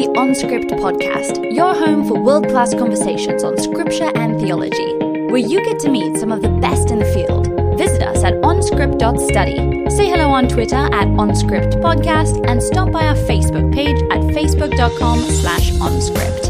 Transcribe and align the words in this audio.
the 0.00 0.06
OnScript 0.18 0.70
podcast, 0.80 1.52
your 1.52 1.74
home 1.74 2.08
for 2.08 2.18
world 2.18 2.48
class 2.48 2.72
conversations 2.72 3.44
on 3.44 3.58
scripture 3.58 4.10
and 4.14 4.40
theology, 4.40 4.96
where 5.26 5.36
you 5.36 5.62
get 5.62 5.78
to 5.80 5.90
meet 5.90 6.16
some 6.16 6.32
of 6.32 6.40
the 6.40 6.48
best 6.48 6.90
in 6.90 7.00
the 7.00 7.04
field. 7.04 7.48
Visit 7.76 8.00
us 8.04 8.24
at 8.24 8.32
onscript.study. 8.36 9.90
Say 9.90 10.08
hello 10.08 10.30
on 10.30 10.48
Twitter 10.48 10.76
at 10.76 11.06
OnScriptPodcast 11.06 12.48
and 12.48 12.62
stop 12.62 12.90
by 12.90 13.08
our 13.08 13.14
Facebook 13.14 13.74
page 13.74 14.00
at 14.10 14.20
facebook.com 14.34 15.18
slash 15.20 15.70
OnScript. 15.72 16.48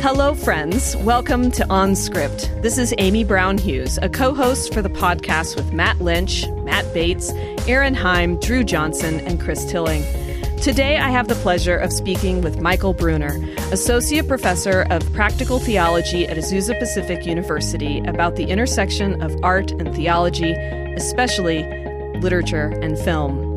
Hello, 0.00 0.34
friends. 0.34 0.96
Welcome 0.98 1.50
to 1.52 1.64
OnScript. 1.64 2.62
This 2.62 2.78
is 2.78 2.94
Amy 2.98 3.24
Brown 3.24 3.58
Hughes, 3.58 3.98
a 4.00 4.08
co 4.08 4.32
host 4.32 4.72
for 4.72 4.80
the 4.80 4.90
podcast 4.90 5.56
with 5.56 5.72
Matt 5.72 6.00
Lynch, 6.00 6.46
Matt 6.62 6.94
Bates, 6.94 7.32
Erin 7.66 7.94
Heim, 7.94 8.38
Drew 8.38 8.62
Johnson, 8.62 9.18
and 9.26 9.40
Chris 9.40 9.68
Tilling. 9.68 10.04
Today, 10.62 10.96
I 10.96 11.10
have 11.10 11.26
the 11.26 11.34
pleasure 11.34 11.76
of 11.76 11.92
speaking 11.92 12.40
with 12.40 12.60
Michael 12.60 12.94
Bruner, 12.94 13.36
Associate 13.72 14.24
Professor 14.28 14.82
of 14.90 15.12
Practical 15.12 15.58
Theology 15.58 16.24
at 16.28 16.36
Azusa 16.36 16.78
Pacific 16.78 17.26
University, 17.26 17.98
about 18.06 18.36
the 18.36 18.44
intersection 18.44 19.20
of 19.20 19.34
art 19.42 19.72
and 19.72 19.92
theology, 19.92 20.52
especially 20.52 21.64
literature 22.20 22.68
and 22.80 22.96
film. 22.96 23.51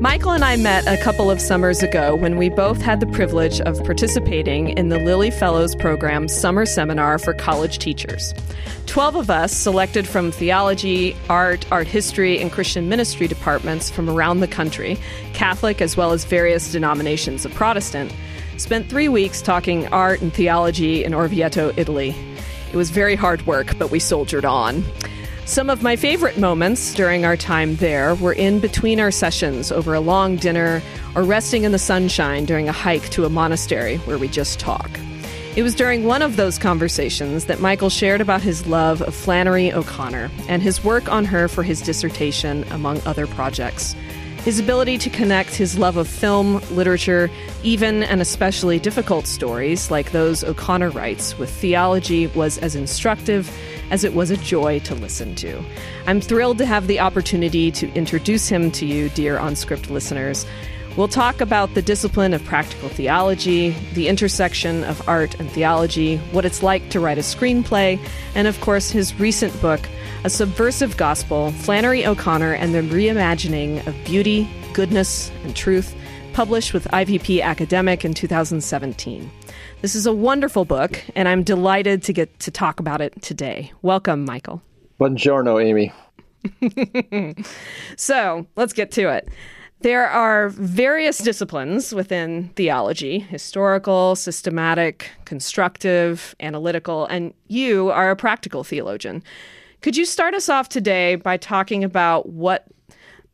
Michael 0.00 0.32
and 0.32 0.44
I 0.44 0.56
met 0.56 0.86
a 0.86 1.02
couple 1.02 1.30
of 1.30 1.40
summers 1.40 1.82
ago 1.82 2.14
when 2.14 2.36
we 2.36 2.50
both 2.50 2.82
had 2.82 3.00
the 3.00 3.06
privilege 3.06 3.62
of 3.62 3.82
participating 3.82 4.68
in 4.76 4.90
the 4.90 4.98
Lilly 4.98 5.30
Fellows 5.30 5.74
Program 5.74 6.28
summer 6.28 6.66
seminar 6.66 7.18
for 7.18 7.32
college 7.32 7.78
teachers. 7.78 8.34
12 8.84 9.16
of 9.16 9.30
us, 9.30 9.56
selected 9.56 10.06
from 10.06 10.30
theology, 10.30 11.16
art, 11.30 11.64
art 11.72 11.86
history, 11.86 12.38
and 12.38 12.52
Christian 12.52 12.90
ministry 12.90 13.26
departments 13.26 13.88
from 13.88 14.10
around 14.10 14.40
the 14.40 14.48
country, 14.48 14.98
Catholic 15.32 15.80
as 15.80 15.96
well 15.96 16.12
as 16.12 16.26
various 16.26 16.70
denominations 16.70 17.46
of 17.46 17.54
Protestant, 17.54 18.14
spent 18.58 18.90
three 18.90 19.08
weeks 19.08 19.40
talking 19.40 19.86
art 19.88 20.20
and 20.20 20.32
theology 20.32 21.04
in 21.04 21.12
Orvieto, 21.12 21.72
Italy. 21.78 22.14
It 22.70 22.76
was 22.76 22.90
very 22.90 23.14
hard 23.14 23.46
work, 23.46 23.78
but 23.78 23.90
we 23.90 23.98
soldiered 23.98 24.44
on. 24.44 24.84
Some 25.46 25.70
of 25.70 25.80
my 25.80 25.94
favorite 25.94 26.38
moments 26.38 26.92
during 26.92 27.24
our 27.24 27.36
time 27.36 27.76
there 27.76 28.16
were 28.16 28.32
in 28.32 28.58
between 28.58 28.98
our 28.98 29.12
sessions 29.12 29.70
over 29.70 29.94
a 29.94 30.00
long 30.00 30.34
dinner 30.34 30.82
or 31.14 31.22
resting 31.22 31.62
in 31.62 31.70
the 31.70 31.78
sunshine 31.78 32.46
during 32.46 32.68
a 32.68 32.72
hike 32.72 33.08
to 33.10 33.24
a 33.24 33.30
monastery 33.30 33.98
where 33.98 34.18
we 34.18 34.26
just 34.26 34.58
talk. 34.58 34.90
It 35.54 35.62
was 35.62 35.76
during 35.76 36.02
one 36.02 36.20
of 36.20 36.34
those 36.34 36.58
conversations 36.58 37.44
that 37.44 37.60
Michael 37.60 37.90
shared 37.90 38.20
about 38.20 38.42
his 38.42 38.66
love 38.66 39.00
of 39.02 39.14
Flannery 39.14 39.72
O'Connor 39.72 40.32
and 40.48 40.62
his 40.62 40.82
work 40.82 41.08
on 41.08 41.24
her 41.24 41.46
for 41.46 41.62
his 41.62 41.80
dissertation, 41.80 42.64
among 42.72 43.00
other 43.06 43.28
projects. 43.28 43.94
His 44.38 44.58
ability 44.58 44.98
to 44.98 45.10
connect 45.10 45.54
his 45.54 45.78
love 45.78 45.96
of 45.96 46.08
film, 46.08 46.60
literature, 46.72 47.30
even 47.62 48.02
and 48.02 48.20
especially 48.20 48.80
difficult 48.80 49.28
stories 49.28 49.92
like 49.92 50.10
those 50.10 50.42
O'Connor 50.42 50.90
writes 50.90 51.38
with 51.38 51.50
theology 51.50 52.26
was 52.28 52.58
as 52.58 52.74
instructive 52.74 53.48
as 53.90 54.04
it 54.04 54.14
was 54.14 54.30
a 54.30 54.36
joy 54.36 54.78
to 54.80 54.94
listen 54.94 55.34
to. 55.36 55.62
I'm 56.06 56.20
thrilled 56.20 56.58
to 56.58 56.66
have 56.66 56.86
the 56.86 57.00
opportunity 57.00 57.70
to 57.72 57.92
introduce 57.94 58.48
him 58.48 58.70
to 58.72 58.86
you, 58.86 59.08
dear 59.10 59.38
OnScript 59.38 59.90
listeners. 59.90 60.46
We'll 60.96 61.08
talk 61.08 61.42
about 61.42 61.74
the 61.74 61.82
discipline 61.82 62.32
of 62.32 62.42
practical 62.44 62.88
theology, 62.88 63.76
the 63.92 64.08
intersection 64.08 64.82
of 64.84 65.06
art 65.06 65.38
and 65.38 65.50
theology, 65.50 66.16
what 66.32 66.46
it's 66.46 66.62
like 66.62 66.88
to 66.90 67.00
write 67.00 67.18
a 67.18 67.20
screenplay, 67.20 68.00
and 68.34 68.48
of 68.48 68.58
course, 68.62 68.90
his 68.90 69.18
recent 69.20 69.60
book, 69.60 69.80
A 70.24 70.30
Subversive 70.30 70.96
Gospel 70.96 71.50
Flannery 71.52 72.06
O'Connor 72.06 72.54
and 72.54 72.74
the 72.74 72.80
Reimagining 72.80 73.86
of 73.86 73.94
Beauty, 74.06 74.48
Goodness, 74.72 75.30
and 75.44 75.54
Truth, 75.54 75.94
published 76.36 76.74
with 76.74 76.84
IVP 76.88 77.40
Academic 77.40 78.04
in 78.04 78.12
2017. 78.12 79.30
This 79.80 79.94
is 79.94 80.04
a 80.04 80.12
wonderful 80.12 80.66
book, 80.66 81.02
and 81.14 81.28
I'm 81.28 81.42
delighted 81.42 82.02
to 82.02 82.12
get 82.12 82.38
to 82.40 82.50
talk 82.50 82.78
about 82.78 83.00
it 83.00 83.22
today. 83.22 83.72
Welcome, 83.80 84.26
Michael. 84.26 84.60
Buongiorno, 85.00 85.64
Amy. 85.64 85.94
so 87.96 88.46
let's 88.54 88.74
get 88.74 88.90
to 88.90 89.08
it. 89.08 89.30
There 89.80 90.06
are 90.06 90.50
various 90.50 91.16
disciplines 91.16 91.94
within 91.94 92.50
theology 92.50 93.18
historical, 93.18 94.14
systematic, 94.14 95.08
constructive, 95.24 96.36
analytical, 96.40 97.06
and 97.06 97.32
you 97.48 97.88
are 97.92 98.10
a 98.10 98.16
practical 98.16 98.62
theologian. 98.62 99.22
Could 99.80 99.96
you 99.96 100.04
start 100.04 100.34
us 100.34 100.50
off 100.50 100.68
today 100.68 101.14
by 101.14 101.38
talking 101.38 101.82
about 101.82 102.28
what 102.28 102.66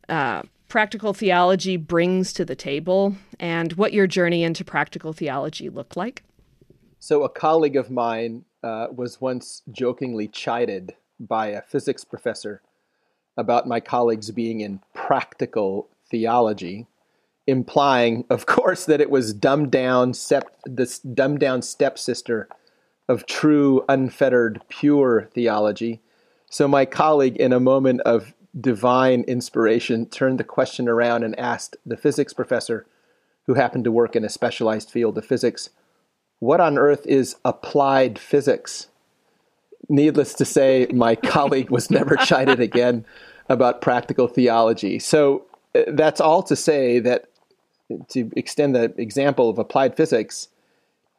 uh, 0.07 0.43
practical 0.73 1.13
theology 1.13 1.77
brings 1.77 2.33
to 2.33 2.43
the 2.43 2.55
table 2.55 3.15
and 3.39 3.73
what 3.73 3.93
your 3.93 4.07
journey 4.07 4.41
into 4.41 4.65
practical 4.65 5.13
theology 5.13 5.69
looked 5.69 5.95
like? 5.95 6.23
So, 6.97 7.21
a 7.21 7.29
colleague 7.29 7.75
of 7.75 7.91
mine 7.91 8.45
uh, 8.63 8.87
was 8.91 9.21
once 9.21 9.61
jokingly 9.71 10.27
chided 10.27 10.95
by 11.19 11.49
a 11.49 11.61
physics 11.61 12.03
professor 12.03 12.63
about 13.37 13.67
my 13.67 13.79
colleagues 13.79 14.31
being 14.31 14.61
in 14.61 14.79
practical 14.95 15.89
theology, 16.09 16.87
implying, 17.45 18.25
of 18.31 18.45
course, 18.47 18.85
that 18.85 18.99
it 18.99 19.11
was 19.11 19.31
dumbed 19.31 19.69
down, 19.69 20.15
step, 20.15 20.57
this 20.65 20.97
dumbed 20.97 21.39
down 21.39 21.61
stepsister 21.61 22.49
of 23.07 23.27
true, 23.27 23.85
unfettered, 23.87 24.59
pure 24.69 25.29
theology. 25.35 26.01
So 26.49 26.67
my 26.67 26.85
colleague, 26.85 27.37
in 27.37 27.53
a 27.53 27.59
moment 27.59 28.01
of 28.01 28.33
divine 28.59 29.23
inspiration, 29.23 30.05
turned 30.05 30.39
the 30.39 30.43
question 30.43 30.87
around 30.87 31.23
and 31.23 31.37
asked 31.39 31.75
the 31.85 31.97
physics 31.97 32.33
professor, 32.33 32.85
who 33.45 33.55
happened 33.55 33.83
to 33.83 33.91
work 33.91 34.15
in 34.15 34.23
a 34.23 34.29
specialized 34.29 34.89
field 34.89 35.17
of 35.17 35.25
physics, 35.25 35.69
what 36.39 36.59
on 36.59 36.77
earth 36.77 37.05
is 37.05 37.35
applied 37.43 38.19
physics? 38.19 38.87
Needless 39.89 40.33
to 40.35 40.45
say, 40.45 40.87
my 40.93 41.15
colleague 41.33 41.69
was 41.69 41.91
never 41.91 42.15
chided 42.15 42.59
again 42.59 43.05
about 43.49 43.81
practical 43.81 44.27
theology. 44.27 44.99
So 44.99 45.45
uh, 45.75 45.83
that's 45.87 46.21
all 46.21 46.43
to 46.43 46.55
say 46.55 46.99
that 46.99 47.25
to 48.09 48.31
extend 48.35 48.75
the 48.75 48.93
example 48.97 49.49
of 49.49 49.59
applied 49.59 49.95
physics, 49.95 50.47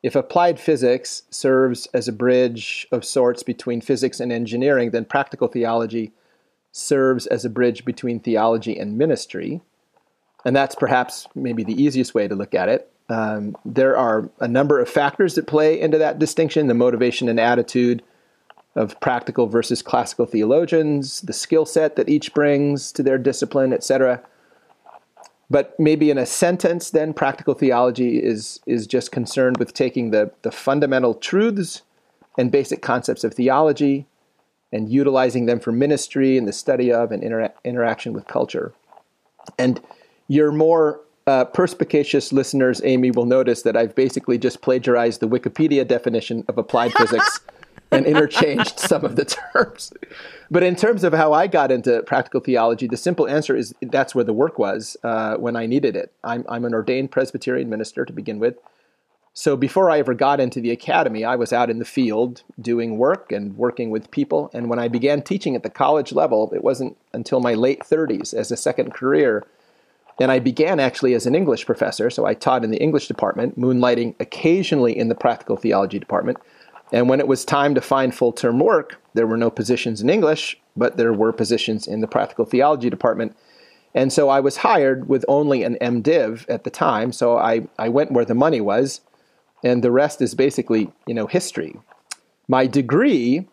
if 0.02 0.14
applied 0.14 0.58
physics 0.58 1.22
serves 1.30 1.86
as 1.94 2.08
a 2.08 2.12
bridge 2.12 2.86
of 2.92 3.04
sorts 3.04 3.42
between 3.42 3.80
physics 3.80 4.20
and 4.20 4.32
engineering, 4.32 4.90
then 4.90 5.04
practical 5.04 5.48
theology 5.48 6.12
serves 6.76 7.28
as 7.28 7.44
a 7.44 7.50
bridge 7.50 7.84
between 7.84 8.18
theology 8.18 8.76
and 8.76 8.98
ministry. 8.98 9.60
And 10.44 10.56
that's 10.56 10.74
perhaps 10.74 11.28
maybe 11.32 11.62
the 11.62 11.80
easiest 11.80 12.14
way 12.14 12.26
to 12.26 12.34
look 12.34 12.52
at 12.52 12.68
it. 12.68 12.90
Um, 13.08 13.56
there 13.64 13.96
are 13.96 14.28
a 14.40 14.48
number 14.48 14.80
of 14.80 14.88
factors 14.88 15.36
that 15.36 15.46
play 15.46 15.80
into 15.80 15.98
that 15.98 16.18
distinction 16.18 16.66
the 16.66 16.74
motivation 16.74 17.28
and 17.28 17.38
attitude 17.38 18.02
of 18.74 18.98
practical 18.98 19.46
versus 19.46 19.82
classical 19.82 20.26
theologians, 20.26 21.20
the 21.20 21.32
skill 21.32 21.64
set 21.64 21.94
that 21.94 22.08
each 22.08 22.34
brings 22.34 22.90
to 22.90 23.04
their 23.04 23.18
discipline, 23.18 23.72
etc. 23.72 24.20
But 25.48 25.78
maybe 25.78 26.10
in 26.10 26.18
a 26.18 26.26
sentence, 26.26 26.90
then 26.90 27.14
practical 27.14 27.54
theology 27.54 28.18
is 28.18 28.58
is 28.66 28.88
just 28.88 29.12
concerned 29.12 29.58
with 29.58 29.74
taking 29.74 30.10
the, 30.10 30.32
the 30.42 30.50
fundamental 30.50 31.14
truths 31.14 31.82
and 32.36 32.50
basic 32.50 32.82
concepts 32.82 33.22
of 33.22 33.34
theology 33.34 34.08
and 34.74 34.90
utilizing 34.90 35.46
them 35.46 35.60
for 35.60 35.70
ministry 35.70 36.36
and 36.36 36.48
the 36.48 36.52
study 36.52 36.92
of 36.92 37.12
and 37.12 37.22
inter- 37.22 37.52
interaction 37.64 38.12
with 38.12 38.26
culture. 38.26 38.74
And 39.56 39.80
your 40.26 40.50
more 40.50 41.00
uh, 41.28 41.44
perspicacious 41.44 42.32
listeners, 42.32 42.80
Amy, 42.84 43.12
will 43.12 43.24
notice 43.24 43.62
that 43.62 43.76
I've 43.76 43.94
basically 43.94 44.36
just 44.36 44.62
plagiarized 44.62 45.20
the 45.20 45.28
Wikipedia 45.28 45.86
definition 45.86 46.44
of 46.48 46.58
applied 46.58 46.92
physics 46.98 47.40
and 47.92 48.04
interchanged 48.04 48.80
some 48.80 49.04
of 49.04 49.14
the 49.14 49.24
terms. 49.24 49.92
But 50.50 50.64
in 50.64 50.74
terms 50.74 51.04
of 51.04 51.12
how 51.12 51.32
I 51.32 51.46
got 51.46 51.70
into 51.70 52.02
practical 52.02 52.40
theology, 52.40 52.88
the 52.88 52.96
simple 52.96 53.28
answer 53.28 53.54
is 53.54 53.74
that's 53.80 54.12
where 54.12 54.24
the 54.24 54.32
work 54.32 54.58
was 54.58 54.96
uh, 55.04 55.36
when 55.36 55.54
I 55.54 55.66
needed 55.66 55.94
it. 55.94 56.12
I'm, 56.24 56.44
I'm 56.48 56.64
an 56.64 56.74
ordained 56.74 57.12
Presbyterian 57.12 57.70
minister 57.70 58.04
to 58.04 58.12
begin 58.12 58.40
with. 58.40 58.56
So 59.36 59.56
before 59.56 59.90
I 59.90 59.98
ever 59.98 60.14
got 60.14 60.38
into 60.38 60.60
the 60.60 60.70
academy, 60.70 61.24
I 61.24 61.34
was 61.34 61.52
out 61.52 61.68
in 61.68 61.80
the 61.80 61.84
field 61.84 62.44
doing 62.60 62.96
work 62.96 63.32
and 63.32 63.56
working 63.56 63.90
with 63.90 64.12
people. 64.12 64.48
And 64.54 64.70
when 64.70 64.78
I 64.78 64.86
began 64.86 65.22
teaching 65.22 65.56
at 65.56 65.64
the 65.64 65.70
college 65.70 66.12
level, 66.12 66.52
it 66.54 66.62
wasn't 66.62 66.96
until 67.12 67.40
my 67.40 67.54
late 67.54 67.80
30s 67.80 68.32
as 68.32 68.52
a 68.52 68.56
second 68.56 68.94
career. 68.94 69.44
And 70.20 70.30
I 70.30 70.38
began 70.38 70.78
actually 70.78 71.14
as 71.14 71.26
an 71.26 71.34
English 71.34 71.66
professor. 71.66 72.10
So 72.10 72.24
I 72.24 72.34
taught 72.34 72.62
in 72.62 72.70
the 72.70 72.80
English 72.80 73.08
department, 73.08 73.58
moonlighting 73.58 74.14
occasionally 74.20 74.96
in 74.96 75.08
the 75.08 75.16
practical 75.16 75.56
theology 75.56 75.98
department. 75.98 76.38
And 76.92 77.08
when 77.08 77.18
it 77.18 77.26
was 77.26 77.44
time 77.44 77.74
to 77.74 77.80
find 77.80 78.14
full 78.14 78.32
term 78.32 78.60
work, 78.60 79.00
there 79.14 79.26
were 79.26 79.36
no 79.36 79.50
positions 79.50 80.00
in 80.00 80.10
English, 80.10 80.56
but 80.76 80.96
there 80.96 81.12
were 81.12 81.32
positions 81.32 81.88
in 81.88 82.02
the 82.02 82.06
practical 82.06 82.44
theology 82.44 82.88
department. 82.88 83.36
And 83.96 84.12
so 84.12 84.28
I 84.28 84.38
was 84.38 84.58
hired 84.58 85.08
with 85.08 85.24
only 85.26 85.64
an 85.64 85.76
MDiv 85.80 86.44
at 86.48 86.62
the 86.62 86.70
time. 86.70 87.10
So 87.10 87.36
I, 87.36 87.66
I 87.80 87.88
went 87.88 88.12
where 88.12 88.24
the 88.24 88.34
money 88.34 88.60
was, 88.60 89.00
and 89.64 89.82
the 89.82 89.90
rest 89.90 90.20
is 90.20 90.34
basically, 90.34 90.92
you 91.06 91.14
know, 91.14 91.26
history. 91.26 91.74
My 92.46 92.66
degree 92.66 93.48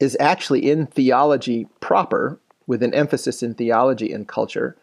is 0.00 0.16
actually 0.18 0.68
in 0.68 0.86
theology 0.86 1.68
proper, 1.80 2.40
with 2.66 2.82
an 2.82 2.94
emphasis 2.94 3.42
in 3.42 3.54
theology 3.54 4.12
and 4.12 4.26
culture. 4.26 4.76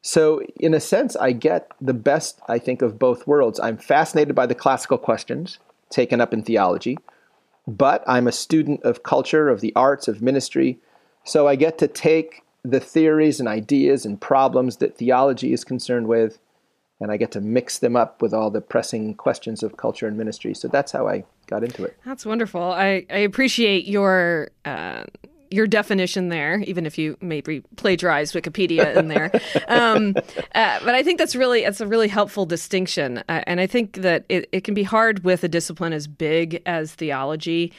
So, 0.00 0.42
in 0.58 0.74
a 0.74 0.80
sense, 0.80 1.14
I 1.14 1.30
get 1.30 1.70
the 1.80 1.94
best, 1.94 2.40
I 2.48 2.58
think, 2.58 2.82
of 2.82 2.98
both 2.98 3.26
worlds. 3.26 3.60
I'm 3.60 3.76
fascinated 3.76 4.34
by 4.34 4.46
the 4.46 4.54
classical 4.54 4.98
questions 4.98 5.58
taken 5.90 6.20
up 6.20 6.32
in 6.32 6.42
theology, 6.42 6.98
but 7.68 8.02
I'm 8.06 8.26
a 8.26 8.32
student 8.32 8.82
of 8.82 9.04
culture, 9.04 9.48
of 9.48 9.60
the 9.60 9.72
arts, 9.76 10.08
of 10.08 10.22
ministry. 10.22 10.80
So, 11.22 11.46
I 11.46 11.54
get 11.54 11.78
to 11.78 11.86
take 11.86 12.42
the 12.64 12.80
theories 12.80 13.38
and 13.38 13.48
ideas 13.48 14.04
and 14.04 14.20
problems 14.20 14.78
that 14.78 14.96
theology 14.96 15.52
is 15.52 15.62
concerned 15.62 16.08
with, 16.08 16.40
and 17.02 17.12
I 17.12 17.16
get 17.16 17.32
to 17.32 17.40
mix 17.40 17.78
them 17.78 17.96
up 17.96 18.22
with 18.22 18.32
all 18.32 18.50
the 18.50 18.60
pressing 18.60 19.14
questions 19.14 19.62
of 19.62 19.76
culture 19.76 20.06
and 20.06 20.16
ministry. 20.16 20.54
So, 20.54 20.68
that's 20.68 20.92
how 20.92 21.08
I 21.08 21.24
got 21.46 21.64
into 21.64 21.84
it. 21.84 21.98
That's 22.06 22.24
wonderful. 22.24 22.62
I, 22.62 23.04
I 23.10 23.18
appreciate 23.18 23.86
your. 23.86 24.48
Uh 24.64 25.04
your 25.52 25.66
definition 25.66 26.30
there, 26.30 26.60
even 26.60 26.86
if 26.86 26.96
you 26.96 27.16
maybe 27.20 27.62
plagiarized 27.76 28.34
Wikipedia 28.34 28.96
in 28.96 29.08
there. 29.08 29.30
um, 29.68 30.14
uh, 30.54 30.80
but 30.82 30.94
I 30.94 31.02
think 31.02 31.18
that's 31.18 31.36
really 31.36 31.64
it's 31.64 31.80
a 31.80 31.86
really 31.86 32.08
helpful 32.08 32.46
distinction, 32.46 33.18
uh, 33.28 33.42
and 33.46 33.60
I 33.60 33.66
think 33.66 33.96
that 33.96 34.24
it, 34.28 34.48
it 34.52 34.64
can 34.64 34.74
be 34.74 34.82
hard 34.82 35.24
with 35.24 35.44
a 35.44 35.48
discipline 35.48 35.92
as 35.92 36.06
big 36.06 36.62
as 36.66 36.94
theology 36.94 37.72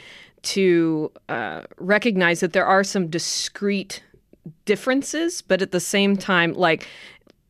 to 0.44 1.12
uh, 1.30 1.62
recognize 1.78 2.42
that 2.42 2.54
there 2.54 2.66
are 2.66 2.84
some 2.84 3.08
discrete 3.08 4.04
differences, 4.66 5.42
but 5.42 5.62
at 5.62 5.72
the 5.72 5.80
same 5.80 6.18
time, 6.18 6.54
like 6.54 6.88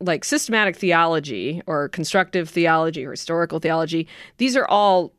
like 0.04 0.24
systematic 0.24 0.76
theology 0.76 1.62
or 1.68 1.90
constructive 1.90 2.50
theology 2.50 3.06
or 3.06 3.12
historical 3.12 3.60
theology, 3.60 4.08
these 4.38 4.56
are 4.56 4.66
all 4.68 5.14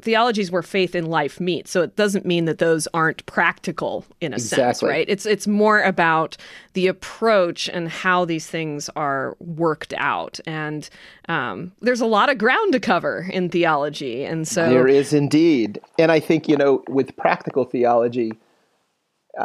theologies 0.00 0.50
where 0.50 0.62
faith 0.62 0.94
and 0.94 1.08
life 1.08 1.38
meet. 1.38 1.68
So 1.68 1.82
it 1.82 1.96
doesn't 1.96 2.24
mean 2.24 2.46
that 2.46 2.58
those 2.58 2.88
aren't 2.94 3.24
practical 3.26 4.06
in 4.20 4.32
a 4.32 4.36
exactly. 4.36 4.64
sense, 4.64 4.82
right? 4.82 5.06
It's 5.08 5.26
it's 5.26 5.46
more 5.46 5.82
about 5.82 6.36
the 6.72 6.86
approach 6.86 7.68
and 7.68 7.88
how 7.88 8.24
these 8.24 8.46
things 8.46 8.88
are 8.96 9.36
worked 9.38 9.92
out. 9.98 10.40
And 10.46 10.88
um, 11.28 11.72
there's 11.80 12.00
a 12.00 12.06
lot 12.06 12.30
of 12.30 12.38
ground 12.38 12.72
to 12.72 12.80
cover 12.80 13.28
in 13.30 13.50
theology, 13.50 14.24
and 14.24 14.48
so 14.48 14.68
there 14.70 14.88
is 14.88 15.12
indeed. 15.12 15.80
And 15.98 16.10
I 16.10 16.20
think 16.20 16.48
you 16.48 16.56
know, 16.56 16.82
with 16.88 17.16
practical 17.16 17.64
theology, 17.64 18.32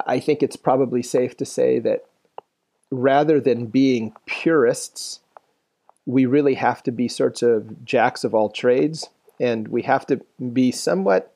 I 0.07 0.19
think 0.19 0.41
it's 0.41 0.55
probably 0.55 1.03
safe 1.03 1.35
to 1.37 1.45
say 1.45 1.79
that 1.79 2.05
rather 2.99 3.39
than 3.39 3.67
being 3.67 4.13
purists, 4.25 5.19
we 6.05 6.25
really 6.25 6.55
have 6.55 6.83
to 6.83 6.91
be 6.91 7.07
sorts 7.07 7.41
of 7.41 7.83
jacks 7.83 8.23
of 8.23 8.35
all 8.35 8.49
trades 8.49 9.09
and 9.39 9.67
we 9.67 9.81
have 9.83 10.05
to 10.07 10.21
be 10.53 10.71
somewhat 10.71 11.33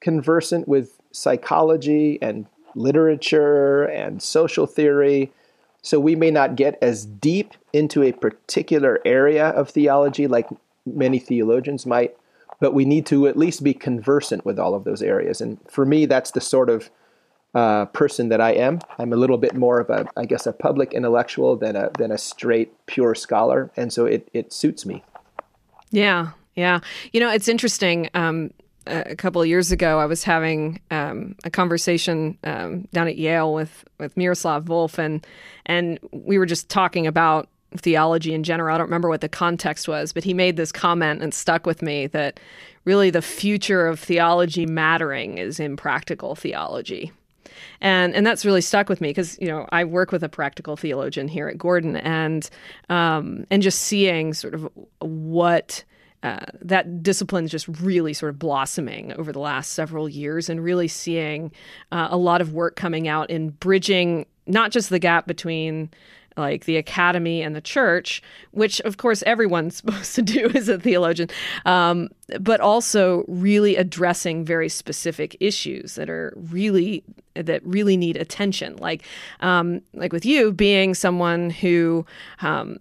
conversant 0.00 0.68
with 0.68 1.00
psychology 1.12 2.18
and 2.22 2.46
literature 2.74 3.84
and 3.84 4.22
social 4.22 4.66
theory. 4.66 5.32
So 5.82 5.98
we 5.98 6.14
may 6.14 6.30
not 6.30 6.56
get 6.56 6.78
as 6.82 7.06
deep 7.06 7.54
into 7.72 8.02
a 8.02 8.12
particular 8.12 9.00
area 9.04 9.48
of 9.48 9.70
theology 9.70 10.26
like 10.26 10.48
many 10.86 11.18
theologians 11.18 11.86
might, 11.86 12.16
but 12.60 12.74
we 12.74 12.84
need 12.84 13.06
to 13.06 13.26
at 13.26 13.36
least 13.36 13.64
be 13.64 13.74
conversant 13.74 14.44
with 14.44 14.58
all 14.58 14.74
of 14.74 14.84
those 14.84 15.02
areas. 15.02 15.40
And 15.40 15.58
for 15.68 15.84
me, 15.84 16.06
that's 16.06 16.32
the 16.32 16.40
sort 16.40 16.70
of 16.70 16.90
uh, 17.54 17.86
person 17.86 18.28
that 18.28 18.40
I 18.40 18.52
am. 18.52 18.80
I'm 18.98 19.12
a 19.12 19.16
little 19.16 19.38
bit 19.38 19.54
more 19.54 19.80
of 19.80 19.90
a, 19.90 20.06
I 20.16 20.24
guess, 20.26 20.46
a 20.46 20.52
public 20.52 20.92
intellectual 20.92 21.56
than 21.56 21.76
a 21.76 21.90
than 21.98 22.10
a 22.10 22.18
straight 22.18 22.72
pure 22.86 23.14
scholar, 23.14 23.70
and 23.76 23.92
so 23.92 24.06
it 24.06 24.28
it 24.32 24.52
suits 24.52 24.84
me. 24.84 25.02
Yeah, 25.90 26.30
yeah. 26.54 26.80
You 27.12 27.20
know, 27.20 27.30
it's 27.30 27.48
interesting. 27.48 28.10
Um, 28.14 28.50
a 28.86 29.16
couple 29.16 29.42
of 29.42 29.48
years 29.48 29.70
ago, 29.70 29.98
I 29.98 30.06
was 30.06 30.24
having 30.24 30.80
um, 30.90 31.34
a 31.44 31.50
conversation 31.50 32.38
um, 32.44 32.88
down 32.92 33.06
at 33.06 33.18
Yale 33.18 33.52
with, 33.52 33.84
with 33.98 34.16
Miroslav 34.16 34.64
Volf, 34.64 34.98
and 34.98 35.26
and 35.66 35.98
we 36.12 36.38
were 36.38 36.46
just 36.46 36.68
talking 36.68 37.06
about 37.06 37.48
theology 37.76 38.32
in 38.32 38.44
general. 38.44 38.74
I 38.74 38.78
don't 38.78 38.86
remember 38.86 39.08
what 39.08 39.20
the 39.20 39.28
context 39.28 39.88
was, 39.88 40.12
but 40.12 40.24
he 40.24 40.32
made 40.32 40.56
this 40.56 40.72
comment 40.72 41.22
and 41.22 41.34
stuck 41.34 41.66
with 41.66 41.82
me 41.82 42.06
that 42.08 42.40
really 42.84 43.10
the 43.10 43.20
future 43.20 43.86
of 43.86 44.00
theology 44.00 44.64
mattering 44.64 45.36
is 45.36 45.60
in 45.60 45.76
practical 45.76 46.34
theology. 46.34 47.12
And 47.80 48.14
and 48.14 48.26
that's 48.26 48.44
really 48.44 48.60
stuck 48.60 48.88
with 48.88 49.00
me 49.00 49.08
because 49.10 49.38
you 49.40 49.48
know 49.48 49.66
I 49.70 49.84
work 49.84 50.12
with 50.12 50.22
a 50.22 50.28
practical 50.28 50.76
theologian 50.76 51.28
here 51.28 51.48
at 51.48 51.58
Gordon, 51.58 51.96
and 51.96 52.48
um, 52.88 53.46
and 53.50 53.62
just 53.62 53.80
seeing 53.80 54.34
sort 54.34 54.54
of 54.54 54.68
what 55.00 55.84
uh, 56.22 56.46
that 56.60 57.02
discipline 57.02 57.44
is 57.44 57.50
just 57.50 57.68
really 57.68 58.12
sort 58.12 58.30
of 58.30 58.38
blossoming 58.38 59.12
over 59.12 59.32
the 59.32 59.38
last 59.38 59.72
several 59.72 60.08
years 60.08 60.48
and 60.48 60.62
really 60.62 60.88
seeing 60.88 61.52
uh, 61.92 62.08
a 62.10 62.16
lot 62.16 62.40
of 62.40 62.52
work 62.52 62.74
coming 62.74 63.06
out 63.06 63.30
in 63.30 63.50
bridging 63.50 64.26
not 64.46 64.72
just 64.72 64.90
the 64.90 64.98
gap 64.98 65.26
between 65.26 65.90
like 66.38 66.64
the 66.64 66.76
academy 66.76 67.42
and 67.42 67.54
the 67.54 67.60
church, 67.60 68.22
which 68.52 68.80
of 68.82 68.96
course 68.96 69.22
everyone's 69.26 69.76
supposed 69.78 70.14
to 70.14 70.22
do 70.22 70.50
as 70.54 70.68
a 70.68 70.78
theologian, 70.78 71.28
um, 71.66 72.08
but 72.40 72.60
also 72.60 73.24
really 73.28 73.76
addressing 73.76 74.44
very 74.44 74.68
specific 74.68 75.36
issues 75.40 75.96
that 75.96 76.08
are 76.08 76.32
really 76.36 77.02
that 77.34 77.64
really 77.64 77.96
need 77.96 78.16
attention. 78.16 78.76
Like 78.76 79.02
um, 79.40 79.80
like 79.94 80.12
with 80.12 80.24
you 80.24 80.52
being 80.52 80.94
someone 80.94 81.50
who 81.50 82.06
um, 82.40 82.78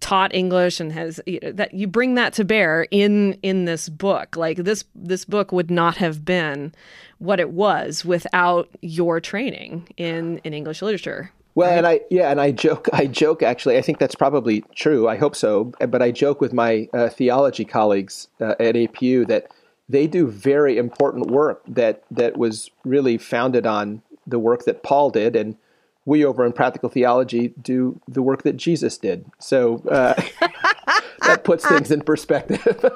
taught 0.00 0.34
English 0.34 0.80
and 0.80 0.92
has 0.92 1.20
you 1.26 1.38
know, 1.42 1.52
that 1.52 1.74
you 1.74 1.86
bring 1.86 2.14
that 2.14 2.32
to 2.34 2.44
bear 2.44 2.86
in 2.90 3.34
in 3.42 3.64
this 3.64 3.88
book. 3.88 4.36
Like 4.36 4.58
this 4.58 4.84
this 4.94 5.24
book 5.24 5.52
would 5.52 5.70
not 5.70 5.96
have 5.96 6.24
been 6.24 6.72
what 7.18 7.40
it 7.40 7.50
was 7.50 8.04
without 8.04 8.68
your 8.82 9.20
training 9.20 9.88
in 9.96 10.38
in 10.38 10.52
English 10.54 10.82
literature. 10.82 11.30
Well, 11.56 11.70
right? 11.70 11.78
and 11.78 11.86
I 11.86 12.00
yeah, 12.10 12.30
and 12.30 12.40
I 12.40 12.52
joke. 12.52 12.88
I 12.92 13.06
joke 13.06 13.42
actually. 13.42 13.78
I 13.78 13.82
think 13.82 13.98
that's 13.98 14.14
probably 14.14 14.62
true. 14.74 15.08
I 15.08 15.16
hope 15.16 15.34
so. 15.34 15.72
But 15.80 16.02
I 16.02 16.10
joke 16.10 16.40
with 16.40 16.52
my 16.52 16.88
uh, 16.92 17.08
theology 17.08 17.64
colleagues 17.64 18.28
uh, 18.40 18.54
at 18.60 18.74
APU 18.74 19.26
that 19.26 19.50
they 19.88 20.06
do 20.06 20.26
very 20.26 20.76
important 20.76 21.30
work 21.30 21.62
that 21.66 22.04
that 22.10 22.36
was 22.36 22.70
really 22.84 23.16
founded 23.16 23.66
on 23.66 24.02
the 24.26 24.38
work 24.38 24.66
that 24.66 24.82
Paul 24.82 25.08
did, 25.08 25.34
and 25.34 25.56
we 26.04 26.26
over 26.26 26.44
in 26.44 26.52
practical 26.52 26.90
theology 26.90 27.54
do 27.60 28.00
the 28.06 28.22
work 28.22 28.42
that 28.42 28.58
Jesus 28.58 28.98
did. 28.98 29.24
So 29.38 29.82
uh, 29.90 30.12
that 31.22 31.42
puts 31.42 31.66
things 31.68 31.90
in 31.90 32.02
perspective. 32.02 32.62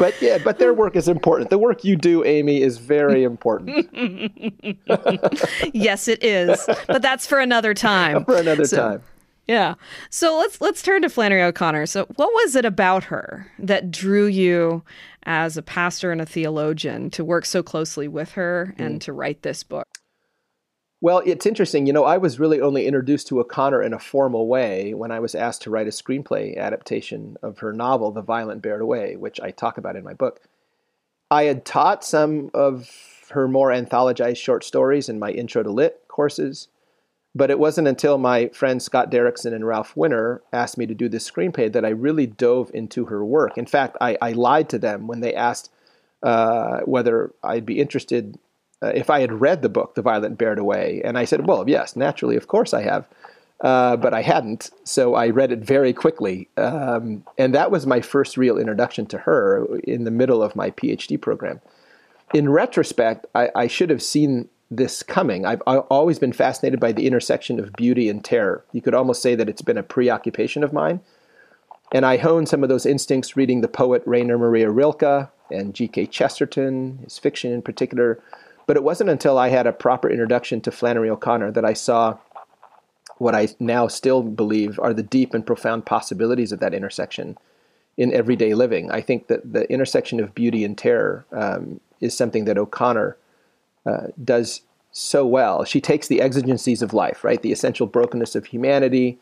but 0.00 0.20
yeah, 0.22 0.38
but 0.42 0.58
their 0.58 0.72
work 0.72 0.96
is 0.96 1.08
important. 1.08 1.50
The 1.50 1.58
work 1.58 1.84
you 1.84 1.94
do, 1.94 2.24
Amy, 2.24 2.62
is 2.62 2.78
very 2.78 3.22
important. 3.22 3.86
yes, 5.74 6.08
it 6.08 6.24
is. 6.24 6.66
But 6.86 7.02
that's 7.02 7.26
for 7.26 7.38
another 7.38 7.74
time. 7.74 8.24
for 8.24 8.36
another 8.36 8.64
so, 8.64 8.76
time. 8.78 9.02
Yeah. 9.46 9.74
So 10.08 10.38
let's 10.38 10.58
let's 10.62 10.80
turn 10.80 11.02
to 11.02 11.10
Flannery 11.10 11.42
O'Connor. 11.42 11.84
So 11.84 12.06
what 12.16 12.32
was 12.32 12.56
it 12.56 12.64
about 12.64 13.04
her 13.04 13.46
that 13.58 13.90
drew 13.90 14.24
you 14.24 14.82
as 15.24 15.58
a 15.58 15.62
pastor 15.62 16.10
and 16.10 16.22
a 16.22 16.26
theologian 16.26 17.10
to 17.10 17.22
work 17.22 17.44
so 17.44 17.62
closely 17.62 18.08
with 18.08 18.32
her 18.32 18.74
and 18.78 18.96
mm. 18.96 19.00
to 19.00 19.12
write 19.12 19.42
this 19.42 19.62
book? 19.62 19.89
Well, 21.02 21.22
it's 21.24 21.46
interesting. 21.46 21.86
You 21.86 21.94
know, 21.94 22.04
I 22.04 22.18
was 22.18 22.38
really 22.38 22.60
only 22.60 22.86
introduced 22.86 23.28
to 23.28 23.40
O'Connor 23.40 23.82
in 23.82 23.94
a 23.94 23.98
formal 23.98 24.46
way 24.46 24.92
when 24.92 25.10
I 25.10 25.20
was 25.20 25.34
asked 25.34 25.62
to 25.62 25.70
write 25.70 25.86
a 25.86 25.90
screenplay 25.90 26.58
adaptation 26.58 27.38
of 27.42 27.60
her 27.60 27.72
novel, 27.72 28.10
The 28.10 28.20
Violent 28.20 28.60
Bear 28.60 28.78
Away, 28.80 29.16
which 29.16 29.40
I 29.40 29.50
talk 29.50 29.78
about 29.78 29.96
in 29.96 30.04
my 30.04 30.12
book. 30.12 30.40
I 31.30 31.44
had 31.44 31.64
taught 31.64 32.04
some 32.04 32.50
of 32.52 32.90
her 33.30 33.48
more 33.48 33.70
anthologized 33.70 34.36
short 34.36 34.62
stories 34.62 35.08
in 35.08 35.18
my 35.18 35.30
Intro 35.30 35.62
to 35.62 35.70
Lit 35.70 36.02
courses, 36.08 36.68
but 37.34 37.50
it 37.50 37.58
wasn't 37.58 37.88
until 37.88 38.18
my 38.18 38.48
friends 38.48 38.84
Scott 38.84 39.10
Derrickson 39.10 39.54
and 39.54 39.66
Ralph 39.66 39.96
Winter 39.96 40.42
asked 40.52 40.76
me 40.76 40.84
to 40.86 40.94
do 40.94 41.08
this 41.08 41.30
screenplay 41.30 41.72
that 41.72 41.84
I 41.84 41.90
really 41.90 42.26
dove 42.26 42.70
into 42.74 43.06
her 43.06 43.24
work. 43.24 43.56
In 43.56 43.66
fact, 43.66 43.96
I, 44.02 44.18
I 44.20 44.32
lied 44.32 44.68
to 44.70 44.78
them 44.78 45.06
when 45.06 45.20
they 45.20 45.34
asked 45.34 45.70
uh, 46.22 46.80
whether 46.80 47.32
I'd 47.42 47.64
be 47.64 47.80
interested 47.80 48.38
uh, 48.82 48.92
if 48.94 49.10
I 49.10 49.20
had 49.20 49.40
read 49.40 49.62
the 49.62 49.68
book, 49.68 49.94
The 49.94 50.02
Violent 50.02 50.38
Bear 50.38 50.52
It 50.52 50.58
Away. 50.58 51.02
And 51.04 51.18
I 51.18 51.24
said, 51.24 51.46
well, 51.46 51.68
yes, 51.68 51.96
naturally, 51.96 52.36
of 52.36 52.48
course 52.48 52.72
I 52.72 52.82
have. 52.82 53.08
Uh, 53.60 53.94
but 53.96 54.14
I 54.14 54.22
hadn't, 54.22 54.70
so 54.84 55.14
I 55.14 55.28
read 55.28 55.52
it 55.52 55.58
very 55.58 55.92
quickly. 55.92 56.48
Um, 56.56 57.24
and 57.36 57.54
that 57.54 57.70
was 57.70 57.86
my 57.86 58.00
first 58.00 58.38
real 58.38 58.56
introduction 58.56 59.04
to 59.06 59.18
her 59.18 59.78
in 59.84 60.04
the 60.04 60.10
middle 60.10 60.42
of 60.42 60.56
my 60.56 60.70
PhD 60.70 61.20
program. 61.20 61.60
In 62.32 62.48
retrospect, 62.48 63.26
I, 63.34 63.50
I 63.54 63.66
should 63.66 63.90
have 63.90 64.02
seen 64.02 64.48
this 64.70 65.02
coming. 65.02 65.44
I've, 65.44 65.62
I've 65.66 65.80
always 65.90 66.18
been 66.18 66.32
fascinated 66.32 66.80
by 66.80 66.92
the 66.92 67.06
intersection 67.06 67.60
of 67.60 67.72
beauty 67.74 68.08
and 68.08 68.24
terror. 68.24 68.64
You 68.72 68.80
could 68.80 68.94
almost 68.94 69.20
say 69.20 69.34
that 69.34 69.48
it's 69.48 69.62
been 69.62 69.76
a 69.76 69.82
preoccupation 69.82 70.64
of 70.64 70.72
mine. 70.72 71.00
And 71.92 72.06
I 72.06 72.16
honed 72.16 72.48
some 72.48 72.62
of 72.62 72.68
those 72.68 72.86
instincts 72.86 73.36
reading 73.36 73.60
the 73.60 73.68
poet 73.68 74.02
Rainer 74.06 74.38
Maria 74.38 74.70
Rilke 74.70 75.28
and 75.50 75.74
G.K. 75.74 76.06
Chesterton, 76.06 77.00
his 77.02 77.18
fiction 77.18 77.52
in 77.52 77.62
particular, 77.62 78.22
but 78.70 78.76
it 78.76 78.84
wasn't 78.84 79.10
until 79.10 79.36
I 79.36 79.48
had 79.48 79.66
a 79.66 79.72
proper 79.72 80.08
introduction 80.08 80.60
to 80.60 80.70
Flannery 80.70 81.10
O'Connor 81.10 81.50
that 81.50 81.64
I 81.64 81.72
saw 81.72 82.18
what 83.18 83.34
I 83.34 83.48
now 83.58 83.88
still 83.88 84.22
believe 84.22 84.78
are 84.78 84.94
the 84.94 85.02
deep 85.02 85.34
and 85.34 85.44
profound 85.44 85.86
possibilities 85.86 86.52
of 86.52 86.60
that 86.60 86.72
intersection 86.72 87.36
in 87.96 88.14
everyday 88.14 88.54
living. 88.54 88.88
I 88.92 89.00
think 89.00 89.26
that 89.26 89.52
the 89.52 89.68
intersection 89.72 90.20
of 90.20 90.36
beauty 90.36 90.64
and 90.64 90.78
terror 90.78 91.26
um, 91.32 91.80
is 92.00 92.16
something 92.16 92.44
that 92.44 92.58
O'Connor 92.58 93.16
uh, 93.86 94.06
does 94.22 94.60
so 94.92 95.26
well. 95.26 95.64
She 95.64 95.80
takes 95.80 96.06
the 96.06 96.20
exigencies 96.20 96.80
of 96.80 96.94
life, 96.94 97.24
right? 97.24 97.42
The 97.42 97.50
essential 97.50 97.88
brokenness 97.88 98.36
of 98.36 98.46
humanity, 98.46 99.18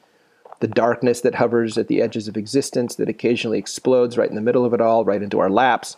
the 0.61 0.69
darkness 0.69 1.23
that 1.23 1.37
hovers 1.37 1.79
at 1.79 1.89
the 1.89 2.03
edges 2.03 2.29
of 2.29 2.37
existence 2.37 2.97
that 2.97 3.09
occasionally 3.09 3.59
explodes 3.59 4.19
right 4.19 4.29
in 4.29 4.35
the 4.37 4.43
middle 4.43 4.67
of 4.67 4.75
it 4.75 4.83
all, 4.83 5.07
right 5.07 5.23
into 5.23 5.39
our 5.39 5.49
laps. 5.49 5.97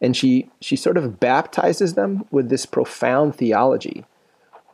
And 0.00 0.16
she, 0.16 0.50
she 0.60 0.76
sort 0.76 0.96
of 0.96 1.18
baptizes 1.18 1.94
them 1.94 2.24
with 2.30 2.48
this 2.48 2.66
profound 2.66 3.34
theology 3.34 4.04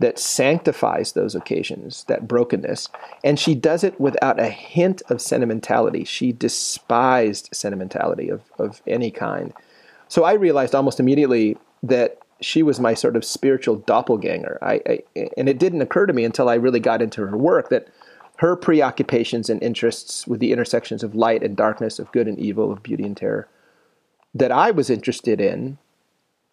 that 0.00 0.18
sanctifies 0.18 1.12
those 1.12 1.34
occasions, 1.34 2.04
that 2.04 2.26
brokenness. 2.26 2.88
And 3.22 3.38
she 3.38 3.54
does 3.54 3.84
it 3.84 3.98
without 4.00 4.40
a 4.40 4.48
hint 4.48 5.02
of 5.08 5.20
sentimentality. 5.20 6.04
She 6.04 6.32
despised 6.32 7.48
sentimentality 7.52 8.28
of, 8.28 8.42
of 8.58 8.82
any 8.86 9.10
kind. 9.10 9.52
So 10.08 10.24
I 10.24 10.32
realized 10.34 10.74
almost 10.74 11.00
immediately 11.00 11.56
that 11.82 12.18
she 12.40 12.62
was 12.62 12.80
my 12.80 12.94
sort 12.94 13.16
of 13.16 13.24
spiritual 13.24 13.76
doppelganger. 13.76 14.58
I, 14.60 14.80
I, 14.86 15.28
and 15.36 15.48
it 15.48 15.58
didn't 15.58 15.82
occur 15.82 16.06
to 16.06 16.12
me 16.12 16.24
until 16.24 16.48
I 16.48 16.54
really 16.54 16.80
got 16.80 17.00
into 17.00 17.24
her 17.24 17.36
work 17.36 17.70
that 17.70 17.88
her 18.38 18.56
preoccupations 18.56 19.48
and 19.48 19.62
interests 19.62 20.26
with 20.26 20.40
the 20.40 20.52
intersections 20.52 21.04
of 21.04 21.14
light 21.14 21.42
and 21.42 21.56
darkness, 21.56 22.00
of 22.00 22.10
good 22.10 22.26
and 22.26 22.38
evil, 22.38 22.72
of 22.72 22.82
beauty 22.82 23.04
and 23.04 23.16
terror, 23.16 23.48
that 24.34 24.52
I 24.52 24.70
was 24.70 24.90
interested 24.90 25.40
in, 25.40 25.78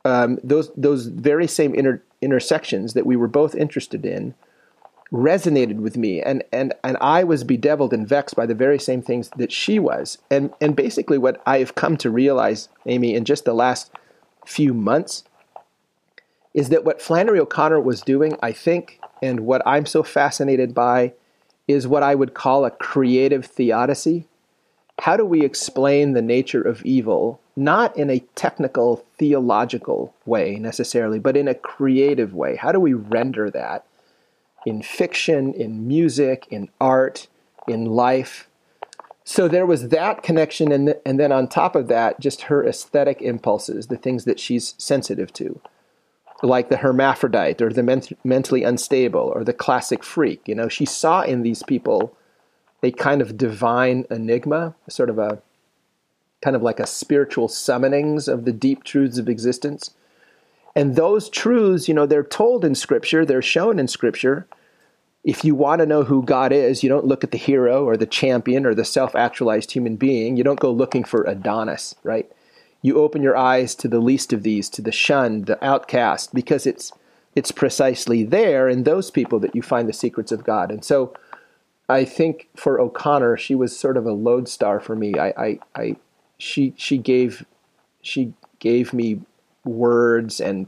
um, 0.05 0.39
those 0.43 0.71
those 0.75 1.07
very 1.07 1.47
same 1.47 1.73
inter- 1.73 2.01
intersections 2.21 2.93
that 2.93 3.05
we 3.05 3.15
were 3.15 3.27
both 3.27 3.55
interested 3.55 4.05
in, 4.05 4.33
resonated 5.11 5.77
with 5.77 5.97
me, 5.97 6.21
and 6.21 6.43
and 6.51 6.73
and 6.83 6.97
I 7.01 7.23
was 7.23 7.43
bedeviled 7.43 7.93
and 7.93 8.07
vexed 8.07 8.35
by 8.35 8.45
the 8.45 8.55
very 8.55 8.79
same 8.79 9.01
things 9.01 9.29
that 9.37 9.51
she 9.51 9.79
was, 9.79 10.17
and 10.29 10.51
and 10.61 10.75
basically 10.75 11.17
what 11.17 11.41
I 11.45 11.59
have 11.59 11.75
come 11.75 11.97
to 11.97 12.09
realize, 12.09 12.69
Amy, 12.85 13.15
in 13.15 13.25
just 13.25 13.45
the 13.45 13.53
last 13.53 13.91
few 14.45 14.73
months, 14.73 15.23
is 16.53 16.69
that 16.69 16.83
what 16.83 17.01
Flannery 17.01 17.39
O'Connor 17.39 17.81
was 17.81 18.01
doing, 18.01 18.37
I 18.41 18.51
think, 18.51 18.99
and 19.21 19.41
what 19.41 19.61
I'm 19.65 19.85
so 19.85 20.03
fascinated 20.03 20.73
by 20.73 21.13
is 21.67 21.87
what 21.87 22.03
I 22.03 22.15
would 22.15 22.33
call 22.33 22.65
a 22.65 22.71
creative 22.71 23.45
theodicy. 23.45 24.27
How 24.99 25.17
do 25.17 25.25
we 25.25 25.43
explain 25.43 26.13
the 26.13 26.21
nature 26.21 26.61
of 26.61 26.83
evil, 26.85 27.40
not 27.55 27.95
in 27.97 28.09
a 28.09 28.19
technical 28.35 29.05
theological 29.17 30.13
way 30.25 30.55
necessarily, 30.55 31.19
but 31.19 31.37
in 31.37 31.47
a 31.47 31.55
creative 31.55 32.33
way? 32.33 32.55
How 32.55 32.71
do 32.71 32.79
we 32.79 32.93
render 32.93 33.49
that 33.51 33.85
in 34.65 34.81
fiction, 34.81 35.53
in 35.53 35.87
music, 35.87 36.47
in 36.49 36.69
art, 36.79 37.27
in 37.67 37.85
life? 37.85 38.47
So 39.23 39.47
there 39.47 39.65
was 39.65 39.89
that 39.89 40.23
connection, 40.23 40.71
and, 40.71 40.87
th- 40.87 40.99
and 41.05 41.19
then 41.19 41.31
on 41.31 41.47
top 41.47 41.75
of 41.75 41.87
that, 41.87 42.19
just 42.19 42.43
her 42.43 42.65
aesthetic 42.65 43.21
impulses, 43.21 43.87
the 43.87 43.97
things 43.97 44.25
that 44.25 44.39
she's 44.39 44.73
sensitive 44.77 45.31
to 45.33 45.61
like 46.43 46.69
the 46.69 46.77
hermaphrodite 46.77 47.61
or 47.61 47.71
the 47.71 47.83
ment- 47.83 48.17
mentally 48.23 48.63
unstable 48.63 49.31
or 49.35 49.43
the 49.43 49.53
classic 49.53 50.03
freak. 50.03 50.47
You 50.47 50.55
know, 50.55 50.67
she 50.67 50.85
saw 50.85 51.21
in 51.21 51.43
these 51.43 51.63
people 51.63 52.17
a 52.83 52.91
kind 52.91 53.21
of 53.21 53.37
divine 53.37 54.05
enigma, 54.09 54.75
sort 54.89 55.09
of 55.09 55.19
a 55.19 55.41
kind 56.41 56.55
of 56.55 56.61
like 56.61 56.79
a 56.79 56.87
spiritual 56.87 57.47
summonings 57.47 58.27
of 58.27 58.45
the 58.45 58.51
deep 58.51 58.83
truths 58.83 59.17
of 59.17 59.29
existence. 59.29 59.91
And 60.75 60.95
those 60.95 61.29
truths, 61.29 61.87
you 61.87 61.93
know, 61.93 62.05
they're 62.05 62.23
told 62.23 62.63
in 62.63 62.75
Scripture, 62.75 63.25
they're 63.25 63.41
shown 63.41 63.77
in 63.77 63.87
Scripture. 63.87 64.47
If 65.23 65.45
you 65.45 65.53
want 65.53 65.79
to 65.79 65.85
know 65.85 66.03
who 66.03 66.23
God 66.23 66.51
is, 66.51 66.81
you 66.81 66.89
don't 66.89 67.05
look 67.05 67.23
at 67.23 67.31
the 67.31 67.37
hero 67.37 67.85
or 67.85 67.95
the 67.95 68.05
champion 68.05 68.65
or 68.65 68.73
the 68.73 68.85
self 68.85 69.15
actualized 69.15 69.71
human 69.71 69.97
being. 69.97 70.37
You 70.37 70.43
don't 70.43 70.59
go 70.59 70.71
looking 70.71 71.03
for 71.03 71.23
Adonis, 71.23 71.93
right? 72.03 72.31
you 72.81 72.99
open 72.99 73.21
your 73.21 73.37
eyes 73.37 73.75
to 73.75 73.87
the 73.87 73.99
least 73.99 74.33
of 74.33 74.43
these, 74.43 74.69
to 74.69 74.81
the 74.81 74.91
shunned, 74.91 75.45
the 75.45 75.63
outcast, 75.63 76.33
because 76.33 76.65
it's 76.65 76.91
it's 77.33 77.51
precisely 77.51 78.23
there 78.23 78.67
in 78.67 78.83
those 78.83 79.09
people 79.09 79.39
that 79.39 79.55
you 79.55 79.61
find 79.61 79.87
the 79.87 79.93
secrets 79.93 80.33
of 80.33 80.43
God. 80.43 80.69
And 80.69 80.83
so 80.83 81.13
I 81.87 82.03
think 82.03 82.49
for 82.57 82.77
O'Connor, 82.77 83.37
she 83.37 83.55
was 83.55 83.77
sort 83.77 83.95
of 83.95 84.05
a 84.05 84.11
lodestar 84.11 84.81
for 84.81 84.97
me. 84.97 85.13
I, 85.17 85.29
I, 85.37 85.59
I 85.73 85.95
she 86.41 86.73
she 86.75 86.97
gave 86.97 87.45
she 88.01 88.33
gave 88.57 88.93
me 88.93 89.21
words 89.63 90.41
and 90.41 90.67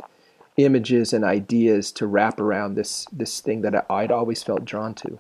images 0.56 1.14
and 1.14 1.24
ideas 1.26 1.92
to 1.92 2.06
wrap 2.06 2.40
around 2.40 2.76
this 2.76 3.08
this 3.12 3.42
thing 3.42 3.62
that 3.62 3.86
I'd 3.90 4.12
always 4.12 4.44
felt 4.44 4.66
drawn 4.66 4.94
to. 4.96 5.18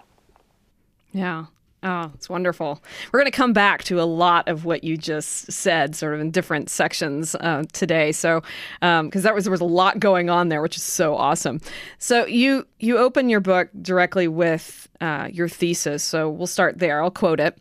Yeah. 1.11 1.45
Oh, 1.83 2.09
it's 2.13 2.29
wonderful. 2.29 2.81
We're 3.11 3.19
going 3.19 3.29
to 3.31 3.35
come 3.35 3.51
back 3.51 3.83
to 3.85 3.99
a 3.99 4.03
lot 4.03 4.47
of 4.47 4.63
what 4.63 4.85
you 4.85 4.95
just 4.95 5.51
said, 5.51 5.97
sort 5.97 6.13
of 6.13 6.21
in 6.21 6.31
different 6.31 6.69
sections 6.69 7.35
uh, 7.35 7.63
today. 7.73 8.13
So, 8.13 8.41
because 8.79 9.25
um, 9.25 9.35
was 9.35 9.43
there 9.43 9.51
was 9.51 9.59
a 9.59 9.65
lot 9.65 9.99
going 9.99 10.29
on 10.29 10.47
there, 10.47 10.61
which 10.61 10.77
is 10.77 10.83
so 10.83 11.15
awesome. 11.15 11.59
So 11.97 12.25
you 12.25 12.65
you 12.79 12.97
open 12.97 13.27
your 13.27 13.41
book 13.41 13.67
directly 13.81 14.29
with 14.29 14.87
uh, 15.01 15.27
your 15.29 15.49
thesis. 15.49 16.03
So 16.03 16.29
we'll 16.29 16.47
start 16.47 16.79
there. 16.79 17.03
I'll 17.03 17.11
quote 17.11 17.41
it. 17.41 17.57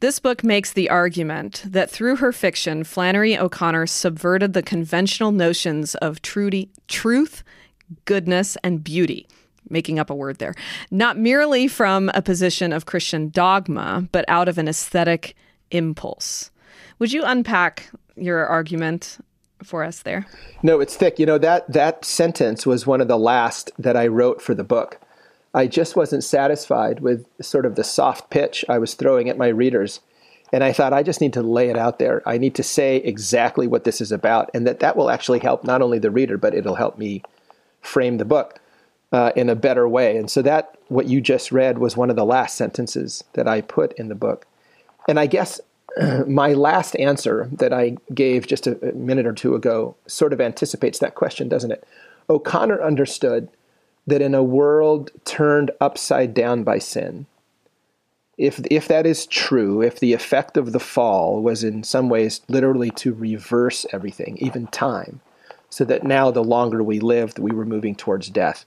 This 0.00 0.18
book 0.20 0.42
makes 0.42 0.72
the 0.72 0.88
argument 0.88 1.62
that 1.66 1.90
through 1.90 2.16
her 2.16 2.32
fiction, 2.32 2.82
Flannery 2.82 3.36
O'Connor 3.36 3.86
subverted 3.88 4.54
the 4.54 4.62
conventional 4.62 5.32
notions 5.32 5.94
of 5.96 6.22
truty, 6.22 6.70
truth, 6.88 7.44
goodness, 8.06 8.56
and 8.64 8.82
beauty 8.82 9.26
making 9.68 9.98
up 9.98 10.10
a 10.10 10.14
word 10.14 10.38
there, 10.38 10.54
not 10.90 11.18
merely 11.18 11.68
from 11.68 12.10
a 12.14 12.22
position 12.22 12.72
of 12.72 12.86
Christian 12.86 13.30
dogma, 13.30 14.08
but 14.12 14.24
out 14.28 14.48
of 14.48 14.58
an 14.58 14.68
aesthetic 14.68 15.34
impulse. 15.70 16.50
Would 16.98 17.12
you 17.12 17.24
unpack 17.24 17.90
your 18.16 18.46
argument 18.46 19.18
for 19.62 19.84
us 19.84 20.00
there? 20.00 20.26
No, 20.62 20.80
it's 20.80 20.96
thick. 20.96 21.18
You 21.18 21.26
know 21.26 21.38
that 21.38 21.70
that 21.72 22.04
sentence 22.04 22.66
was 22.66 22.86
one 22.86 23.00
of 23.00 23.08
the 23.08 23.18
last 23.18 23.70
that 23.78 23.96
I 23.96 24.06
wrote 24.06 24.40
for 24.40 24.54
the 24.54 24.64
book. 24.64 25.00
I 25.54 25.66
just 25.66 25.96
wasn't 25.96 26.24
satisfied 26.24 27.00
with 27.00 27.26
sort 27.40 27.64
of 27.64 27.76
the 27.76 27.84
soft 27.84 28.30
pitch 28.30 28.64
I 28.68 28.78
was 28.78 28.94
throwing 28.94 29.28
at 29.28 29.38
my 29.38 29.48
readers. 29.48 30.00
And 30.52 30.62
I 30.62 30.72
thought 30.72 30.92
I 30.92 31.02
just 31.02 31.20
need 31.20 31.32
to 31.32 31.42
lay 31.42 31.70
it 31.70 31.76
out 31.76 31.98
there. 31.98 32.22
I 32.26 32.38
need 32.38 32.54
to 32.56 32.62
say 32.62 32.98
exactly 32.98 33.66
what 33.66 33.84
this 33.84 34.00
is 34.00 34.12
about 34.12 34.50
and 34.54 34.66
that 34.66 34.80
that 34.80 34.96
will 34.96 35.10
actually 35.10 35.40
help 35.40 35.64
not 35.64 35.82
only 35.82 35.98
the 35.98 36.10
reader 36.10 36.38
but 36.38 36.54
it'll 36.54 36.76
help 36.76 36.98
me 36.98 37.22
frame 37.80 38.18
the 38.18 38.24
book 38.24 38.60
uh, 39.16 39.32
in 39.34 39.48
a 39.48 39.54
better 39.54 39.88
way. 39.88 40.18
And 40.18 40.30
so 40.30 40.42
that 40.42 40.76
what 40.88 41.06
you 41.06 41.22
just 41.22 41.50
read 41.50 41.78
was 41.78 41.96
one 41.96 42.10
of 42.10 42.16
the 42.16 42.24
last 42.26 42.54
sentences 42.54 43.24
that 43.32 43.48
I 43.48 43.62
put 43.62 43.94
in 43.94 44.08
the 44.08 44.14
book. 44.14 44.46
And 45.08 45.18
I 45.18 45.24
guess 45.24 45.58
my 46.26 46.52
last 46.52 46.94
answer 46.96 47.48
that 47.52 47.72
I 47.72 47.96
gave 48.12 48.46
just 48.46 48.66
a 48.66 48.74
minute 48.92 49.26
or 49.26 49.32
two 49.32 49.54
ago 49.54 49.96
sort 50.06 50.34
of 50.34 50.40
anticipates 50.42 50.98
that 50.98 51.14
question, 51.14 51.48
doesn't 51.48 51.72
it? 51.72 51.88
O'Connor 52.28 52.82
understood 52.82 53.48
that 54.06 54.20
in 54.20 54.34
a 54.34 54.42
world 54.42 55.10
turned 55.24 55.70
upside 55.80 56.34
down 56.34 56.62
by 56.62 56.78
sin, 56.78 57.24
if 58.36 58.60
if 58.70 58.86
that 58.88 59.06
is 59.06 59.24
true, 59.24 59.80
if 59.80 59.98
the 59.98 60.12
effect 60.12 60.58
of 60.58 60.72
the 60.72 60.78
fall 60.78 61.40
was 61.40 61.64
in 61.64 61.82
some 61.84 62.10
ways 62.10 62.42
literally 62.48 62.90
to 62.90 63.14
reverse 63.14 63.86
everything, 63.94 64.36
even 64.42 64.66
time, 64.66 65.22
so 65.70 65.86
that 65.86 66.04
now 66.04 66.30
the 66.30 66.44
longer 66.44 66.82
we 66.82 67.00
lived, 67.00 67.38
we 67.38 67.52
were 67.52 67.64
moving 67.64 67.94
towards 67.94 68.28
death 68.28 68.66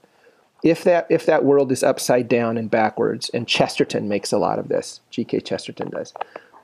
if 0.62 0.84
that 0.84 1.06
if 1.10 1.26
that 1.26 1.44
world 1.44 1.72
is 1.72 1.82
upside 1.82 2.28
down 2.28 2.56
and 2.56 2.70
backwards, 2.70 3.30
and 3.30 3.48
Chesterton 3.48 4.08
makes 4.08 4.32
a 4.32 4.38
lot 4.38 4.58
of 4.58 4.68
this, 4.68 5.00
G.K. 5.10 5.40
Chesterton 5.40 5.90
does, 5.90 6.12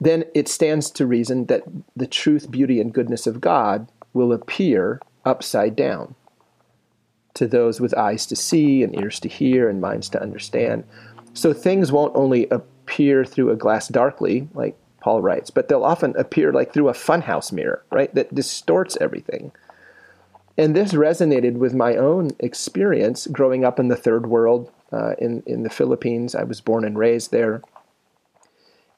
then 0.00 0.24
it 0.34 0.48
stands 0.48 0.90
to 0.92 1.06
reason 1.06 1.46
that 1.46 1.62
the 1.94 2.06
truth, 2.06 2.50
beauty, 2.50 2.80
and 2.80 2.92
goodness 2.92 3.26
of 3.26 3.40
God 3.40 3.88
will 4.12 4.32
appear 4.32 5.00
upside 5.24 5.76
down 5.76 6.14
to 7.34 7.46
those 7.46 7.80
with 7.80 7.94
eyes 7.94 8.26
to 8.26 8.36
see 8.36 8.82
and 8.82 8.98
ears 8.98 9.20
to 9.20 9.28
hear 9.28 9.68
and 9.68 9.80
minds 9.80 10.08
to 10.10 10.22
understand. 10.22 10.84
So 11.34 11.52
things 11.52 11.92
won't 11.92 12.16
only 12.16 12.48
appear 12.48 13.24
through 13.24 13.50
a 13.50 13.56
glass 13.56 13.88
darkly, 13.88 14.48
like 14.54 14.76
Paul 15.00 15.20
writes, 15.20 15.50
but 15.50 15.68
they'll 15.68 15.84
often 15.84 16.16
appear 16.16 16.52
like 16.52 16.72
through 16.72 16.88
a 16.88 16.94
funhouse 16.94 17.52
mirror, 17.52 17.84
right? 17.92 18.12
That 18.14 18.34
distorts 18.34 18.96
everything. 19.00 19.52
And 20.58 20.74
this 20.74 20.92
resonated 20.92 21.54
with 21.54 21.74
my 21.74 21.96
own 21.96 22.30
experience 22.38 23.26
growing 23.26 23.64
up 23.64 23.78
in 23.78 23.88
the 23.88 23.96
third 23.96 24.26
world 24.26 24.70
uh, 24.92 25.14
in, 25.18 25.42
in 25.46 25.62
the 25.62 25.70
Philippines. 25.70 26.34
I 26.34 26.44
was 26.44 26.60
born 26.60 26.84
and 26.84 26.98
raised 26.98 27.30
there. 27.30 27.62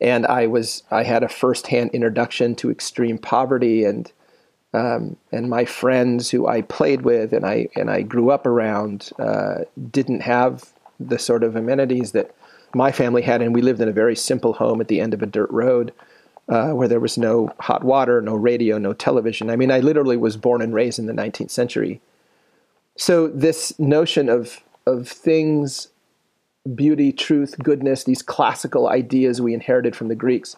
And 0.01 0.27
I 0.27 0.47
was 0.47 0.85
I 0.93 1.03
had 1.03 1.25
a 1.25 1.29
firsthand 1.29 1.91
introduction 1.91 2.55
to 2.57 2.71
extreme 2.71 3.19
poverty 3.19 3.85
and 3.85 4.11
um, 4.73 5.17
and 5.33 5.51
my 5.51 5.65
friends 5.65 6.31
who 6.31 6.47
I 6.47 6.63
played 6.63 7.03
with 7.03 7.33
and 7.33 7.45
I 7.45 7.69
and 7.75 7.91
I 7.91 8.03
grew 8.03 8.31
up 8.31 8.47
around 8.47 9.11
uh, 9.19 9.65
didn't 9.91 10.21
have 10.21 10.73
the 11.01 11.19
sort 11.19 11.43
of 11.43 11.57
amenities 11.57 12.13
that 12.13 12.33
my 12.75 12.93
family 12.93 13.23
had, 13.23 13.41
and 13.41 13.55
we 13.55 13.63
lived 13.63 13.81
in 13.81 13.89
a 13.89 13.93
very 13.93 14.15
simple 14.15 14.53
home 14.53 14.81
at 14.81 14.89
the 14.89 15.01
end 15.01 15.15
of 15.15 15.23
a 15.23 15.27
dirt 15.27 15.51
road 15.51 15.93
uh, 16.49 16.71
where 16.71 16.89
there 16.89 17.01
was 17.01 17.19
no 17.19 17.53
hot 17.61 17.85
water, 17.85 18.21
no 18.21 18.35
radio, 18.35 18.79
no 18.79 18.93
television. 18.93 19.51
I 19.51 19.57
mean, 19.57 19.71
I 19.71 19.81
literally 19.81 20.17
was 20.17 20.37
born 20.37 20.63
and 20.63 20.75
raised 20.75 20.99
in 20.99 21.07
the 21.07 21.13
19th 21.13 21.51
century. 21.51 22.01
So 22.97 23.29
this 23.29 23.79
notion 23.79 24.29
of 24.29 24.61
of 24.87 25.07
things, 25.07 25.89
beauty, 26.75 27.13
truth, 27.13 27.57
goodness, 27.63 28.05
these 28.05 28.23
classical 28.23 28.89
ideas 28.89 29.41
we 29.41 29.53
inherited 29.53 29.95
from 29.95 30.09
the 30.09 30.15
Greeks, 30.15 30.57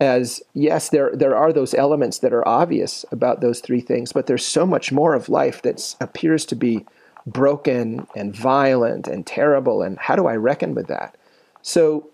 as 0.00 0.42
yes, 0.52 0.88
there 0.90 1.10
there 1.14 1.36
are 1.36 1.52
those 1.52 1.74
elements 1.74 2.18
that 2.18 2.32
are 2.32 2.46
obvious 2.46 3.04
about 3.12 3.40
those 3.40 3.60
three 3.60 3.80
things, 3.80 4.12
but 4.12 4.26
there's 4.26 4.44
so 4.44 4.66
much 4.66 4.92
more 4.92 5.14
of 5.14 5.28
life 5.28 5.62
that 5.62 5.94
appears 6.00 6.44
to 6.46 6.56
be 6.56 6.84
broken 7.26 8.06
and 8.16 8.34
violent 8.34 9.06
and 9.06 9.26
terrible. 9.26 9.82
And 9.82 9.98
how 9.98 10.16
do 10.16 10.26
I 10.26 10.36
reckon 10.36 10.74
with 10.74 10.88
that? 10.88 11.16
So 11.62 12.10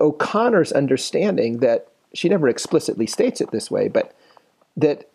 O'Connor's 0.00 0.72
understanding 0.72 1.58
that 1.58 1.88
she 2.14 2.28
never 2.28 2.48
explicitly 2.48 3.06
states 3.06 3.40
it 3.40 3.50
this 3.50 3.70
way, 3.70 3.88
but 3.88 4.14
that 4.76 5.08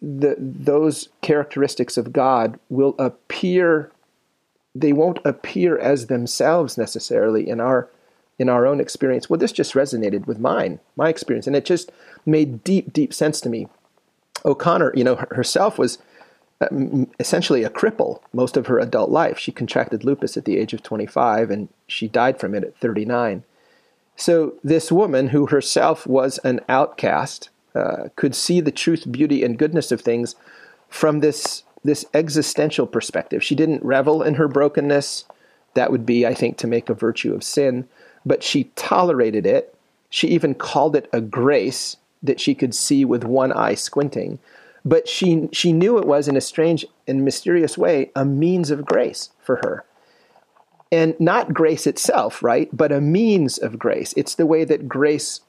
the, 0.00 0.36
those 0.38 1.08
characteristics 1.22 1.96
of 1.96 2.12
God 2.12 2.58
will 2.68 2.94
appear, 2.98 3.90
they 4.74 4.92
won't 4.92 5.18
appear 5.24 5.78
as 5.78 6.06
themselves 6.06 6.76
necessarily 6.78 7.48
in 7.48 7.60
our 7.60 7.88
in 8.36 8.48
our 8.48 8.66
own 8.66 8.80
experience. 8.80 9.30
Well, 9.30 9.38
this 9.38 9.52
just 9.52 9.74
resonated 9.74 10.26
with 10.26 10.40
mine, 10.40 10.80
my 10.96 11.08
experience, 11.08 11.46
and 11.46 11.54
it 11.54 11.64
just 11.64 11.92
made 12.26 12.64
deep, 12.64 12.92
deep 12.92 13.14
sense 13.14 13.40
to 13.42 13.48
me. 13.48 13.68
O'Connor, 14.44 14.92
you 14.96 15.04
know, 15.04 15.14
herself 15.30 15.78
was 15.78 15.98
um, 16.60 17.08
essentially 17.20 17.62
a 17.62 17.70
cripple 17.70 18.20
most 18.32 18.56
of 18.56 18.66
her 18.66 18.80
adult 18.80 19.10
life. 19.10 19.38
She 19.38 19.52
contracted 19.52 20.04
lupus 20.04 20.36
at 20.36 20.44
the 20.44 20.58
age 20.58 20.72
of 20.72 20.82
25 20.82 21.50
and 21.50 21.68
she 21.86 22.08
died 22.08 22.40
from 22.40 22.54
it 22.54 22.64
at 22.64 22.76
39. 22.76 23.44
So, 24.16 24.54
this 24.62 24.92
woman, 24.92 25.28
who 25.28 25.46
herself 25.46 26.06
was 26.06 26.38
an 26.38 26.60
outcast, 26.68 27.50
uh, 27.74 28.08
could 28.14 28.34
see 28.34 28.60
the 28.60 28.70
truth, 28.70 29.10
beauty, 29.10 29.42
and 29.42 29.58
goodness 29.58 29.90
of 29.90 30.00
things 30.00 30.36
from 30.88 31.20
this, 31.20 31.64
this 31.82 32.04
existential 32.14 32.86
perspective. 32.86 33.42
She 33.42 33.56
didn't 33.56 33.84
revel 33.84 34.22
in 34.22 34.34
her 34.34 34.46
brokenness. 34.46 35.24
That 35.74 35.90
would 35.90 36.06
be, 36.06 36.24
I 36.24 36.34
think, 36.34 36.56
to 36.58 36.68
make 36.68 36.88
a 36.88 36.94
virtue 36.94 37.34
of 37.34 37.42
sin. 37.42 37.88
But 38.24 38.44
she 38.44 38.70
tolerated 38.76 39.44
it. 39.44 39.74
She 40.08 40.28
even 40.28 40.54
called 40.54 40.94
it 40.94 41.08
a 41.12 41.20
grace 41.20 41.96
that 42.22 42.38
she 42.38 42.54
could 42.54 42.74
see 42.74 43.04
with 43.04 43.24
one 43.24 43.52
eye 43.52 43.74
squinting. 43.74 44.38
But 44.84 45.08
she, 45.08 45.48
she 45.52 45.72
knew 45.72 45.98
it 45.98 46.06
was, 46.06 46.28
in 46.28 46.36
a 46.36 46.40
strange 46.40 46.86
and 47.08 47.24
mysterious 47.24 47.76
way, 47.76 48.12
a 48.14 48.24
means 48.24 48.70
of 48.70 48.84
grace 48.84 49.30
for 49.42 49.56
her 49.56 49.84
and 50.92 51.18
not 51.18 51.54
grace 51.54 51.86
itself, 51.86 52.42
right? 52.42 52.68
But 52.72 52.92
a 52.92 53.00
means 53.00 53.58
of 53.58 53.78
grace. 53.78 54.14
It's 54.16 54.34
the 54.34 54.46
way 54.46 54.64
that 54.64 54.88
grace 54.88 55.40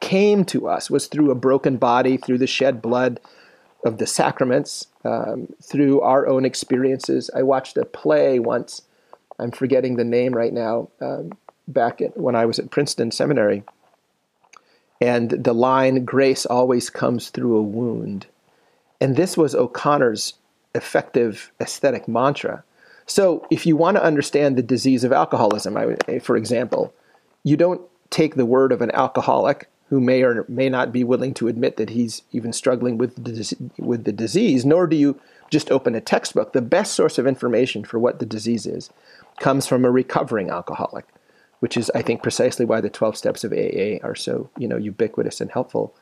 came 0.00 0.44
to 0.44 0.68
us 0.68 0.90
was 0.90 1.06
through 1.06 1.30
a 1.30 1.34
broken 1.34 1.76
body, 1.76 2.16
through 2.16 2.38
the 2.38 2.46
shed 2.46 2.82
blood 2.82 3.20
of 3.84 3.98
the 3.98 4.06
sacraments, 4.06 4.86
um, 5.04 5.48
through 5.62 6.00
our 6.00 6.26
own 6.26 6.44
experiences. 6.44 7.30
I 7.34 7.42
watched 7.42 7.76
a 7.76 7.84
play 7.84 8.38
once. 8.38 8.82
I'm 9.38 9.50
forgetting 9.50 9.96
the 9.96 10.04
name 10.04 10.32
right 10.32 10.52
now. 10.52 10.88
Um, 11.00 11.32
back 11.66 12.00
at, 12.00 12.16
when 12.16 12.34
I 12.34 12.46
was 12.46 12.58
at 12.58 12.70
Princeton 12.70 13.10
Seminary, 13.10 13.62
and 15.00 15.30
the 15.30 15.54
line 15.54 16.04
"Grace 16.04 16.46
always 16.46 16.90
comes 16.90 17.30
through 17.30 17.56
a 17.56 17.62
wound," 17.62 18.26
and 19.00 19.16
this 19.16 19.36
was 19.36 19.54
O'Connor's 19.54 20.34
effective 20.74 21.52
aesthetic 21.60 22.08
mantra 22.08 22.64
so, 23.06 23.46
if 23.50 23.66
you 23.66 23.76
want 23.76 23.96
to 23.96 24.04
understand 24.04 24.56
the 24.56 24.62
disease 24.62 25.04
of 25.04 25.12
alcoholism, 25.12 25.76
I, 25.76 25.96
eh, 26.08 26.18
for 26.20 26.36
example, 26.36 26.94
you 27.42 27.56
don't 27.56 27.82
take 28.10 28.34
the 28.34 28.46
word 28.46 28.72
of 28.72 28.80
an 28.80 28.90
alcoholic 28.92 29.68
who 29.88 30.00
may 30.00 30.22
or 30.22 30.44
may 30.48 30.68
not 30.70 30.92
be 30.92 31.04
willing 31.04 31.34
to 31.34 31.48
admit 31.48 31.76
that 31.76 31.90
he's 31.90 32.22
even 32.32 32.52
struggling 32.52 32.96
with 32.96 33.22
the, 33.22 33.54
with 33.78 34.04
the 34.04 34.12
disease, 34.12 34.64
nor 34.64 34.86
do 34.86 34.96
you 34.96 35.20
just 35.50 35.70
open 35.70 35.94
a 35.94 36.00
textbook. 36.00 36.52
The 36.52 36.62
best 36.62 36.94
source 36.94 37.18
of 37.18 37.26
information 37.26 37.84
for 37.84 37.98
what 37.98 38.18
the 38.18 38.26
disease 38.26 38.66
is 38.66 38.90
comes 39.38 39.66
from 39.66 39.84
a 39.84 39.90
recovering 39.90 40.48
alcoholic, 40.48 41.04
which 41.60 41.76
is, 41.76 41.90
I 41.94 42.00
think, 42.00 42.22
precisely 42.22 42.64
why 42.64 42.80
the 42.80 42.88
12 42.88 43.16
steps 43.16 43.44
of 43.44 43.52
AA 43.52 43.98
are 44.02 44.14
so 44.14 44.48
you 44.58 44.66
know, 44.66 44.78
ubiquitous 44.78 45.40
and 45.40 45.50
helpful. 45.50 45.94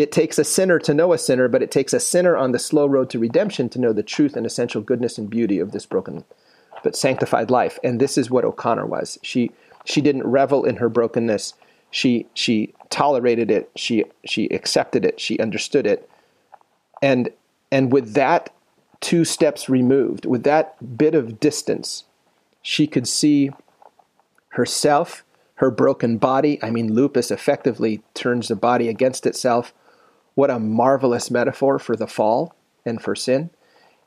It 0.00 0.12
takes 0.12 0.38
a 0.38 0.44
sinner 0.44 0.78
to 0.78 0.94
know 0.94 1.12
a 1.12 1.18
sinner, 1.18 1.46
but 1.46 1.62
it 1.62 1.70
takes 1.70 1.92
a 1.92 2.00
sinner 2.00 2.34
on 2.34 2.52
the 2.52 2.58
slow 2.58 2.86
road 2.86 3.10
to 3.10 3.18
redemption 3.18 3.68
to 3.68 3.78
know 3.78 3.92
the 3.92 4.02
truth 4.02 4.34
and 4.34 4.46
essential 4.46 4.80
goodness 4.80 5.18
and 5.18 5.28
beauty 5.28 5.58
of 5.58 5.72
this 5.72 5.84
broken 5.84 6.24
but 6.82 6.96
sanctified 6.96 7.50
life. 7.50 7.78
And 7.84 8.00
this 8.00 8.16
is 8.16 8.30
what 8.30 8.46
O'Connor 8.46 8.86
was. 8.86 9.18
She 9.22 9.52
she 9.84 10.00
didn't 10.00 10.26
revel 10.26 10.64
in 10.64 10.76
her 10.76 10.88
brokenness. 10.88 11.52
She 11.90 12.26
she 12.32 12.72
tolerated 12.88 13.50
it. 13.50 13.70
She 13.76 14.06
she 14.24 14.46
accepted 14.46 15.04
it. 15.04 15.20
She 15.20 15.38
understood 15.38 15.86
it. 15.86 16.08
And 17.02 17.28
and 17.70 17.92
with 17.92 18.14
that 18.14 18.54
two 19.02 19.26
steps 19.26 19.68
removed, 19.68 20.24
with 20.24 20.44
that 20.44 20.96
bit 20.96 21.14
of 21.14 21.38
distance, 21.38 22.04
she 22.62 22.86
could 22.86 23.06
see 23.06 23.50
herself, 24.48 25.24
her 25.56 25.70
broken 25.70 26.16
body. 26.16 26.58
I 26.62 26.70
mean, 26.70 26.94
lupus 26.94 27.30
effectively 27.30 28.02
turns 28.14 28.48
the 28.48 28.56
body 28.56 28.88
against 28.88 29.26
itself. 29.26 29.74
What 30.34 30.50
a 30.50 30.58
marvelous 30.58 31.30
metaphor 31.30 31.78
for 31.78 31.96
the 31.96 32.06
fall 32.06 32.54
and 32.84 33.02
for 33.02 33.14
sin. 33.14 33.50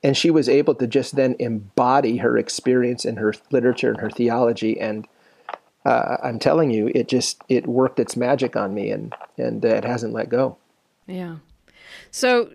And 0.04 0.18
she 0.18 0.30
was 0.30 0.50
able 0.50 0.76
to 0.76 0.88
just 0.88 1.16
then 1.16 1.36
embody 1.40 2.18
her 2.18 2.38
experience 2.38 3.06
in 3.06 3.16
her 3.18 3.34
literature 3.52 3.90
and 3.90 4.02
her 4.02 4.10
theology. 4.10 4.80
And 4.80 5.08
uh, 5.86 6.18
I'm 6.24 6.40
telling 6.40 6.72
you, 6.72 6.92
it 6.94 7.08
just 7.08 7.42
it 7.50 7.68
worked 7.68 8.00
its 8.00 8.16
magic 8.16 8.56
on 8.56 8.74
me, 8.74 8.90
and 8.92 9.14
and 9.38 9.66
uh, 9.66 9.70
it 9.70 9.84
hasn't 9.84 10.14
let 10.14 10.30
go. 10.30 10.58
Yeah. 11.08 11.38
So 12.12 12.50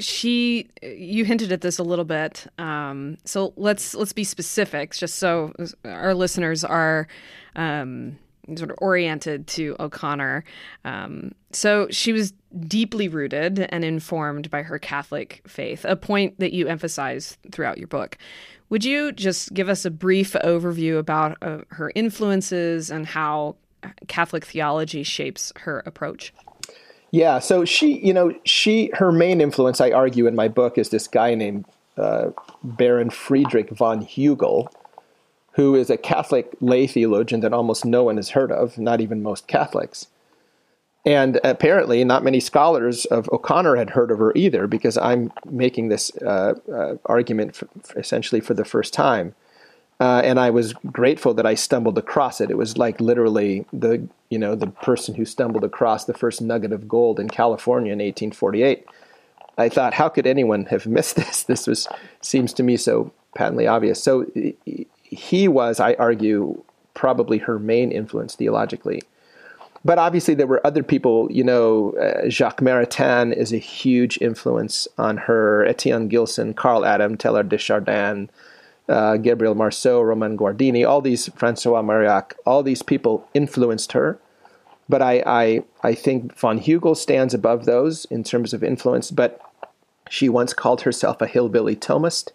she, 0.00 0.68
you 0.82 1.24
hinted 1.24 1.52
at 1.52 1.60
this 1.60 1.78
a 1.78 1.82
little 1.82 2.04
bit. 2.04 2.46
Um, 2.58 3.16
so 3.24 3.52
let's 3.56 3.94
let's 3.94 4.12
be 4.12 4.24
specific, 4.24 4.92
just 4.94 5.16
so 5.16 5.52
our 5.84 6.14
listeners 6.14 6.64
are 6.64 7.08
um, 7.56 8.18
sort 8.56 8.70
of 8.70 8.78
oriented 8.80 9.46
to 9.48 9.76
O'Connor. 9.80 10.44
Um, 10.84 11.32
so 11.52 11.86
she 11.90 12.12
was 12.12 12.32
deeply 12.66 13.08
rooted 13.08 13.60
and 13.60 13.84
informed 13.84 14.50
by 14.50 14.62
her 14.62 14.78
Catholic 14.78 15.42
faith, 15.46 15.84
a 15.88 15.96
point 15.96 16.38
that 16.40 16.52
you 16.52 16.66
emphasize 16.66 17.36
throughout 17.52 17.78
your 17.78 17.88
book. 17.88 18.18
Would 18.70 18.84
you 18.84 19.12
just 19.12 19.52
give 19.54 19.68
us 19.68 19.84
a 19.84 19.90
brief 19.90 20.32
overview 20.44 20.98
about 20.98 21.36
uh, 21.42 21.58
her 21.68 21.92
influences 21.94 22.90
and 22.90 23.06
how 23.06 23.56
Catholic 24.08 24.44
theology 24.44 25.02
shapes 25.02 25.52
her 25.60 25.82
approach? 25.86 26.32
Yeah, 27.10 27.38
so 27.38 27.64
she, 27.64 27.98
you 28.04 28.12
know, 28.12 28.34
she, 28.44 28.90
her 28.94 29.12
main 29.12 29.40
influence, 29.40 29.80
I 29.80 29.92
argue 29.92 30.26
in 30.26 30.34
my 30.34 30.48
book, 30.48 30.78
is 30.78 30.88
this 30.88 31.06
guy 31.06 31.34
named 31.34 31.64
uh, 31.96 32.30
Baron 32.64 33.10
Friedrich 33.10 33.70
von 33.70 34.04
Hugel, 34.04 34.68
who 35.54 35.74
is 35.74 35.90
a 35.90 35.96
Catholic 35.96 36.52
lay 36.60 36.86
theologian 36.86 37.40
that 37.40 37.52
almost 37.52 37.84
no 37.84 38.04
one 38.04 38.16
has 38.16 38.30
heard 38.30 38.50
of, 38.50 38.78
not 38.78 39.00
even 39.00 39.22
most 39.22 39.46
Catholics. 39.46 40.08
And 41.06 41.38
apparently, 41.44 42.02
not 42.02 42.24
many 42.24 42.40
scholars 42.40 43.04
of 43.06 43.28
O'Connor 43.30 43.76
had 43.76 43.90
heard 43.90 44.10
of 44.10 44.18
her 44.18 44.32
either, 44.34 44.66
because 44.66 44.96
I'm 44.96 45.32
making 45.44 45.88
this 45.88 46.10
uh, 46.22 46.54
uh, 46.72 46.94
argument 47.04 47.60
essentially 47.94 48.40
for 48.40 48.54
the 48.54 48.64
first 48.64 48.94
time. 48.94 49.34
Uh, 50.00 50.22
and 50.24 50.40
I 50.40 50.50
was 50.50 50.72
grateful 50.72 51.34
that 51.34 51.46
I 51.46 51.54
stumbled 51.54 51.98
across 51.98 52.40
it. 52.40 52.50
It 52.50 52.56
was 52.56 52.76
like 52.76 53.00
literally 53.00 53.64
the 53.72 54.08
you 54.28 54.38
know 54.38 54.56
the 54.56 54.66
person 54.66 55.14
who 55.14 55.24
stumbled 55.24 55.62
across 55.62 56.06
the 56.06 56.14
first 56.14 56.42
nugget 56.42 56.72
of 56.72 56.88
gold 56.88 57.20
in 57.20 57.28
California 57.28 57.92
in 57.92 57.98
1848. 57.98 58.86
I 59.56 59.68
thought, 59.68 59.94
how 59.94 60.08
could 60.08 60.26
anyone 60.26 60.64
have 60.66 60.86
missed 60.86 61.16
this? 61.16 61.44
This 61.44 61.66
was 61.66 61.86
seems 62.22 62.52
to 62.54 62.62
me 62.62 62.76
so 62.76 63.12
patently 63.36 63.66
obvious. 63.66 64.02
So 64.02 64.26
he 65.14 65.48
was, 65.48 65.80
I 65.80 65.94
argue, 65.94 66.62
probably 66.94 67.38
her 67.38 67.58
main 67.58 67.90
influence 67.92 68.34
theologically. 68.34 69.02
But 69.84 69.98
obviously, 69.98 70.34
there 70.34 70.46
were 70.46 70.66
other 70.66 70.82
people. 70.82 71.28
You 71.30 71.44
know, 71.44 71.92
uh, 71.92 72.28
Jacques 72.30 72.60
Maritain 72.60 73.36
is 73.36 73.52
a 73.52 73.58
huge 73.58 74.18
influence 74.20 74.88
on 74.96 75.18
her. 75.18 75.64
Etienne 75.66 76.08
Gilson, 76.08 76.54
Karl 76.54 76.86
Adam, 76.86 77.18
Teilhard 77.18 77.50
de 77.50 77.58
Chardin, 77.58 78.30
uh, 78.88 79.18
Gabriel 79.18 79.54
Marcel, 79.54 80.02
Roman 80.02 80.38
Guardini, 80.38 80.88
all 80.88 81.02
these 81.02 81.28
Francois 81.34 81.82
Mauriac, 81.82 82.34
all 82.46 82.62
these 82.62 82.82
people 82.82 83.28
influenced 83.34 83.92
her. 83.92 84.18
But 84.88 85.02
I, 85.02 85.22
I, 85.26 85.64
I 85.82 85.94
think 85.94 86.34
von 86.34 86.60
Hugel 86.60 86.96
stands 86.96 87.34
above 87.34 87.64
those 87.64 88.06
in 88.06 88.24
terms 88.24 88.54
of 88.54 88.62
influence. 88.62 89.10
But 89.10 89.40
she 90.08 90.28
once 90.28 90.54
called 90.54 90.82
herself 90.82 91.20
a 91.20 91.26
hillbilly 91.26 91.76
Thomist. 91.76 92.30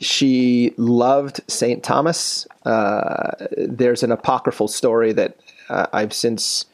She 0.00 0.74
loved 0.76 1.40
St. 1.48 1.82
Thomas. 1.82 2.46
Uh, 2.64 3.32
there's 3.56 4.02
an 4.02 4.12
apocryphal 4.12 4.68
story 4.68 5.12
that 5.12 5.36
uh, 5.68 5.86
I've 5.92 6.12
since 6.12 6.66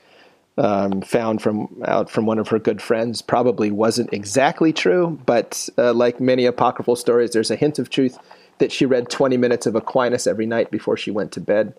um, 0.57 1.01
found 1.01 1.43
from 1.43 1.83
out 1.87 2.11
from 2.11 2.27
one 2.27 2.39
of 2.39 2.49
her 2.49 2.59
good 2.59 2.83
friends. 2.83 3.23
Probably 3.23 3.71
wasn't 3.71 4.13
exactly 4.13 4.73
true, 4.73 5.19
but 5.27 5.69
uh, 5.79 5.93
like 5.95 6.21
many 6.21 6.45
apocryphal 6.47 6.97
stories, 6.97 7.33
there's 7.33 7.51
a 7.51 7.57
hint 7.57 7.79
of 7.79 7.91
truth 7.91 8.19
that 8.59 8.71
she 8.71 8.87
read 8.87 9.09
20 9.09 9.37
minutes 9.37 9.67
of 9.67 9.75
Aquinas 9.75 10.27
every 10.27 10.47
night 10.47 10.71
before 10.71 10.97
she 10.97 11.11
went 11.11 11.33
to 11.33 11.41
bed. 11.41 11.75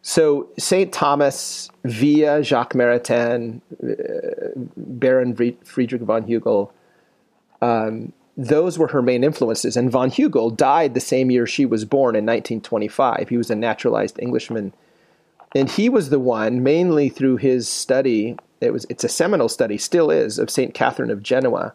So 0.00 0.48
St. 0.58 0.92
Thomas, 0.92 1.70
via 1.84 2.42
Jacques 2.42 2.74
Maritain, 2.74 3.60
uh, 3.82 4.58
Baron 4.76 5.34
Friedrich 5.64 6.02
von 6.02 6.24
Hugel, 6.24 6.70
um, 7.60 8.12
those 8.36 8.78
were 8.78 8.88
her 8.88 9.02
main 9.02 9.24
influences. 9.24 9.76
And 9.76 9.90
von 9.90 10.10
Hugel 10.10 10.56
died 10.56 10.94
the 10.94 11.00
same 11.00 11.30
year 11.30 11.46
she 11.46 11.66
was 11.66 11.84
born 11.84 12.14
in 12.14 12.24
1925. 12.24 13.28
He 13.28 13.36
was 13.36 13.50
a 13.50 13.54
naturalized 13.54 14.18
Englishman. 14.20 14.72
And 15.54 15.70
he 15.70 15.88
was 15.88 16.08
the 16.08 16.18
one, 16.18 16.62
mainly 16.62 17.10
through 17.10 17.36
his 17.36 17.68
study, 17.68 18.36
it 18.60 18.72
was, 18.72 18.86
it's 18.88 19.04
a 19.04 19.08
seminal 19.08 19.48
study, 19.48 19.76
still 19.76 20.10
is, 20.10 20.38
of 20.38 20.48
St. 20.48 20.72
Catherine 20.72 21.10
of 21.10 21.22
Genoa. 21.22 21.74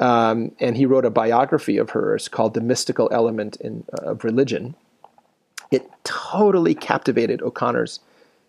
Um, 0.00 0.52
and 0.60 0.76
he 0.76 0.86
wrote 0.86 1.04
a 1.04 1.10
biography 1.10 1.76
of 1.76 1.90
hers 1.90 2.28
called 2.28 2.54
The 2.54 2.60
Mystical 2.60 3.08
Element 3.12 3.56
in, 3.56 3.84
uh, 3.92 4.12
of 4.12 4.24
Religion. 4.24 4.74
It 5.70 5.90
totally 6.04 6.74
captivated 6.74 7.42
O'Connor's 7.42 8.00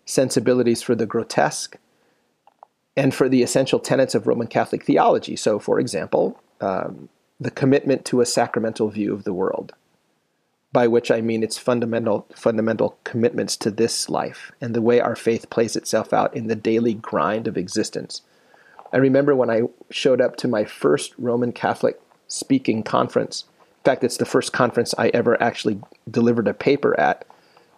sensibilities 0.06 0.80
for 0.80 0.94
the 0.94 1.06
grotesque 1.06 1.76
and 2.96 3.14
for 3.14 3.28
the 3.28 3.42
essential 3.42 3.78
tenets 3.78 4.14
of 4.14 4.26
Roman 4.26 4.46
Catholic 4.46 4.84
theology. 4.84 5.36
So, 5.36 5.58
for 5.58 5.78
example, 5.78 6.40
um, 6.60 7.08
the 7.38 7.50
commitment 7.50 8.04
to 8.06 8.20
a 8.20 8.26
sacramental 8.26 8.88
view 8.88 9.14
of 9.14 9.24
the 9.24 9.32
world, 9.32 9.74
by 10.72 10.86
which 10.86 11.10
I 11.10 11.20
mean 11.20 11.42
its 11.42 11.58
fundamental 11.58 12.26
fundamental 12.34 12.98
commitments 13.04 13.56
to 13.58 13.70
this 13.70 14.08
life 14.08 14.52
and 14.60 14.74
the 14.74 14.82
way 14.82 15.00
our 15.00 15.16
faith 15.16 15.50
plays 15.50 15.74
itself 15.76 16.12
out 16.12 16.34
in 16.36 16.46
the 16.46 16.56
daily 16.56 16.94
grind 16.94 17.48
of 17.48 17.56
existence. 17.56 18.22
I 18.92 18.98
remember 18.98 19.34
when 19.34 19.50
I 19.50 19.62
showed 19.90 20.20
up 20.20 20.36
to 20.36 20.48
my 20.48 20.64
first 20.64 21.14
Roman 21.16 21.52
Catholic 21.52 22.00
speaking 22.28 22.82
conference. 22.82 23.44
In 23.78 23.84
fact, 23.84 24.04
it's 24.04 24.16
the 24.16 24.24
first 24.26 24.52
conference 24.52 24.94
I 24.98 25.08
ever 25.08 25.40
actually 25.42 25.80
delivered 26.10 26.48
a 26.48 26.54
paper 26.54 26.98
at, 26.98 27.24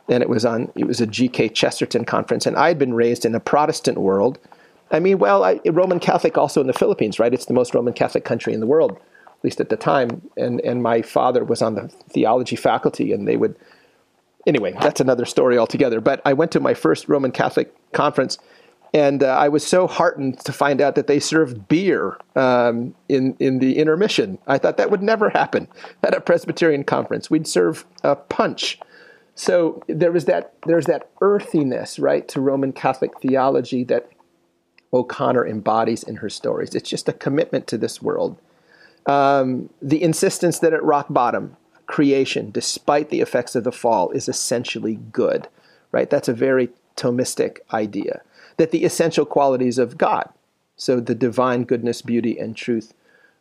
and 0.09 0.23
it 0.23 0.29
was 0.29 0.45
on 0.45 0.73
it 0.75 0.87
was 0.87 1.01
a 1.01 1.07
G.K. 1.07 1.51
Chesterton 1.51 2.05
conference, 2.05 2.47
and 2.47 2.57
I 2.57 2.69
had 2.69 2.79
been 2.79 2.95
raised 2.95 3.25
in 3.25 3.35
a 3.35 3.41
Protestant 3.41 3.99
world. 3.99 4.39
I 4.93 5.01
mean, 5.01 5.19
well, 5.19 5.43
I, 5.43 5.61
Roman 5.65 5.99
Catholic 5.99 6.39
also 6.39 6.61
in 6.61 6.69
the 6.69 6.73
Philippines, 6.73 7.19
right? 7.19 7.33
It's 7.33 7.47
the 7.47 7.55
most 7.55 7.75
Roman 7.75 7.95
Catholic 7.95 8.25
country 8.25 8.53
in 8.53 8.61
the 8.61 8.67
world 8.67 9.01
at 9.43 9.45
least 9.45 9.61
at 9.61 9.71
the 9.71 9.77
time. 9.77 10.23
And 10.37 10.61
and 10.61 10.83
my 10.83 11.03
father 11.03 11.43
was 11.43 11.63
on 11.63 11.75
the 11.75 11.89
theology 11.89 12.55
faculty, 12.57 13.13
and 13.13 13.27
they 13.27 13.37
would. 13.37 13.57
Anyway, 14.47 14.75
that's 14.81 15.01
another 15.01 15.25
story 15.25 15.59
altogether. 15.59 16.01
But 16.01 16.21
I 16.25 16.33
went 16.33 16.53
to 16.53 16.61
my 16.61 16.75
first 16.75 17.09
Roman 17.09 17.33
Catholic 17.33 17.75
conference, 17.93 18.39
and 18.95 19.23
uh, 19.23 19.27
I 19.27 19.49
was 19.49 19.67
so 19.67 19.89
heartened 19.89 20.41
to 20.45 20.53
find 20.53 20.81
out 20.81 20.95
that 20.95 21.09
they 21.09 21.19
served 21.19 21.67
beer 21.67 22.19
um, 22.37 22.95
in 23.09 23.37
in 23.41 23.59
the 23.59 23.79
intermission. 23.79 24.39
I 24.47 24.59
thought 24.59 24.77
that 24.77 24.93
would 24.93 25.03
never 25.03 25.31
happen 25.31 25.67
at 26.05 26.15
a 26.15 26.21
Presbyterian 26.21 26.85
conference. 26.85 27.29
We'd 27.29 27.49
serve 27.49 27.85
a 28.05 28.15
punch. 28.15 28.79
So 29.35 29.83
there 29.89 30.13
was 30.13 30.27
that 30.27 30.53
there's 30.67 30.87
that 30.87 31.11
earthiness, 31.21 31.99
right, 31.99 32.29
to 32.29 32.41
Roman 32.41 32.73
Catholic 32.73 33.19
theology 33.21 33.83
that 33.85 34.09
O'Connor 34.93 35.47
embodies 35.47 36.03
in 36.03 36.17
her 36.17 36.29
stories. 36.29 36.75
It's 36.75 36.91
just 36.91 37.09
a 37.09 37.13
commitment 37.13 37.67
to 37.69 37.79
this 37.79 38.03
world 38.03 38.39
um, 39.07 39.71
the 39.81 40.03
insistence 40.03 40.59
that 40.61 40.73
at 40.73 40.83
rock 40.83 41.07
bottom, 41.11 41.57
creation, 41.87 42.51
despite 42.51 43.11
the 43.11 43.21
effects 43.21 43.55
of 43.55 43.65
the 43.65 43.73
fall, 43.73 44.11
is 44.11 44.29
essentially 44.29 44.97
good, 45.13 45.49
right? 45.91 46.09
That's 46.09 46.29
a 46.29 46.35
very 46.35 46.71
Thomistic 46.97 47.59
idea. 47.73 48.23
That 48.59 48.71
the 48.71 48.85
essential 48.85 49.25
qualities 49.25 49.79
of 49.79 49.99
God, 49.99 50.29
so 50.77 51.01
the 51.01 51.15
divine 51.15 51.65
goodness, 51.65 52.03
beauty, 52.03 52.39
and 52.39 52.57
truth 52.57 52.95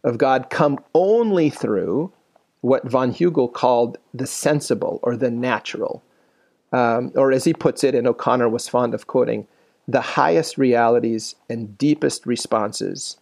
of 0.04 0.18
God, 0.18 0.50
come 0.50 0.80
only 0.96 1.50
through 1.50 2.12
what 2.62 2.88
von 2.88 3.14
Hugel 3.14 3.52
called 3.52 3.98
the 4.14 4.28
sensible 4.28 5.00
or 5.04 5.16
the 5.16 5.32
natural. 5.32 6.02
Um, 6.72 7.12
or 7.16 7.32
as 7.32 7.44
he 7.44 7.54
puts 7.54 7.84
it, 7.84 7.94
and 7.94 8.08
O'Connor 8.08 8.50
was 8.50 8.70
fond 8.70 8.94
of 8.94 9.08
quoting, 9.08 9.48
the 9.92 10.02
highest 10.02 10.58
realities 10.58 11.36
and 11.50 11.78
deepest 11.78 12.26
responses 12.26 13.18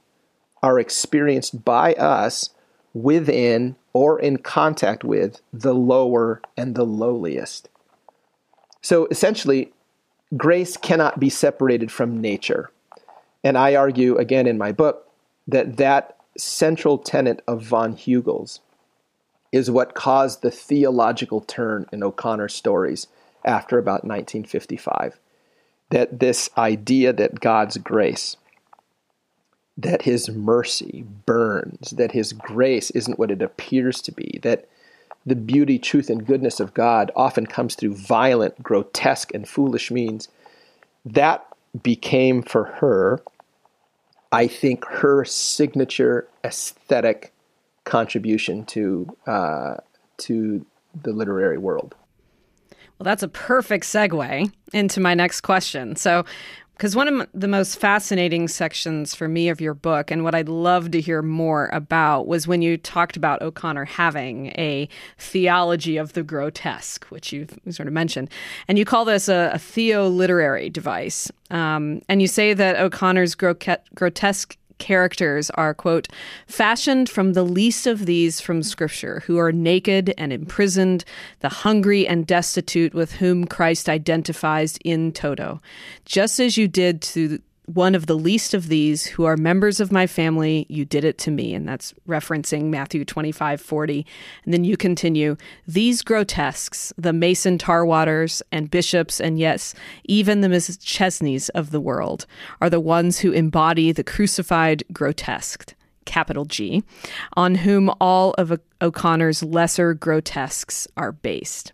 are 0.62 0.80
experienced 0.80 1.66
by 1.66 1.94
us 1.96 2.52
within 2.94 3.76
or 3.94 4.20
in 4.20 4.38
contact 4.38 5.04
with 5.04 5.42
the 5.52 5.74
lower 5.74 6.42
and 6.56 6.76
the 6.76 6.86
lowliest. 6.86 7.70
So 8.82 9.08
essentially, 9.08 9.74
grace 10.38 10.78
cannot 10.78 11.20
be 11.20 11.30
separated 11.30 11.92
from 11.92 12.22
nature. 12.22 12.70
And 13.44 13.58
I 13.58 13.76
argue 13.76 14.18
again 14.18 14.46
in 14.46 14.58
my 14.58 14.72
book 14.72 15.10
that 15.48 15.78
that 15.78 16.18
central 16.38 16.98
tenet 17.00 17.42
of 17.48 17.64
von 17.64 17.94
Hugel's 17.94 18.60
is 19.52 19.72
what 19.72 19.96
caused 19.96 20.44
the 20.44 20.52
theological 20.52 21.42
turn 21.42 21.88
in 21.92 22.04
O'Connor's 22.04 22.54
stories 22.54 23.08
after 23.44 23.80
about 23.80 24.04
1955. 24.04 25.20
That 25.90 26.20
this 26.20 26.50
idea 26.58 27.14
that 27.14 27.40
God's 27.40 27.78
grace 27.78 28.38
that 29.80 30.02
his 30.02 30.30
mercy 30.30 31.06
burns, 31.26 31.92
that 31.92 32.12
his 32.12 32.34
grace 32.34 32.92
isn't 32.92 33.18
what 33.18 33.32
it 33.32 33.42
appears 33.42 34.02
to 34.02 34.12
be, 34.12 34.38
that 34.44 34.68
the 35.26 35.36
beauty, 35.36 35.80
truth, 35.80 36.10
and 36.10 36.26
goodness 36.26 36.60
of 36.60 36.74
God 36.74 37.12
often 37.16 37.46
comes 37.46 37.76
through 37.76 37.96
violent, 37.96 38.62
grotesque, 38.62 39.34
and 39.34 39.48
foolish 39.48 39.90
means. 39.90 40.28
That 41.06 41.46
became 41.82 42.42
for 42.42 42.66
her, 42.66 43.22
I 44.34 44.48
think, 44.48 44.84
her 44.86 45.24
signature 45.24 46.28
aesthetic 46.44 47.32
contribution 47.86 48.66
to 48.66 49.16
uh, 49.28 49.76
to 50.18 50.66
the 51.02 51.14
literary 51.14 51.58
world. 51.58 51.96
Well, 53.00 53.06
that's 53.06 53.24
a 53.24 53.30
perfect 53.30 53.86
segue 53.86 54.52
into 54.74 55.00
my 55.00 55.14
next 55.14 55.42
question. 55.42 55.96
So, 55.96 56.26
because 56.74 56.96
one 56.96 57.08
of 57.10 57.28
the 57.34 57.48
most 57.50 57.78
fascinating 57.78 58.48
sections 58.48 59.14
for 59.14 59.28
me 59.28 59.50
of 59.50 59.60
your 59.60 59.74
book, 59.74 60.12
and 60.12 60.24
what 60.24 60.34
I'd 60.34 60.48
love 60.48 60.92
to 60.92 61.02
hear 61.02 61.22
more 61.22 61.70
about, 61.74 62.26
was 62.26 62.48
when 62.48 62.62
you 62.62 62.78
talked 62.78 63.18
about 63.18 63.42
O'Connor 63.42 63.84
having 63.84 64.48
a 64.58 64.88
theology 65.18 65.98
of 65.98 66.14
the 66.14 66.24
grotesque, 66.24 67.06
which 67.08 67.34
you 67.34 67.48
sort 67.70 67.88
of 67.88 67.94
mentioned. 67.94 68.30
And 68.70 68.78
you 68.80 68.86
call 68.86 69.04
this 69.04 69.28
a, 69.28 69.52
a 69.54 69.60
theo-literary 69.60 70.70
device. 70.70 71.30
Um, 71.52 72.02
and 72.08 72.22
you 72.22 72.28
say 72.28 72.54
that 72.54 72.80
O'Connor's 72.80 73.36
grotesque 73.36 74.58
characters 74.80 75.50
are, 75.52 75.74
quote, 75.74 76.08
fashioned 76.48 77.10
from 77.10 77.34
the 77.34 77.44
least 77.44 77.86
of 77.86 78.06
these 78.06 78.42
from 78.42 78.64
Scripture, 78.64 79.22
who 79.28 79.38
are 79.38 79.52
naked 79.52 80.14
and 80.18 80.34
imprisoned, 80.34 81.06
the 81.42 81.50
hungry 81.50 82.08
and 82.08 82.26
destitute 82.26 82.94
with 82.94 83.14
whom 83.14 83.46
Christ 83.46 83.88
identifies 83.88 84.78
in 84.84 85.12
toto. 85.12 85.62
Just 86.06 86.40
as 86.40 86.58
you 86.58 86.68
did 86.68 87.02
to 87.04 87.40
one 87.74 87.94
of 87.94 88.08
the 88.08 88.18
least 88.18 88.56
of 88.56 88.68
these 88.68 89.06
who 89.06 89.26
are 89.26 89.38
members 89.38 89.80
of 89.80 89.92
my 89.92 90.08
family, 90.08 90.66
you 90.70 90.86
did 90.86 91.04
it 91.04 91.20
to 91.20 91.32
me. 91.32 91.54
And 91.54 91.68
that's 91.68 91.94
referencing 92.08 92.66
Matthew 92.66 93.06
25, 93.06 93.62
40. 93.62 94.06
And 94.44 94.54
then 94.54 94.64
you 94.64 94.76
continue, 94.76 95.38
these 95.68 96.02
grotesques, 96.02 96.92
the 96.98 97.14
Mason 97.14 97.60
Tarwaters 97.60 98.42
and 98.52 98.72
bishops, 98.72 99.22
and 99.22 99.38
yes, 99.38 99.76
even 100.06 100.42
the 100.42 100.48
Mrs. 100.48 100.80
Chesneys 100.82 101.50
of 101.50 101.70
the 101.70 101.80
world, 101.80 102.26
are 102.60 102.72
the 102.72 102.80
ones 102.80 103.20
who 103.20 103.32
embody 103.32 103.92
the 103.92 104.04
crucified 104.04 104.84
grotesque 104.92 105.76
capital 106.06 106.46
G, 106.46 106.84
on 107.34 107.54
whom 107.54 107.92
all 108.02 108.34
of 108.40 108.60
O'Connor's 108.82 109.44
lesser 109.44 109.94
grotesques 109.94 110.88
are 110.98 111.12
based. 111.12 111.72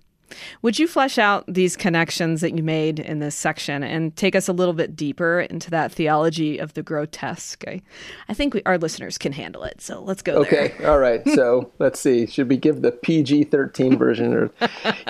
Would 0.62 0.80
you 0.80 0.88
flesh 0.88 1.18
out 1.18 1.46
these 1.48 1.76
connections 1.76 2.42
that 2.42 2.56
you 2.56 2.64
made 2.64 3.00
in 3.00 3.20
this 3.20 3.36
section 3.36 3.84
and 3.84 4.16
take 4.16 4.36
us 4.36 4.48
a 4.48 4.54
little 4.54 4.74
bit 4.74 4.96
deeper 4.96 5.42
into 5.42 5.70
that 5.72 5.92
theology 5.92 6.58
of 6.58 6.74
the 6.74 6.84
grotesque? 6.84 7.64
I, 7.68 7.82
I 8.28 8.34
think 8.34 8.54
we, 8.54 8.64
our 8.66 8.78
listeners 8.78 9.18
can 9.18 9.34
handle 9.34 9.64
it, 9.64 9.82
so 9.82 10.02
let's 10.02 10.22
go 10.22 10.38
okay. 10.42 10.74
all 10.86 11.00
right. 11.00 11.28
So 11.30 11.72
let's 11.80 12.00
see. 12.00 12.26
Should 12.26 12.50
we 12.50 12.58
give 12.58 12.82
the 12.82 12.92
PG 12.92 13.46
13 13.46 13.98
version? 13.98 14.34
Or, 14.34 14.52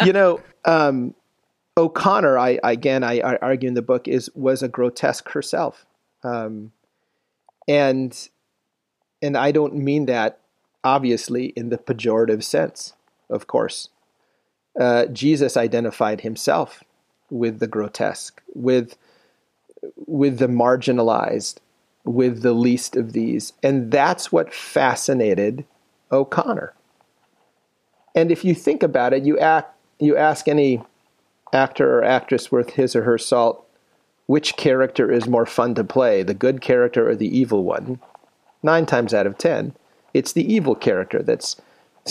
you 0.06 0.14
know, 0.14 0.42
um, 0.66 1.14
O'Connor, 1.78 2.38
I, 2.38 2.60
again, 2.64 3.04
I, 3.04 3.20
I, 3.20 3.36
argue 3.38 3.68
in 3.68 3.74
the 3.74 3.82
book, 3.82 4.08
is 4.08 4.30
was 4.34 4.64
a 4.64 4.68
grotesque 4.68 5.30
herself. 5.30 5.86
Um, 6.24 6.72
and 7.68 8.30
and 9.22 9.38
I 9.38 9.52
don't 9.52 9.76
mean 9.76 10.06
that 10.06 10.40
obviously 10.84 11.48
in 11.48 11.70
the 11.70 11.78
pejorative 11.78 12.44
sense, 12.44 12.94
of 13.30 13.48
course 13.48 13.90
uh, 14.80 15.06
Jesus 15.08 15.58
identified 15.58 16.22
himself 16.22 16.84
with 17.30 17.60
the 17.60 17.68
grotesque, 17.68 18.42
with 18.54 18.98
with 20.08 20.40
the 20.40 20.48
marginalized, 20.48 21.58
with 22.04 22.42
the 22.42 22.54
least 22.54 22.96
of 22.96 23.14
these, 23.14 23.54
and 23.62 23.92
that's 23.92 24.32
what 24.32 24.54
fascinated 24.54 25.66
O'Connor. 26.12 26.74
And 28.16 28.32
if 28.32 28.46
you 28.46 28.56
think 28.56 28.82
about 28.82 29.14
it, 29.14 29.24
you 29.24 29.38
act, 29.38 29.76
you 30.00 30.16
ask 30.16 30.48
any 30.48 30.82
actor 31.54 32.00
or 32.00 32.04
actress 32.04 32.52
worth 32.52 32.72
his 32.72 32.96
or 32.96 33.04
her 33.04 33.18
salt, 33.18 33.68
which 34.26 34.56
character 34.56 35.12
is 35.12 35.28
more 35.28 35.46
fun 35.46 35.76
to 35.76 35.84
play, 35.84 36.24
the 36.24 36.34
good 36.34 36.62
character 36.62 37.08
or 37.08 37.16
the 37.16 37.38
evil 37.38 37.64
one? 37.64 38.00
Nine 38.64 38.86
times 38.86 39.14
out 39.14 39.28
of 39.28 39.38
ten, 39.38 39.76
it's 40.14 40.32
the 40.32 40.52
evil 40.52 40.76
character 40.76 41.22
that's 41.22 41.62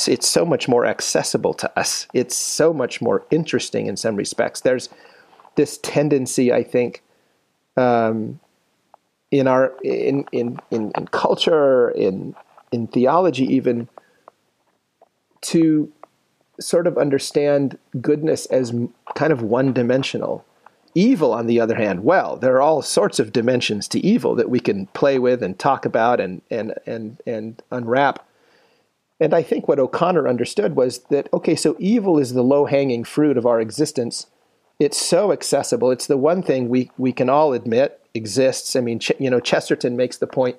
it's 0.08 0.28
so 0.28 0.44
much 0.44 0.68
more 0.68 0.84
accessible 0.84 1.54
to 1.54 1.78
us. 1.78 2.08
It's 2.12 2.36
so 2.36 2.72
much 2.72 3.00
more 3.00 3.24
interesting 3.30 3.86
in 3.86 3.96
some 3.96 4.16
respects. 4.16 4.60
There's 4.60 4.88
this 5.54 5.78
tendency, 5.78 6.52
I 6.52 6.64
think, 6.64 7.02
um, 7.76 8.40
in 9.30 9.46
our 9.46 9.72
in, 9.82 10.24
in 10.32 10.58
in 10.70 10.92
in 10.96 11.06
culture, 11.08 11.90
in 11.90 12.34
in 12.72 12.88
theology, 12.88 13.44
even 13.44 13.88
to 15.42 15.92
sort 16.60 16.86
of 16.86 16.98
understand 16.98 17.78
goodness 18.00 18.46
as 18.46 18.72
kind 19.14 19.32
of 19.32 19.42
one 19.42 19.72
dimensional. 19.72 20.44
evil, 20.94 21.32
on 21.32 21.46
the 21.46 21.60
other 21.60 21.74
hand, 21.74 22.04
well, 22.04 22.36
there 22.36 22.54
are 22.56 22.62
all 22.62 22.82
sorts 22.82 23.18
of 23.18 23.32
dimensions 23.32 23.88
to 23.88 23.98
evil 24.06 24.34
that 24.36 24.50
we 24.50 24.60
can 24.60 24.86
play 24.88 25.18
with 25.18 25.42
and 25.42 25.58
talk 25.58 25.84
about 25.84 26.20
and 26.20 26.40
and 26.50 26.74
and 26.86 27.20
and 27.26 27.62
unwrap. 27.70 28.26
And 29.20 29.32
I 29.32 29.42
think 29.42 29.68
what 29.68 29.78
O'Connor 29.78 30.28
understood 30.28 30.74
was 30.76 30.98
that 31.10 31.28
okay, 31.32 31.54
so 31.54 31.76
evil 31.78 32.18
is 32.18 32.32
the 32.32 32.42
low-hanging 32.42 33.04
fruit 33.04 33.36
of 33.36 33.46
our 33.46 33.60
existence. 33.60 34.26
It's 34.80 35.00
so 35.00 35.32
accessible. 35.32 35.90
It's 35.92 36.08
the 36.08 36.16
one 36.16 36.42
thing 36.42 36.68
we 36.68 36.90
we 36.98 37.12
can 37.12 37.28
all 37.28 37.52
admit 37.52 38.00
exists. 38.12 38.74
I 38.74 38.80
mean, 38.80 39.00
you 39.18 39.30
know, 39.30 39.40
Chesterton 39.40 39.96
makes 39.96 40.16
the 40.18 40.26
point 40.26 40.58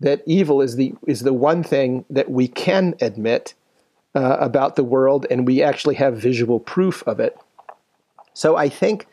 that 0.00 0.22
evil 0.26 0.60
is 0.60 0.76
the 0.76 0.94
is 1.06 1.20
the 1.20 1.32
one 1.32 1.62
thing 1.62 2.04
that 2.10 2.30
we 2.30 2.48
can 2.48 2.94
admit 3.00 3.54
uh, 4.14 4.36
about 4.40 4.74
the 4.74 4.84
world, 4.84 5.26
and 5.30 5.46
we 5.46 5.62
actually 5.62 5.94
have 5.94 6.16
visual 6.16 6.58
proof 6.58 7.02
of 7.06 7.20
it. 7.20 7.36
So 8.34 8.56
I 8.56 8.68
think 8.68 9.06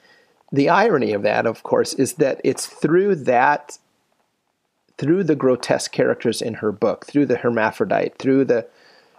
the 0.51 0.69
irony 0.69 1.13
of 1.13 1.21
that, 1.23 1.45
of 1.45 1.61
course, 1.61 1.93
is 1.93 2.13
that 2.13 2.41
it's 2.43 2.65
through 2.65 3.15
that, 3.15 3.77
through 4.97 5.23
the 5.23 5.35
grotesque 5.35 5.91
characters 5.91 6.41
in 6.41 6.55
her 6.55 6.71
book, 6.71 7.05
through 7.05 7.25
the 7.25 7.37
hermaphrodite, 7.37 8.17
through 8.17 8.45
the 8.45 8.67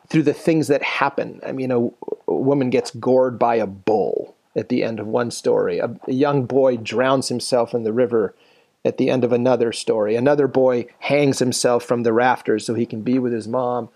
through 0.08 0.22
the 0.22 0.34
things 0.34 0.68
that 0.68 0.82
happen. 0.82 1.38
I 1.46 1.52
mean, 1.52 1.70
a, 1.70 1.78
a 1.78 2.34
woman 2.34 2.70
gets 2.70 2.90
gored 2.92 3.38
by 3.38 3.56
a 3.56 3.66
bull 3.66 4.34
at 4.56 4.70
the 4.70 4.82
end 4.82 4.98
of 4.98 5.06
one 5.06 5.30
story. 5.30 5.78
A, 5.80 5.94
a 6.06 6.12
young 6.12 6.46
boy 6.46 6.78
drowns 6.78 7.28
himself 7.28 7.74
in 7.74 7.84
the 7.84 7.92
river 7.92 8.34
at 8.86 8.96
the 8.96 9.10
end 9.10 9.22
of 9.22 9.32
another 9.32 9.70
story. 9.70 10.16
Another 10.16 10.48
boy 10.48 10.86
hangs 11.00 11.40
himself 11.40 11.84
from 11.84 12.04
the 12.04 12.12
rafters 12.12 12.64
so 12.64 12.72
he 12.72 12.86
can 12.86 13.02
be 13.02 13.18
with 13.18 13.32
his 13.32 13.46
mom. 13.46 13.90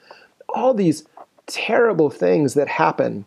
All 0.51 0.75
these 0.75 1.05
terrible 1.47 2.11
things 2.11 2.55
that 2.55 2.68
happen 2.68 3.25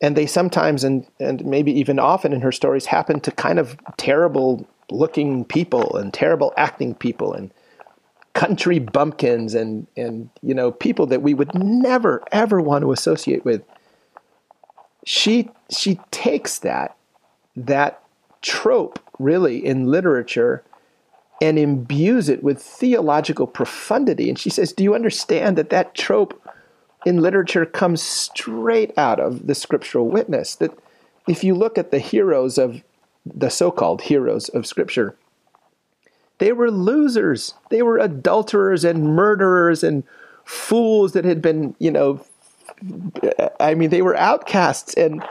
and 0.00 0.16
they 0.16 0.26
sometimes 0.26 0.84
and 0.84 1.06
and 1.20 1.44
maybe 1.44 1.72
even 1.72 1.98
often 1.98 2.32
in 2.32 2.40
her 2.40 2.52
stories 2.52 2.86
happen 2.86 3.20
to 3.20 3.30
kind 3.30 3.58
of 3.58 3.76
terrible 3.96 4.66
looking 4.90 5.44
people 5.44 5.96
and 5.96 6.12
terrible 6.12 6.52
acting 6.56 6.94
people 6.94 7.32
and 7.32 7.50
country 8.34 8.78
bumpkins 8.78 9.54
and 9.54 9.86
and 9.96 10.28
you 10.42 10.54
know 10.54 10.72
people 10.72 11.06
that 11.06 11.22
we 11.22 11.34
would 11.34 11.54
never 11.54 12.22
ever 12.32 12.60
want 12.60 12.82
to 12.82 12.92
associate 12.92 13.44
with 13.44 13.62
she 15.04 15.48
she 15.70 16.00
takes 16.10 16.58
that 16.58 16.96
that 17.56 18.02
trope 18.42 18.98
really 19.18 19.64
in 19.64 19.86
literature 19.86 20.64
and 21.40 21.58
imbues 21.58 22.28
it 22.28 22.42
with 22.42 22.60
theological 22.60 23.46
profundity 23.46 24.28
and 24.28 24.38
she 24.38 24.50
says 24.50 24.72
do 24.72 24.82
you 24.82 24.94
understand 24.94 25.56
that 25.56 25.70
that 25.70 25.94
trope 25.94 26.44
in 27.04 27.20
literature 27.20 27.66
comes 27.66 28.02
straight 28.02 28.96
out 28.96 29.20
of 29.20 29.46
the 29.46 29.54
scriptural 29.54 30.08
witness. 30.08 30.54
That 30.56 30.76
if 31.28 31.44
you 31.44 31.54
look 31.54 31.78
at 31.78 31.90
the 31.90 31.98
heroes 31.98 32.58
of 32.58 32.82
the 33.24 33.50
so 33.50 33.70
called 33.70 34.02
heroes 34.02 34.48
of 34.50 34.66
Scripture, 34.66 35.16
they 36.44 36.52
were 36.52 36.70
losers. 36.70 37.54
They 37.70 37.80
were 37.80 37.96
adulterers 37.96 38.84
and 38.84 39.16
murderers 39.16 39.82
and 39.82 40.04
fools 40.44 41.12
that 41.12 41.24
had 41.24 41.40
been, 41.40 41.74
you 41.78 41.90
know, 41.90 42.22
I 43.58 43.72
mean, 43.72 43.88
they 43.88 44.02
were 44.02 44.14
outcasts. 44.14 44.92
And 44.92 45.24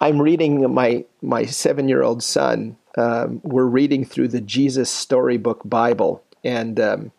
I'm 0.00 0.22
reading 0.22 0.72
my, 0.72 1.04
my 1.20 1.46
seven 1.46 1.88
year 1.88 2.04
old 2.04 2.22
son. 2.22 2.76
Um, 2.96 3.40
we're 3.42 3.66
reading 3.66 4.04
through 4.04 4.28
the 4.28 4.40
Jesus 4.40 4.88
Storybook 4.88 5.62
Bible. 5.64 6.22
And, 6.44 6.78
um, 6.78 7.10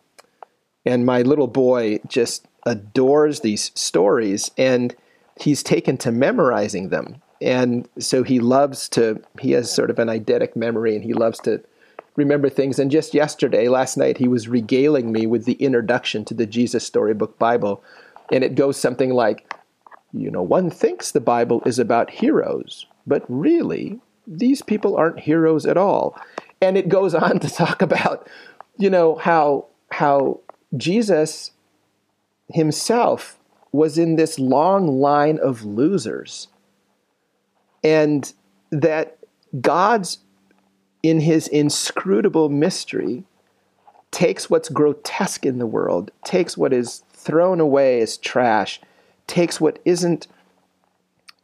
and 0.86 1.04
my 1.04 1.20
little 1.20 1.48
boy 1.48 1.98
just 2.08 2.46
adores 2.64 3.40
these 3.40 3.72
stories 3.74 4.50
and 4.56 4.96
he's 5.38 5.62
taken 5.62 5.98
to 5.98 6.10
memorizing 6.10 6.88
them. 6.88 7.20
And 7.42 7.86
so 7.98 8.22
he 8.22 8.40
loves 8.40 8.88
to, 8.90 9.22
he 9.38 9.50
has 9.50 9.70
sort 9.70 9.90
of 9.90 9.98
an 9.98 10.08
eidetic 10.08 10.56
memory 10.56 10.96
and 10.96 11.04
he 11.04 11.12
loves 11.12 11.38
to 11.40 11.62
remember 12.18 12.50
things. 12.50 12.78
And 12.78 12.90
just 12.90 13.14
yesterday, 13.14 13.68
last 13.68 13.96
night, 13.96 14.18
he 14.18 14.28
was 14.28 14.48
regaling 14.48 15.12
me 15.12 15.26
with 15.26 15.44
the 15.46 15.54
introduction 15.54 16.24
to 16.26 16.34
the 16.34 16.46
Jesus 16.46 16.84
Storybook 16.84 17.38
Bible. 17.38 17.82
And 18.30 18.44
it 18.44 18.54
goes 18.54 18.76
something 18.76 19.10
like, 19.10 19.50
you 20.12 20.30
know, 20.30 20.42
one 20.42 20.68
thinks 20.68 21.12
the 21.12 21.20
Bible 21.20 21.62
is 21.64 21.78
about 21.78 22.10
heroes, 22.10 22.86
but 23.06 23.24
really, 23.28 24.00
these 24.26 24.60
people 24.60 24.96
aren't 24.96 25.20
heroes 25.20 25.64
at 25.64 25.78
all. 25.78 26.18
And 26.60 26.76
it 26.76 26.88
goes 26.88 27.14
on 27.14 27.38
to 27.38 27.48
talk 27.48 27.80
about, 27.80 28.28
you 28.76 28.90
know, 28.90 29.16
how 29.16 29.66
how 29.90 30.40
Jesus 30.76 31.52
himself 32.52 33.38
was 33.72 33.96
in 33.96 34.16
this 34.16 34.38
long 34.38 35.00
line 35.00 35.38
of 35.38 35.64
losers. 35.64 36.48
And 37.84 38.32
that 38.70 39.18
God's, 39.60 40.18
in 41.08 41.20
his 41.20 41.48
inscrutable 41.48 42.48
mystery, 42.48 43.24
takes 44.10 44.48
what's 44.48 44.68
grotesque 44.68 45.46
in 45.46 45.58
the 45.58 45.66
world, 45.66 46.10
takes 46.24 46.56
what 46.56 46.72
is 46.72 47.02
thrown 47.12 47.60
away 47.60 48.00
as 48.00 48.16
trash, 48.16 48.80
takes 49.26 49.60
what 49.60 49.78
isn't 49.84 50.26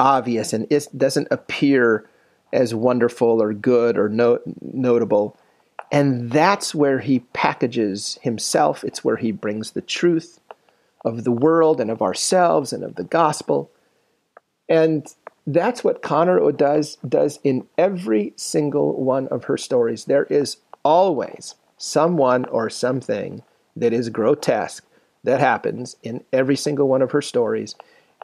obvious 0.00 0.52
and 0.52 0.66
is, 0.70 0.86
doesn't 0.88 1.28
appear 1.30 2.08
as 2.52 2.74
wonderful 2.74 3.42
or 3.42 3.52
good 3.52 3.98
or 3.98 4.08
no, 4.08 4.38
notable. 4.60 5.36
And 5.92 6.30
that's 6.30 6.74
where 6.74 7.00
he 7.00 7.20
packages 7.20 8.18
himself. 8.22 8.84
It's 8.84 9.04
where 9.04 9.16
he 9.16 9.32
brings 9.32 9.72
the 9.72 9.82
truth 9.82 10.40
of 11.04 11.24
the 11.24 11.32
world 11.32 11.80
and 11.80 11.90
of 11.90 12.02
ourselves 12.02 12.72
and 12.72 12.82
of 12.82 12.94
the 12.94 13.04
gospel. 13.04 13.70
And 14.68 15.06
that's 15.46 15.84
what 15.84 16.02
Conor 16.02 16.50
does 16.52 16.96
does 17.06 17.38
in 17.44 17.66
every 17.76 18.32
single 18.36 19.02
one 19.02 19.28
of 19.28 19.44
her 19.44 19.56
stories. 19.56 20.04
There 20.04 20.24
is 20.24 20.58
always 20.82 21.54
someone 21.76 22.44
or 22.46 22.70
something 22.70 23.42
that 23.76 23.92
is 23.92 24.08
grotesque 24.08 24.84
that 25.24 25.40
happens 25.40 25.96
in 26.02 26.22
every 26.32 26.56
single 26.56 26.88
one 26.88 27.02
of 27.02 27.12
her 27.12 27.22
stories. 27.22 27.74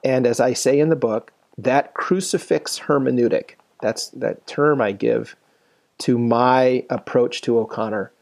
And 0.04 0.26
as 0.26 0.40
I 0.40 0.52
say 0.52 0.78
in 0.78 0.88
the 0.88 0.96
book, 0.96 1.32
that 1.58 1.94
crucifix 1.94 2.78
hermeneutic, 2.80 3.52
that's 3.80 4.08
that 4.10 4.46
term 4.46 4.80
I 4.80 4.92
give 4.92 5.36
to 5.98 6.18
my 6.18 6.84
approach 6.88 7.42
to 7.42 7.58
O'Connor, 7.58 8.12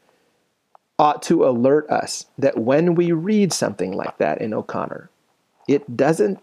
ought 0.97 1.21
to 1.23 1.45
alert 1.45 1.89
us 1.89 2.25
that 2.37 2.57
when 2.57 2.95
we 2.95 3.13
read 3.13 3.53
something 3.53 3.93
like 3.93 4.17
that 4.17 4.41
in 4.41 4.53
O'Connor, 4.53 5.09
it 5.67 5.95
doesn't 5.95 6.39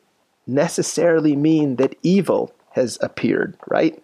necessarily 0.47 1.37
mean 1.37 1.77
that 1.77 1.97
evil 2.03 2.53
has 2.73 2.99
appeared, 3.01 3.57
right? 3.69 4.03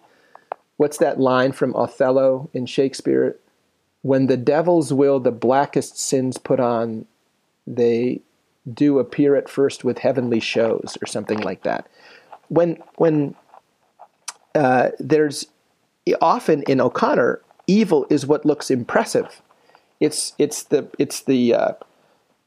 What's 0.77 0.97
that 0.97 1.19
line 1.19 1.51
from 1.51 1.75
Othello 1.75 2.49
in 2.53 2.65
Shakespeare? 2.65 3.37
When 4.01 4.27
the 4.27 4.37
devil's 4.37 4.91
will 4.91 5.19
the 5.19 5.31
blackest 5.31 5.97
sins 5.97 6.37
put 6.37 6.59
on, 6.59 7.05
they 7.65 8.21
do 8.71 8.99
appear 8.99 9.35
at 9.35 9.49
first 9.49 9.83
with 9.83 9.99
heavenly 9.99 10.39
shows, 10.39 10.97
or 11.01 11.05
something 11.05 11.39
like 11.39 11.63
that. 11.63 11.87
When 12.49 12.81
when 12.95 13.35
uh, 14.55 14.89
there's 14.99 15.47
often 16.21 16.63
in 16.63 16.81
O'Connor, 16.81 17.41
evil 17.67 18.05
is 18.09 18.25
what 18.25 18.45
looks 18.45 18.69
impressive 18.69 19.41
it's 20.03 20.33
it's 20.37 20.63
the 20.63 20.87
it's 20.99 21.21
the 21.21 21.53
uh, 21.53 21.71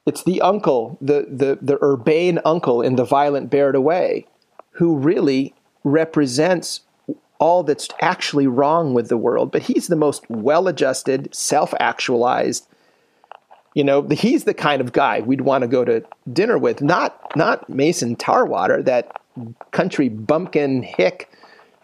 it's 0.07 0.23
the 0.23 0.41
uncle, 0.41 0.97
the 1.01 1.27
the 1.31 1.59
the 1.61 1.83
urbane 1.83 2.39
uncle 2.45 2.81
in 2.81 2.97
the 2.97 3.05
violent 3.05 3.51
Bear 3.51 3.71
It 3.71 3.77
Away, 3.77 4.27
who 4.73 4.97
really 4.97 5.55
represents 5.85 6.81
all 7.39 7.63
that's 7.63 7.89
actually 8.01 8.47
wrong 8.47 8.95
with 8.95 9.09
the 9.09 9.19
world. 9.19 9.53
But 9.53 9.63
he's 9.63 9.89
the 9.89 9.97
most 9.97 10.25
well-adjusted, 10.31 11.35
self-actualized. 11.35 12.67
You 13.75 13.85
know, 13.85 14.09
he's 14.09 14.45
the 14.45 14.55
kind 14.55 14.81
of 14.81 14.93
guy 14.93 15.21
we'd 15.21 15.43
want 15.43 15.63
to 15.63 15.69
go 15.69 15.85
to 15.85 16.03
dinner 16.33 16.57
with. 16.57 16.81
Not 16.81 17.37
not 17.37 17.69
Mason 17.69 18.17
Tarwater, 18.17 18.83
that 18.85 19.21
country 19.71 20.09
bumpkin 20.09 20.83
hick 20.83 21.31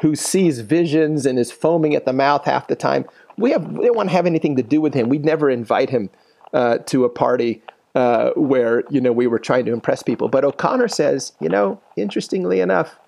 who 0.00 0.16
sees 0.16 0.60
visions 0.60 1.26
and 1.26 1.38
is 1.38 1.52
foaming 1.52 1.94
at 1.94 2.06
the 2.06 2.12
mouth 2.12 2.44
half 2.44 2.66
the 2.66 2.74
time 2.74 3.04
we 3.36 3.50
have 3.50 3.70
we 3.72 3.86
don't 3.86 3.96
want 3.96 4.08
to 4.08 4.14
have 4.14 4.26
anything 4.26 4.56
to 4.56 4.62
do 4.62 4.80
with 4.80 4.94
him. 4.94 5.08
We'd 5.08 5.24
never 5.24 5.50
invite 5.50 5.90
him 5.90 6.10
uh, 6.52 6.78
to 6.86 7.04
a 7.04 7.08
party 7.08 7.62
uh, 7.94 8.30
where 8.36 8.84
you 8.90 9.00
know 9.00 9.12
we 9.12 9.26
were 9.26 9.38
trying 9.38 9.64
to 9.66 9.72
impress 9.72 10.02
people. 10.02 10.28
But 10.28 10.44
O'Connor 10.44 10.88
says, 10.88 11.32
you 11.40 11.48
know, 11.48 11.80
interestingly 11.96 12.60
enough, 12.60 12.98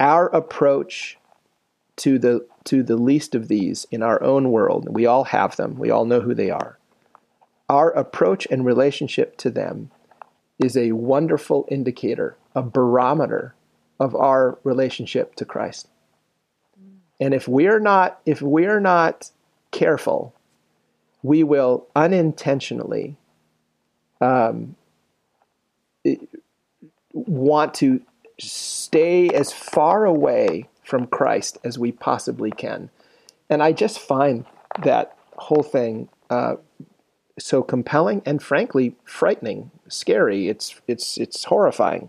our 0.00 0.28
approach 0.28 1.18
to 1.96 2.18
the 2.18 2.46
to 2.64 2.82
the 2.82 2.96
least 2.96 3.34
of 3.34 3.48
these 3.48 3.86
in 3.90 4.02
our 4.02 4.22
own 4.22 4.50
world, 4.50 4.88
we 4.90 5.06
all 5.06 5.24
have 5.24 5.56
them. 5.56 5.76
We 5.76 5.90
all 5.90 6.04
know 6.04 6.20
who 6.20 6.34
they 6.34 6.50
are. 6.50 6.78
Our 7.68 7.90
approach 7.90 8.46
and 8.50 8.64
relationship 8.64 9.36
to 9.38 9.50
them 9.50 9.90
is 10.58 10.76
a 10.76 10.92
wonderful 10.92 11.66
indicator, 11.70 12.36
a 12.54 12.62
barometer 12.62 13.54
of 14.00 14.14
our 14.14 14.58
relationship 14.64 15.34
to 15.36 15.44
Christ. 15.44 15.88
And 17.20 17.32
if 17.34 17.48
we're 17.48 17.80
not 17.80 18.20
if 18.26 18.42
we're 18.42 18.80
not 18.80 19.30
careful, 19.70 20.34
we 21.22 21.42
will 21.42 21.86
unintentionally 21.94 23.16
um, 24.20 24.76
want 27.12 27.74
to 27.74 28.00
stay 28.38 29.28
as 29.30 29.52
far 29.52 30.04
away 30.04 30.68
from 30.84 31.06
Christ 31.06 31.58
as 31.64 31.78
we 31.78 31.92
possibly 31.92 32.50
can. 32.50 32.90
and 33.48 33.62
I 33.62 33.72
just 33.72 33.98
find 33.98 34.44
that 34.82 35.16
whole 35.36 35.62
thing 35.62 36.08
uh, 36.30 36.56
so 37.38 37.62
compelling 37.62 38.22
and 38.24 38.42
frankly 38.42 38.94
frightening, 39.04 39.70
scary. 39.88 40.48
It's 40.48 40.80
it's 40.86 41.18
it's 41.18 41.44
horrifying. 41.44 42.08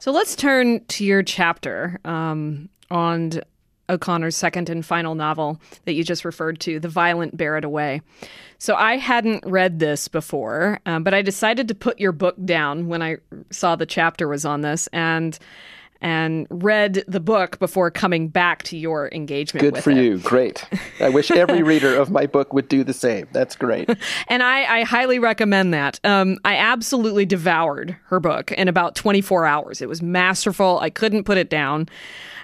So 0.00 0.10
let's 0.12 0.36
turn 0.36 0.84
to 0.86 1.04
your 1.04 1.22
chapter 1.22 2.00
um, 2.04 2.68
on 2.90 3.40
O'Connor's 3.88 4.36
second 4.36 4.68
and 4.68 4.84
final 4.84 5.14
novel 5.14 5.60
that 5.84 5.92
you 5.92 6.04
just 6.04 6.24
referred 6.24 6.60
to, 6.60 6.80
The 6.80 6.88
Violent 6.88 7.36
Bear 7.36 7.56
It 7.56 7.64
Away. 7.64 8.02
So 8.58 8.74
I 8.74 8.96
hadn't 8.96 9.44
read 9.46 9.78
this 9.78 10.08
before, 10.08 10.80
um, 10.86 11.02
but 11.04 11.14
I 11.14 11.22
decided 11.22 11.68
to 11.68 11.74
put 11.74 12.00
your 12.00 12.12
book 12.12 12.36
down 12.44 12.88
when 12.88 13.02
I 13.02 13.18
saw 13.50 13.76
the 13.76 13.86
chapter 13.86 14.28
was 14.28 14.44
on 14.44 14.62
this 14.62 14.86
and 14.88 15.38
and 16.00 16.46
read 16.50 17.04
the 17.08 17.20
book 17.20 17.58
before 17.58 17.90
coming 17.90 18.28
back 18.28 18.62
to 18.64 18.76
your 18.76 19.08
engagement 19.12 19.62
Good 19.62 19.82
for 19.82 19.90
it. 19.90 19.96
you. 19.96 20.18
Great. 20.18 20.64
I 21.00 21.08
wish 21.08 21.30
every 21.30 21.62
reader 21.64 21.94
of 21.96 22.10
my 22.10 22.26
book 22.26 22.52
would 22.52 22.68
do 22.68 22.84
the 22.84 22.92
same. 22.92 23.28
That's 23.32 23.56
great. 23.56 23.88
and 24.28 24.42
I, 24.42 24.80
I, 24.80 24.82
highly 24.82 25.18
recommend 25.18 25.72
that. 25.74 25.98
Um, 26.04 26.38
I 26.44 26.56
absolutely 26.56 27.24
devoured 27.24 27.96
her 28.06 28.20
book 28.20 28.52
in 28.52 28.68
about 28.68 28.94
24 28.94 29.46
hours. 29.46 29.80
It 29.80 29.88
was 29.88 30.02
masterful. 30.02 30.78
I 30.80 30.90
couldn't 30.90 31.24
put 31.24 31.38
it 31.38 31.48
down. 31.50 31.88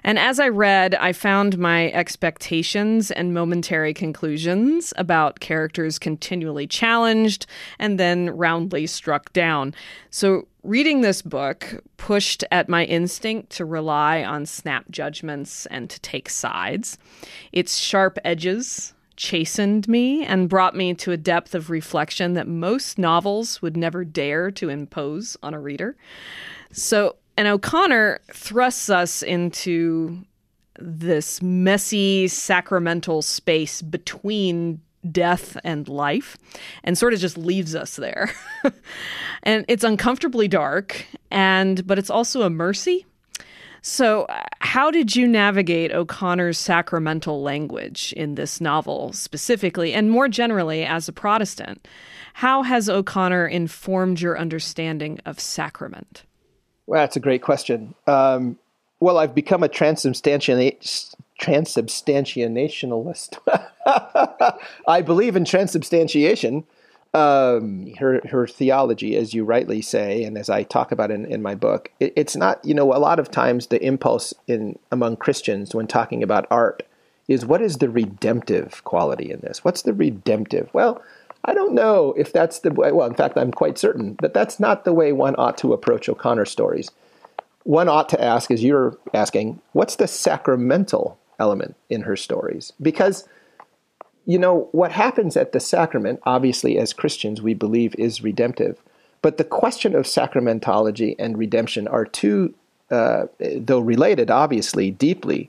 And 0.04 0.18
as 0.18 0.40
I 0.40 0.48
read, 0.48 0.94
I 0.96 1.12
found 1.12 1.58
my 1.58 1.90
expectations 1.92 3.10
and 3.10 3.34
momentary 3.34 3.94
conclusions 3.94 4.92
about 4.96 5.40
characters 5.40 5.98
continually 5.98 6.66
challenged 6.66 7.46
and 7.78 7.98
then 7.98 8.30
roundly 8.30 8.86
struck 8.86 9.32
down. 9.32 9.74
So, 10.10 10.48
reading 10.64 11.00
this 11.00 11.22
book 11.22 11.82
pushed 11.96 12.44
at 12.50 12.68
my 12.68 12.84
instinct 12.84 13.50
to 13.50 13.64
rely 13.64 14.22
on 14.22 14.46
snap 14.46 14.90
judgments 14.90 15.66
and 15.66 15.90
to 15.90 16.00
take 16.00 16.28
sides. 16.28 16.98
Its 17.52 17.76
sharp 17.78 18.18
edges 18.24 18.94
chastened 19.16 19.86
me 19.88 20.24
and 20.24 20.48
brought 20.48 20.74
me 20.74 20.94
to 20.94 21.12
a 21.12 21.16
depth 21.16 21.54
of 21.54 21.70
reflection 21.70 22.34
that 22.34 22.48
most 22.48 22.98
novels 22.98 23.60
would 23.62 23.76
never 23.76 24.04
dare 24.04 24.50
to 24.50 24.68
impose 24.68 25.36
on 25.42 25.54
a 25.54 25.60
reader. 25.60 25.96
So, 26.72 27.16
and 27.36 27.48
O'Connor 27.48 28.20
thrusts 28.32 28.90
us 28.90 29.22
into 29.22 30.24
this 30.78 31.40
messy 31.42 32.28
sacramental 32.28 33.22
space 33.22 33.82
between 33.82 34.80
death 35.10 35.56
and 35.64 35.88
life 35.88 36.36
and 36.84 36.96
sort 36.96 37.12
of 37.12 37.20
just 37.20 37.36
leaves 37.36 37.74
us 37.74 37.96
there. 37.96 38.30
and 39.42 39.64
it's 39.68 39.84
uncomfortably 39.84 40.48
dark 40.48 41.04
and 41.30 41.86
but 41.86 41.98
it's 41.98 42.10
also 42.10 42.42
a 42.42 42.50
mercy. 42.50 43.06
So, 43.84 44.28
how 44.60 44.92
did 44.92 45.16
you 45.16 45.26
navigate 45.26 45.90
O'Connor's 45.90 46.56
sacramental 46.56 47.42
language 47.42 48.14
in 48.16 48.36
this 48.36 48.60
novel 48.60 49.12
specifically 49.12 49.92
and 49.92 50.08
more 50.08 50.28
generally 50.28 50.84
as 50.84 51.08
a 51.08 51.12
Protestant? 51.12 51.88
How 52.34 52.62
has 52.62 52.88
O'Connor 52.88 53.48
informed 53.48 54.20
your 54.20 54.38
understanding 54.38 55.18
of 55.26 55.40
sacrament? 55.40 56.22
Well, 56.86 57.00
that's 57.00 57.16
a 57.16 57.20
great 57.20 57.42
question. 57.42 57.94
Um, 58.06 58.58
well, 59.00 59.18
I've 59.18 59.34
become 59.34 59.62
a 59.62 59.68
transubstantiationalist. 61.42 63.38
I 64.88 65.02
believe 65.02 65.36
in 65.36 65.44
transubstantiation. 65.44 66.64
Um, 67.14 67.92
her 67.98 68.22
her 68.30 68.46
theology, 68.46 69.16
as 69.16 69.34
you 69.34 69.44
rightly 69.44 69.82
say, 69.82 70.24
and 70.24 70.38
as 70.38 70.48
I 70.48 70.62
talk 70.62 70.92
about 70.92 71.10
in, 71.10 71.26
in 71.26 71.42
my 71.42 71.54
book, 71.54 71.90
it, 72.00 72.14
it's 72.16 72.36
not. 72.36 72.64
You 72.64 72.74
know, 72.74 72.94
a 72.94 72.96
lot 72.96 73.18
of 73.18 73.30
times 73.30 73.66
the 73.66 73.84
impulse 73.84 74.32
in 74.46 74.78
among 74.90 75.16
Christians 75.16 75.74
when 75.74 75.86
talking 75.86 76.22
about 76.22 76.46
art 76.50 76.84
is 77.28 77.44
what 77.44 77.60
is 77.60 77.78
the 77.78 77.90
redemptive 77.90 78.82
quality 78.84 79.30
in 79.30 79.40
this? 79.40 79.64
What's 79.64 79.82
the 79.82 79.92
redemptive? 79.92 80.70
Well, 80.72 81.02
I 81.44 81.54
don't 81.54 81.74
know 81.74 82.14
if 82.16 82.32
that's 82.32 82.60
the 82.60 82.72
way, 82.72 82.92
well, 82.92 83.08
in 83.08 83.14
fact, 83.14 83.36
I'm 83.36 83.50
quite 83.50 83.78
certain 83.78 84.16
that 84.22 84.34
that's 84.34 84.60
not 84.60 84.84
the 84.84 84.92
way 84.92 85.12
one 85.12 85.34
ought 85.38 85.58
to 85.58 85.72
approach 85.72 86.08
O'Connor 86.08 86.44
stories. 86.44 86.90
One 87.64 87.88
ought 87.88 88.08
to 88.10 88.22
ask, 88.22 88.50
as 88.50 88.62
you're 88.62 88.96
asking, 89.12 89.60
what's 89.72 89.96
the 89.96 90.08
sacramental 90.08 91.18
element 91.38 91.76
in 91.88 92.02
her 92.02 92.16
stories? 92.16 92.72
Because, 92.80 93.28
you 94.24 94.38
know, 94.38 94.68
what 94.72 94.92
happens 94.92 95.36
at 95.36 95.52
the 95.52 95.60
sacrament, 95.60 96.20
obviously, 96.24 96.78
as 96.78 96.92
Christians, 96.92 97.42
we 97.42 97.54
believe 97.54 97.94
is 97.96 98.22
redemptive. 98.22 98.80
But 99.20 99.36
the 99.36 99.44
question 99.44 99.94
of 99.94 100.04
sacramentology 100.04 101.16
and 101.18 101.38
redemption 101.38 101.88
are 101.88 102.04
two, 102.04 102.54
uh, 102.90 103.26
though 103.38 103.80
related, 103.80 104.30
obviously, 104.30 104.90
deeply, 104.90 105.48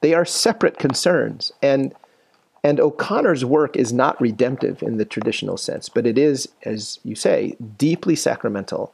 they 0.00 0.14
are 0.14 0.24
separate 0.24 0.78
concerns. 0.78 1.52
And 1.62 1.94
and 2.62 2.78
O'Connor's 2.78 3.44
work 3.44 3.76
is 3.76 3.92
not 3.92 4.20
redemptive 4.20 4.82
in 4.82 4.98
the 4.98 5.04
traditional 5.04 5.56
sense, 5.56 5.88
but 5.88 6.06
it 6.06 6.18
is, 6.18 6.48
as 6.64 6.98
you 7.04 7.14
say, 7.14 7.56
deeply 7.78 8.14
sacramental. 8.14 8.92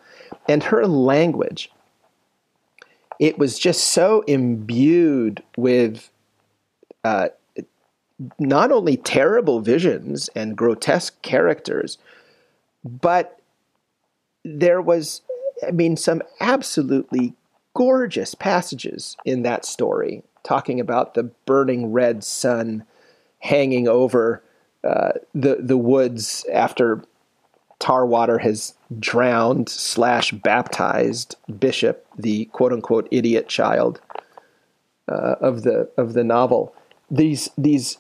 And 0.49 0.63
her 0.65 0.87
language, 0.87 1.71
it 3.19 3.39
was 3.39 3.59
just 3.59 3.89
so 3.89 4.23
imbued 4.23 5.43
with 5.57 6.11
uh, 7.03 7.29
not 8.39 8.71
only 8.71 8.97
terrible 8.97 9.61
visions 9.61 10.31
and 10.37 10.57
grotesque 10.57 11.21
characters, 11.23 11.99
but 12.85 13.41
there 14.45 14.81
was, 14.81 15.23
I 15.67 15.73
mean, 15.73 15.97
some 15.97 16.23
absolutely 16.41 17.35
gorgeous 17.75 18.35
passages 18.35 19.17
in 19.25 19.43
that 19.43 19.65
story 19.65 20.23
talking 20.45 20.79
about 20.79 21.15
the 21.15 21.25
burning 21.25 21.93
red 21.93 22.23
sun 22.23 22.85
hanging 23.39 23.89
over 23.89 24.43
uh, 24.85 25.13
the 25.35 25.57
the 25.61 25.77
woods 25.77 26.45
after 26.53 27.03
Tarwater 27.79 28.39
has 28.39 28.75
drowned 28.99 29.69
slash 29.69 30.33
baptized 30.33 31.37
Bishop, 31.59 32.07
the 32.17 32.47
quote 32.47 32.73
unquote 32.73 33.09
idiot 33.11 33.49
child 33.49 34.01
uh, 35.09 35.37
of 35.41 35.63
the 35.63 35.91
of 35.97 36.15
the 36.15 36.25
novel. 36.25 36.75
These 37.11 37.51
these 37.59 37.99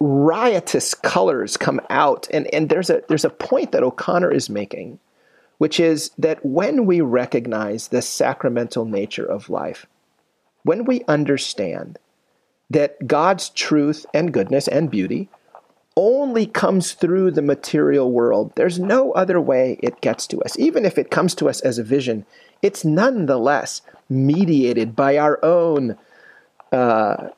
riotous 0.00 0.94
colors 0.94 1.56
come 1.56 1.80
out, 1.90 2.28
and 2.32 2.52
and 2.54 2.68
there's 2.68 2.90
a 2.90 3.02
there's 3.08 3.24
a 3.24 3.30
point 3.30 3.72
that 3.72 3.82
O'Connor 3.82 4.30
is 4.30 4.50
making, 4.50 4.98
which 5.58 5.80
is 5.80 6.10
that 6.18 6.44
when 6.44 6.86
we 6.86 7.00
recognize 7.00 7.88
the 7.88 8.02
sacramental 8.02 8.84
nature 8.84 9.26
of 9.26 9.50
life, 9.50 9.86
when 10.62 10.84
we 10.84 11.02
understand 11.08 11.98
that 12.70 13.06
God's 13.06 13.50
truth 13.50 14.06
and 14.14 14.32
goodness 14.32 14.68
and 14.68 14.90
beauty 14.90 15.28
only 15.96 16.46
comes 16.46 16.92
through 16.92 17.30
the 17.30 17.42
material 17.42 18.10
world. 18.10 18.52
There's 18.56 18.78
no 18.78 19.12
other 19.12 19.40
way 19.40 19.78
it 19.82 20.00
gets 20.00 20.26
to 20.28 20.42
us. 20.42 20.58
Even 20.58 20.84
if 20.84 20.98
it 20.98 21.10
comes 21.10 21.34
to 21.36 21.48
us 21.48 21.60
as 21.60 21.78
a 21.78 21.84
vision, 21.84 22.26
it's 22.62 22.84
nonetheless 22.84 23.82
mediated 24.08 24.96
by 24.96 25.18
our 25.18 25.38
own 25.44 25.96
uh, 26.72 27.28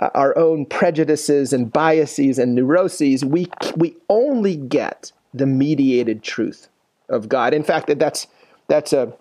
our 0.00 0.36
own 0.36 0.66
prejudices 0.66 1.52
and 1.52 1.72
biases 1.72 2.38
and 2.38 2.54
neuroses. 2.54 3.24
We 3.24 3.48
we 3.76 3.96
only 4.08 4.56
get 4.56 5.12
the 5.32 5.46
mediated 5.46 6.22
truth 6.22 6.68
of 7.08 7.28
God. 7.28 7.54
In 7.54 7.62
fact, 7.62 7.96
that's 7.98 8.26
that's 8.66 8.92
a 8.92 9.12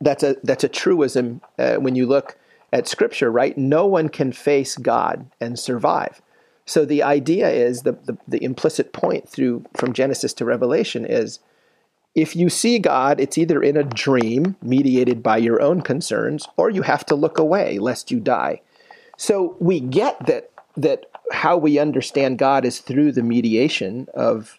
that's 0.00 0.22
a 0.22 0.36
that's 0.44 0.64
a 0.64 0.68
truism 0.68 1.40
uh, 1.58 1.76
when 1.76 1.96
you 1.96 2.06
look 2.06 2.38
at 2.74 2.88
Scripture, 2.88 3.30
right? 3.30 3.56
No 3.56 3.86
one 3.86 4.08
can 4.08 4.32
face 4.32 4.76
God 4.76 5.30
and 5.40 5.56
survive. 5.56 6.20
So 6.66 6.84
the 6.84 7.04
idea 7.04 7.48
is 7.48 7.82
the, 7.82 7.92
the, 7.92 8.18
the, 8.26 8.42
implicit 8.42 8.92
point 8.92 9.28
through 9.28 9.64
from 9.76 9.92
Genesis 9.92 10.32
to 10.34 10.44
Revelation 10.44 11.06
is 11.06 11.38
if 12.16 12.34
you 12.34 12.48
see 12.48 12.80
God, 12.80 13.20
it's 13.20 13.38
either 13.38 13.62
in 13.62 13.76
a 13.76 13.84
dream 13.84 14.56
mediated 14.60 15.22
by 15.22 15.36
your 15.36 15.62
own 15.62 15.82
concerns, 15.82 16.48
or 16.56 16.68
you 16.68 16.82
have 16.82 17.06
to 17.06 17.14
look 17.14 17.38
away 17.38 17.78
lest 17.78 18.10
you 18.10 18.18
die. 18.18 18.60
So 19.16 19.56
we 19.60 19.78
get 19.78 20.26
that 20.26 20.50
that 20.76 21.06
how 21.30 21.56
we 21.56 21.78
understand 21.78 22.38
God 22.38 22.64
is 22.64 22.80
through 22.80 23.12
the 23.12 23.22
mediation 23.22 24.08
of 24.14 24.58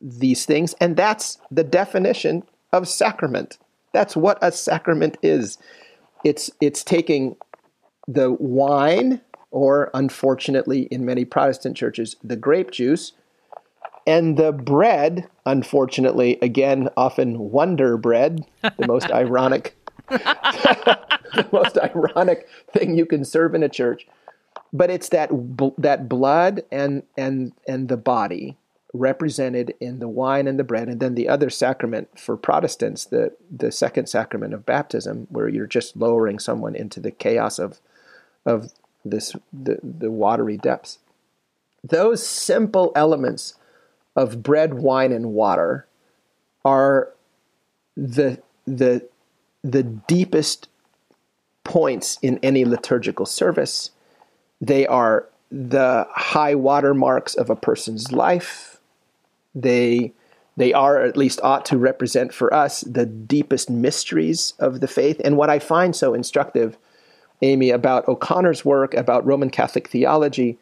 these 0.00 0.46
things, 0.46 0.74
and 0.80 0.96
that's 0.96 1.38
the 1.50 1.64
definition 1.64 2.44
of 2.72 2.88
sacrament. 2.88 3.58
That's 3.92 4.16
what 4.16 4.38
a 4.40 4.52
sacrament 4.52 5.18
is 5.22 5.58
it's 6.24 6.50
it's 6.60 6.82
taking 6.84 7.36
the 8.08 8.32
wine 8.32 9.20
or 9.50 9.90
unfortunately 9.94 10.82
in 10.90 11.04
many 11.04 11.24
Protestant 11.24 11.76
churches 11.76 12.16
the 12.22 12.36
grape 12.36 12.70
juice 12.70 13.12
and 14.06 14.36
the 14.36 14.52
bread 14.52 15.28
unfortunately 15.44 16.38
again 16.42 16.88
often 16.96 17.38
wonder 17.50 17.96
bread 17.96 18.44
the 18.62 18.86
most 18.86 19.10
ironic 19.10 19.76
the 20.08 21.48
most 21.50 21.76
ironic 21.78 22.48
thing 22.72 22.96
you 22.96 23.06
can 23.06 23.24
serve 23.24 23.54
in 23.54 23.62
a 23.62 23.68
church. 23.68 24.06
But 24.72 24.90
it's 24.90 25.08
that 25.10 25.30
that 25.78 26.08
blood 26.08 26.62
and 26.70 27.02
and 27.16 27.52
and 27.66 27.88
the 27.88 27.96
body 27.96 28.56
represented 28.96 29.74
in 29.80 30.00
the 30.00 30.08
wine 30.08 30.48
and 30.48 30.58
the 30.58 30.64
bread, 30.64 30.88
and 30.88 31.00
then 31.00 31.14
the 31.14 31.28
other 31.28 31.50
sacrament 31.50 32.08
for 32.18 32.36
Protestants, 32.36 33.04
the 33.04 33.32
the 33.50 33.70
second 33.70 34.08
sacrament 34.08 34.54
of 34.54 34.66
baptism, 34.66 35.26
where 35.30 35.48
you're 35.48 35.66
just 35.66 35.96
lowering 35.96 36.38
someone 36.40 36.74
into 36.74 37.00
the 37.00 37.10
chaos 37.12 37.58
of 37.58 37.80
of 38.44 38.72
this 39.04 39.36
the, 39.52 39.78
the 39.82 40.10
watery 40.10 40.56
depths. 40.56 40.98
those 41.84 42.26
simple 42.26 42.92
elements 42.94 43.54
of 44.14 44.42
bread, 44.42 44.74
wine, 44.74 45.12
and 45.12 45.32
water 45.32 45.86
are 46.64 47.12
the 47.96 48.40
the 48.66 49.06
the 49.62 49.82
deepest 49.82 50.68
points 51.64 52.18
in 52.22 52.38
any 52.42 52.64
liturgical 52.64 53.26
service. 53.26 53.90
They 54.60 54.86
are 54.86 55.28
the 55.50 56.06
high 56.10 56.54
water 56.54 56.94
marks 56.94 57.34
of 57.34 57.50
a 57.50 57.56
person's 57.56 58.12
life. 58.12 58.75
They 59.56 60.12
they 60.56 60.72
are, 60.72 61.02
at 61.02 61.16
least 61.16 61.40
ought 61.42 61.66
to 61.66 61.76
represent 61.76 62.32
for 62.32 62.52
us, 62.52 62.80
the 62.80 63.04
deepest 63.04 63.68
mysteries 63.68 64.54
of 64.58 64.80
the 64.80 64.88
faith. 64.88 65.20
And 65.22 65.36
what 65.36 65.50
I 65.50 65.58
find 65.58 65.94
so 65.94 66.14
instructive, 66.14 66.78
Amy, 67.42 67.70
about 67.70 68.08
O'Connor's 68.08 68.64
work, 68.64 68.94
about 68.94 69.26
Roman 69.26 69.50
Catholic 69.50 69.88
theology, 69.88 70.56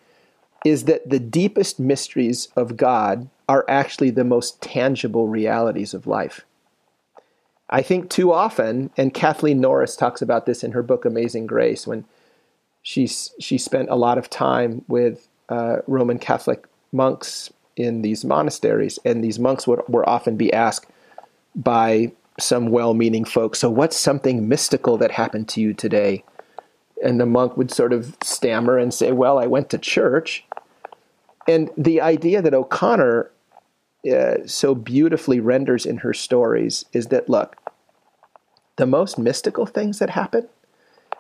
is 0.64 0.84
that 0.84 1.08
the 1.08 1.20
deepest 1.20 1.78
mysteries 1.78 2.48
of 2.56 2.76
God 2.76 3.28
are 3.48 3.64
actually 3.68 4.10
the 4.10 4.24
most 4.24 4.60
tangible 4.60 5.28
realities 5.28 5.94
of 5.94 6.06
life. 6.06 6.44
I 7.70 7.82
think 7.82 8.10
too 8.10 8.32
often, 8.32 8.90
and 8.96 9.14
Kathleen 9.14 9.60
Norris 9.60 9.94
talks 9.94 10.20
about 10.20 10.46
this 10.46 10.64
in 10.64 10.72
her 10.72 10.82
book 10.82 11.04
Amazing 11.04 11.46
Grace, 11.46 11.86
when 11.86 12.04
she's 12.82 13.32
she 13.38 13.58
spent 13.58 13.90
a 13.90 13.96
lot 13.96 14.18
of 14.18 14.28
time 14.28 14.84
with 14.88 15.28
uh, 15.48 15.76
Roman 15.86 16.18
Catholic 16.18 16.66
monks 16.92 17.52
in 17.76 18.02
these 18.02 18.24
monasteries, 18.24 18.98
and 19.04 19.22
these 19.22 19.38
monks 19.38 19.66
would, 19.66 19.80
would 19.88 20.04
often 20.06 20.36
be 20.36 20.52
asked 20.52 20.90
by 21.54 22.12
some 22.38 22.70
well-meaning 22.70 23.24
folks, 23.24 23.60
"So, 23.60 23.70
what's 23.70 23.96
something 23.96 24.48
mystical 24.48 24.96
that 24.98 25.12
happened 25.12 25.48
to 25.50 25.60
you 25.60 25.72
today?" 25.72 26.24
And 27.02 27.20
the 27.20 27.26
monk 27.26 27.56
would 27.56 27.70
sort 27.70 27.92
of 27.92 28.16
stammer 28.22 28.78
and 28.78 28.92
say, 28.92 29.12
"Well, 29.12 29.38
I 29.38 29.46
went 29.46 29.70
to 29.70 29.78
church." 29.78 30.44
And 31.46 31.70
the 31.76 32.00
idea 32.00 32.40
that 32.42 32.54
O'Connor 32.54 33.30
uh, 34.10 34.46
so 34.46 34.74
beautifully 34.74 35.40
renders 35.40 35.86
in 35.86 35.98
her 35.98 36.12
stories 36.12 36.84
is 36.92 37.06
that 37.06 37.28
look, 37.28 37.56
the 38.76 38.86
most 38.86 39.18
mystical 39.18 39.66
things 39.66 39.98
that 39.98 40.10
happen, 40.10 40.48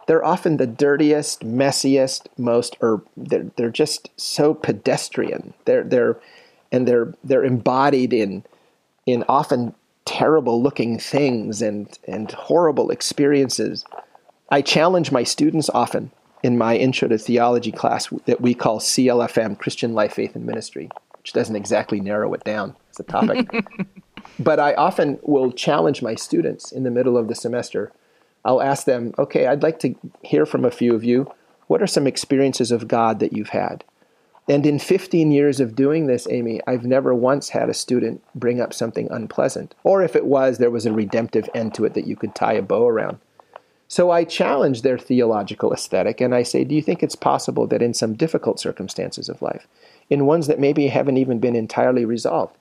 they're 0.06 0.24
often 0.24 0.56
the 0.58 0.66
dirtiest, 0.66 1.40
messiest, 1.40 2.26
most, 2.36 2.76
or 2.80 3.02
they're, 3.16 3.46
they're 3.56 3.70
just 3.70 4.10
so 4.16 4.52
pedestrian. 4.52 5.54
They're 5.64 5.84
they're 5.84 6.18
and 6.74 6.88
they're 6.88 7.14
they're 7.22 7.44
embodied 7.44 8.12
in 8.12 8.44
in 9.06 9.24
often 9.28 9.74
terrible 10.04 10.62
looking 10.62 10.98
things 10.98 11.62
and 11.62 11.98
and 12.06 12.32
horrible 12.32 12.90
experiences. 12.90 13.84
I 14.50 14.60
challenge 14.60 15.10
my 15.10 15.24
students 15.24 15.70
often 15.70 16.10
in 16.42 16.58
my 16.58 16.76
intro 16.76 17.08
to 17.08 17.18
theology 17.18 17.72
class 17.72 18.08
that 18.26 18.40
we 18.40 18.54
call 18.54 18.78
CLFM 18.78 19.58
Christian 19.58 19.94
Life 19.94 20.14
Faith 20.14 20.36
and 20.36 20.44
Ministry 20.44 20.90
which 21.24 21.32
doesn't 21.32 21.56
exactly 21.56 22.00
narrow 22.00 22.34
it 22.34 22.44
down 22.44 22.76
as 22.90 23.00
a 23.00 23.02
topic. 23.02 23.48
but 24.38 24.60
I 24.60 24.74
often 24.74 25.18
will 25.22 25.52
challenge 25.52 26.02
my 26.02 26.16
students 26.16 26.70
in 26.70 26.82
the 26.82 26.90
middle 26.90 27.16
of 27.16 27.28
the 27.28 27.34
semester. 27.34 27.92
I'll 28.44 28.60
ask 28.60 28.84
them, 28.84 29.14
okay, 29.18 29.46
I'd 29.46 29.62
like 29.62 29.78
to 29.78 29.94
hear 30.22 30.44
from 30.44 30.66
a 30.66 30.70
few 30.70 30.94
of 30.94 31.02
you. 31.02 31.32
What 31.66 31.80
are 31.80 31.86
some 31.86 32.06
experiences 32.06 32.70
of 32.70 32.88
God 32.88 33.20
that 33.20 33.32
you've 33.32 33.48
had? 33.48 33.84
And 34.48 34.66
in 34.66 34.78
15 34.78 35.32
years 35.32 35.58
of 35.58 35.74
doing 35.74 36.06
this, 36.06 36.26
Amy, 36.30 36.60
I've 36.66 36.84
never 36.84 37.14
once 37.14 37.48
had 37.48 37.70
a 37.70 37.74
student 37.74 38.22
bring 38.34 38.60
up 38.60 38.74
something 38.74 39.08
unpleasant. 39.10 39.74
Or 39.84 40.02
if 40.02 40.14
it 40.14 40.26
was, 40.26 40.58
there 40.58 40.70
was 40.70 40.84
a 40.84 40.92
redemptive 40.92 41.48
end 41.54 41.74
to 41.74 41.84
it 41.86 41.94
that 41.94 42.06
you 42.06 42.14
could 42.14 42.34
tie 42.34 42.52
a 42.52 42.62
bow 42.62 42.86
around. 42.86 43.18
So 43.88 44.10
I 44.10 44.24
challenge 44.24 44.82
their 44.82 44.98
theological 44.98 45.72
aesthetic 45.72 46.20
and 46.20 46.34
I 46.34 46.42
say, 46.42 46.64
Do 46.64 46.74
you 46.74 46.82
think 46.82 47.02
it's 47.02 47.14
possible 47.14 47.66
that 47.68 47.82
in 47.82 47.94
some 47.94 48.14
difficult 48.14 48.58
circumstances 48.60 49.28
of 49.28 49.40
life, 49.40 49.66
in 50.10 50.26
ones 50.26 50.46
that 50.46 50.60
maybe 50.60 50.88
haven't 50.88 51.16
even 51.16 51.38
been 51.38 51.56
entirely 51.56 52.04
resolved. 52.04 52.56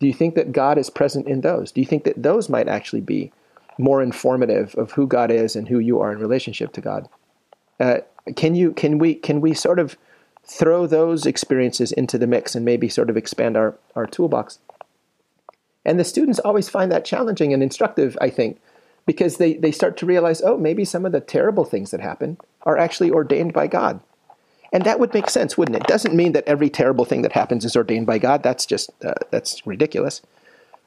Do 0.00 0.06
you 0.06 0.12
think 0.12 0.34
that 0.34 0.52
God 0.52 0.78
is 0.78 0.90
present 0.90 1.26
in 1.26 1.42
those? 1.42 1.72
Do 1.72 1.80
you 1.80 1.86
think 1.86 2.04
that 2.04 2.22
those 2.22 2.48
might 2.48 2.68
actually 2.68 3.00
be 3.00 3.32
more 3.78 4.02
informative 4.02 4.74
of 4.74 4.92
who 4.92 5.06
God 5.06 5.30
is 5.30 5.56
and 5.56 5.68
who 5.68 5.78
you 5.78 6.00
are 6.00 6.12
in 6.12 6.18
relationship 6.18 6.72
to 6.74 6.80
God? 6.80 7.08
Uh, 7.80 7.98
can 8.36 8.54
you 8.54 8.72
can 8.72 8.98
we 8.98 9.14
can 9.14 9.40
we 9.40 9.54
sort 9.54 9.78
of 9.78 9.96
throw 10.44 10.86
those 10.86 11.26
experiences 11.26 11.92
into 11.92 12.18
the 12.18 12.26
mix 12.26 12.54
and 12.54 12.64
maybe 12.64 12.88
sort 12.88 13.10
of 13.10 13.16
expand 13.16 13.56
our, 13.56 13.76
our 13.94 14.06
toolbox? 14.06 14.58
And 15.84 15.98
the 15.98 16.04
students 16.04 16.38
always 16.38 16.68
find 16.68 16.90
that 16.92 17.04
challenging 17.04 17.52
and 17.52 17.62
instructive, 17.62 18.16
I 18.20 18.30
think, 18.30 18.60
because 19.06 19.36
they, 19.38 19.54
they 19.54 19.72
start 19.72 19.96
to 19.98 20.06
realize, 20.06 20.40
oh, 20.42 20.56
maybe 20.56 20.84
some 20.84 21.04
of 21.04 21.12
the 21.12 21.20
terrible 21.20 21.64
things 21.64 21.90
that 21.90 22.00
happen 22.00 22.38
are 22.62 22.78
actually 22.78 23.10
ordained 23.10 23.52
by 23.52 23.66
God. 23.66 24.00
And 24.72 24.84
that 24.84 25.00
would 25.00 25.12
make 25.12 25.28
sense, 25.28 25.58
wouldn't 25.58 25.76
it? 25.76 25.86
Doesn't 25.86 26.14
mean 26.14 26.32
that 26.32 26.46
every 26.46 26.70
terrible 26.70 27.04
thing 27.04 27.22
that 27.22 27.32
happens 27.32 27.64
is 27.64 27.76
ordained 27.76 28.06
by 28.06 28.18
God. 28.18 28.42
That's 28.42 28.64
just 28.64 28.90
uh, 29.04 29.14
that's 29.30 29.66
ridiculous. 29.66 30.22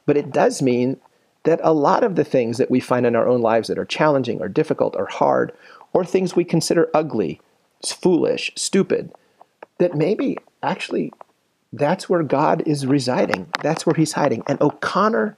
But 0.06 0.16
it 0.16 0.32
does 0.32 0.60
mean 0.60 0.98
that 1.44 1.60
a 1.62 1.72
lot 1.72 2.02
of 2.02 2.16
the 2.16 2.24
things 2.24 2.58
that 2.58 2.70
we 2.70 2.80
find 2.80 3.06
in 3.06 3.14
our 3.14 3.28
own 3.28 3.40
lives 3.40 3.68
that 3.68 3.78
are 3.78 3.84
challenging 3.84 4.40
or 4.40 4.48
difficult 4.48 4.96
or 4.96 5.06
hard 5.06 5.52
or 5.92 6.04
things 6.04 6.34
we 6.34 6.44
consider 6.44 6.90
ugly, 6.92 7.40
foolish, 7.84 8.50
stupid, 8.56 9.14
that 9.78 9.94
maybe 9.94 10.38
actually 10.62 11.12
that's 11.72 12.08
where 12.08 12.22
God 12.22 12.62
is 12.66 12.86
residing. 12.86 13.48
That's 13.62 13.84
where 13.84 13.94
he's 13.94 14.12
hiding. 14.12 14.42
And 14.48 14.60
O'Connor 14.60 15.36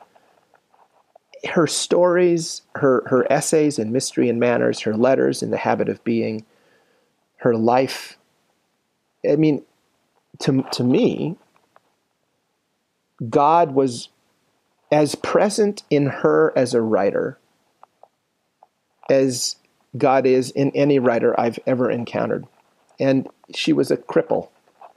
her 1.51 1.69
stories, 1.69 2.63
her 2.75 3.05
her 3.07 3.31
essays 3.33 3.79
in 3.79 3.93
mystery 3.93 4.29
and 4.29 4.41
manners, 4.41 4.81
her 4.81 4.97
letters 4.97 5.41
in 5.41 5.53
the 5.53 5.57
habit 5.57 5.89
of 5.89 6.03
being, 6.03 6.45
her 7.37 7.55
life 7.55 8.19
I 9.29 9.37
mean, 9.37 9.63
to, 10.41 10.65
to 10.73 10.85
me, 10.85 11.37
God 13.29 13.73
was 13.73 14.09
as 14.91 15.15
present 15.15 15.83
in 15.91 16.07
her 16.07 16.53
as 16.57 16.75
a 16.75 16.81
writer 16.81 17.39
as 19.11 19.57
God 19.97 20.27
is 20.27 20.51
in 20.51 20.71
any 20.75 20.99
writer 20.99 21.39
I've 21.39 21.59
ever 21.67 21.91
encountered. 21.91 22.47
And 23.01 23.29
she 23.55 23.73
was 23.73 23.91
a 23.91 23.97
cripple. 23.97 24.49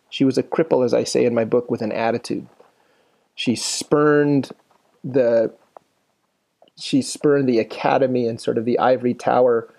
She 0.10 0.26
was 0.26 0.38
a 0.38 0.44
cripple, 0.44 0.84
as 0.84 0.94
I 0.94 1.04
say 1.04 1.26
in 1.26 1.34
my 1.34 1.46
book, 1.46 1.72
with 1.72 1.82
an 1.82 1.92
attitude. 1.92 2.48
She 3.36 3.56
spurned 3.56 4.52
the 5.04 5.54
she 6.76 7.02
spurned 7.02 7.48
the 7.48 7.60
academy 7.60 8.28
and 8.28 8.42
sort 8.42 8.58
of 8.58 8.66
the 8.66 8.80
ivory 8.80 9.14
tower 9.14 9.74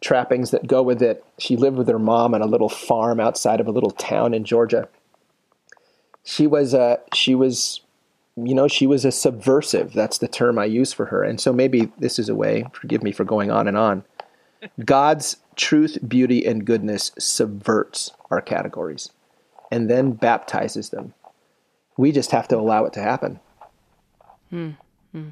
trappings 0.00 0.50
that 0.50 0.66
go 0.66 0.82
with 0.82 1.02
it. 1.02 1.24
She 1.38 1.56
lived 1.56 1.78
with 1.78 1.88
her 1.88 1.98
mom 1.98 2.34
on 2.34 2.42
a 2.42 2.46
little 2.46 2.68
farm 2.68 3.18
outside 3.18 3.60
of 3.60 3.66
a 3.66 3.72
little 3.72 3.90
town 3.90 4.34
in 4.34 4.44
Georgia. 4.44 4.88
She 6.22 6.46
was 6.46 6.74
a 6.74 7.00
she 7.14 7.34
was 7.34 7.80
you 8.36 8.54
know 8.54 8.68
she 8.68 8.86
was 8.86 9.04
a 9.04 9.12
subversive. 9.12 9.92
That's 9.92 10.18
the 10.18 10.28
term 10.28 10.58
I 10.58 10.66
use 10.66 10.92
for 10.92 11.06
her. 11.06 11.22
And 11.22 11.40
so 11.40 11.52
maybe 11.52 11.90
this 11.98 12.18
is 12.18 12.28
a 12.28 12.34
way. 12.34 12.66
Forgive 12.72 13.02
me 13.02 13.12
for 13.12 13.24
going 13.24 13.50
on 13.50 13.66
and 13.66 13.76
on. 13.76 14.04
God's 14.84 15.36
truth, 15.56 15.98
beauty, 16.06 16.46
and 16.46 16.64
goodness 16.64 17.12
subverts 17.18 18.12
our 18.30 18.40
categories, 18.40 19.10
and 19.70 19.88
then 19.90 20.12
baptizes 20.12 20.90
them. 20.90 21.14
We 21.96 22.12
just 22.12 22.30
have 22.32 22.48
to 22.48 22.56
allow 22.56 22.84
it 22.84 22.92
to 22.94 23.02
happen. 23.02 23.40
Hmm. 24.50 24.70
hmm. 25.12 25.30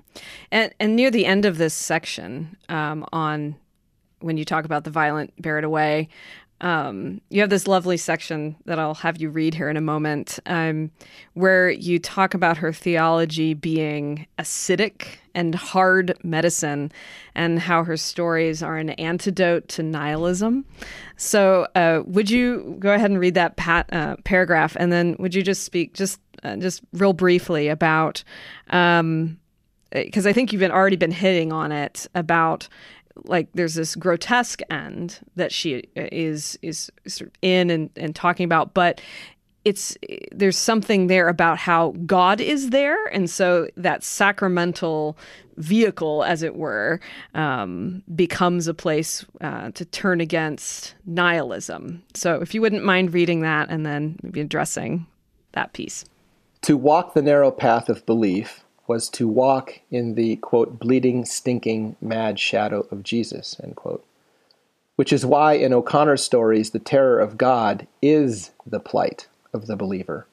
And 0.51 0.75
and 0.79 0.97
near 0.97 1.11
the 1.11 1.27
end 1.27 1.45
of 1.45 1.59
this 1.59 1.75
section 1.75 2.57
um, 2.69 3.05
on 3.13 3.57
when 4.21 4.37
you 4.37 4.45
talk 4.45 4.65
about 4.65 4.85
the 4.85 4.91
violent 4.91 5.41
bear 5.41 5.59
it 5.59 5.65
away. 5.65 6.09
Um, 6.63 7.21
you 7.29 7.41
have 7.41 7.51
this 7.51 7.67
lovely 7.67 7.97
section 7.97 8.55
that 8.67 8.79
I'll 8.79 8.95
have 8.95 9.21
you 9.21 9.31
read 9.31 9.55
here 9.55 9.69
in 9.69 9.77
a 9.77 9.81
moment, 9.81 10.39
um, 10.47 10.93
where 11.35 11.71
you 11.71 11.99
talk 11.99 12.35
about 12.35 12.57
her 12.59 12.73
theology 12.73 13.53
being 13.53 14.29
acidic 14.39 15.07
and 15.35 15.57
hard 15.57 16.17
medicine, 16.23 16.93
and 17.35 17.59
how 17.59 17.83
her 17.83 17.97
stories 17.97 18.63
are 18.63 18.77
an 18.77 18.91
antidote 18.91 19.67
to 19.71 19.83
nihilism. 19.83 20.65
So, 21.17 21.67
uh, 21.75 22.03
would 22.07 22.31
you 22.31 22.77
go 22.79 22.93
ahead 22.95 23.11
and 23.11 23.19
read 23.19 23.35
that 23.35 23.57
pat, 23.57 23.93
uh, 23.93 24.17
paragraph, 24.25 24.77
and 24.79 24.93
then 24.93 25.17
would 25.19 25.35
you 25.35 25.43
just 25.43 25.65
speak 25.65 25.95
just 25.95 26.21
uh, 26.45 26.57
just 26.57 26.81
real 26.93 27.13
briefly 27.13 27.69
about? 27.69 28.23
because 28.67 29.01
um, 29.01 30.31
I 30.31 30.33
think 30.33 30.53
you've 30.53 30.61
been 30.61 30.71
already 30.71 30.97
been 30.97 31.13
hitting 31.13 31.53
on 31.53 31.73
it 31.73 32.07
about 32.15 32.69
like 33.25 33.49
there's 33.55 33.75
this 33.75 33.95
grotesque 33.97 34.61
end 34.71 35.21
that 35.37 35.53
she 35.53 35.85
is 35.97 36.59
is 36.63 36.91
sort 37.07 37.29
of 37.29 37.35
in 37.43 37.71
and, 37.71 37.91
and 37.97 38.15
talking 38.15 38.45
about 38.45 38.75
but 38.75 39.01
it's 39.65 39.97
there's 40.33 40.59
something 40.59 41.07
there 41.07 41.29
about 41.29 41.59
how 41.59 41.93
God 42.07 42.41
is 42.41 42.71
there, 42.71 43.07
and 43.07 43.31
so 43.31 43.69
that 43.77 44.03
sacramental 44.03 45.17
vehicle, 45.57 46.25
as 46.25 46.43
it 46.43 46.57
were, 46.57 47.01
um, 47.35 48.03
becomes 48.15 48.67
a 48.67 48.75
place 48.75 49.25
uh, 49.41 49.71
to 49.73 49.85
turn 49.85 50.21
against 50.21 50.95
nihilism. 51.07 52.03
So, 52.15 52.41
if 52.41 52.55
you 52.55 52.61
wouldn't 52.61 52.85
mind 52.85 53.15
reading 53.15 53.41
that 53.43 53.71
and 53.71 53.87
then 53.87 54.19
maybe 54.23 54.41
addressing 54.41 55.07
that 55.53 55.73
piece. 55.73 56.05
To 56.63 56.77
walk 56.77 57.15
the 57.15 57.23
narrow 57.23 57.51
path 57.51 57.89
of 57.89 58.05
belief 58.07 58.65
was 58.93 59.09
to 59.09 59.27
walk 59.27 59.81
in 59.91 60.17
the, 60.17 60.37
quote, 60.37 60.79
bleeding, 60.79 61.25
stinking, 61.25 61.97
mad 62.03 62.39
shadow 62.39 62.87
of 62.91 63.03
Jesus, 63.03 63.57
end 63.63 63.75
quote. 63.75 64.05
Which 64.97 65.15
is 65.15 65.25
why 65.25 65.55
in 65.55 65.73
O'Connor's 65.73 66.23
stories, 66.23 66.73
the 66.73 66.79
terror 66.79 67.19
of 67.19 67.39
God 67.39 67.87
is 68.03 68.51
the 68.67 68.81
plight 68.81 69.29
of 69.55 69.67
the 69.67 69.77
believer. 69.77 70.27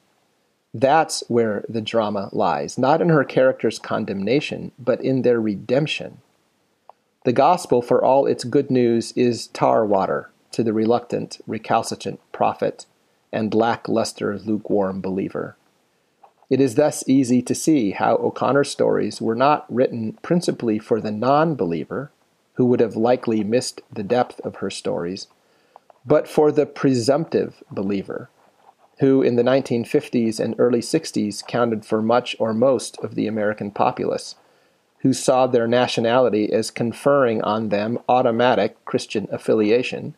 That's 0.74 1.24
where 1.26 1.64
the 1.70 1.80
drama 1.80 2.28
lies, 2.32 2.76
not 2.76 3.00
in 3.00 3.08
her 3.08 3.24
character's 3.24 3.78
condemnation, 3.78 4.72
but 4.78 5.00
in 5.00 5.22
their 5.22 5.40
redemption. 5.40 6.18
The 7.24 7.32
gospel, 7.32 7.80
for 7.80 8.04
all 8.04 8.26
its 8.26 8.44
good 8.44 8.70
news, 8.70 9.12
is 9.12 9.46
tar 9.46 9.86
water 9.86 10.28
to 10.52 10.62
the 10.62 10.74
reluctant, 10.74 11.40
recalcitrant 11.46 12.20
prophet 12.30 12.84
and 13.32 13.54
lackluster, 13.54 14.38
lukewarm 14.38 15.00
believer. 15.00 15.56
It 16.50 16.60
is 16.60 16.74
thus 16.74 17.08
easy 17.08 17.42
to 17.42 17.54
see 17.54 17.92
how 17.92 18.16
O'Connor's 18.16 18.70
stories 18.70 19.20
were 19.20 19.36
not 19.36 19.72
written 19.72 20.18
principally 20.20 20.80
for 20.80 21.00
the 21.00 21.12
non 21.12 21.54
believer, 21.54 22.10
who 22.54 22.66
would 22.66 22.80
have 22.80 22.96
likely 22.96 23.44
missed 23.44 23.82
the 23.90 24.02
depth 24.02 24.40
of 24.40 24.56
her 24.56 24.68
stories, 24.68 25.28
but 26.04 26.26
for 26.26 26.50
the 26.50 26.66
presumptive 26.66 27.62
believer, 27.70 28.30
who 28.98 29.22
in 29.22 29.36
the 29.36 29.44
1950s 29.44 30.40
and 30.40 30.56
early 30.58 30.80
60s 30.80 31.46
counted 31.46 31.86
for 31.86 32.02
much 32.02 32.34
or 32.40 32.52
most 32.52 32.98
of 32.98 33.14
the 33.14 33.28
American 33.28 33.70
populace, 33.70 34.34
who 34.98 35.12
saw 35.12 35.46
their 35.46 35.68
nationality 35.68 36.52
as 36.52 36.70
conferring 36.72 37.40
on 37.42 37.68
them 37.68 37.98
automatic 38.08 38.84
Christian 38.84 39.28
affiliation, 39.30 40.16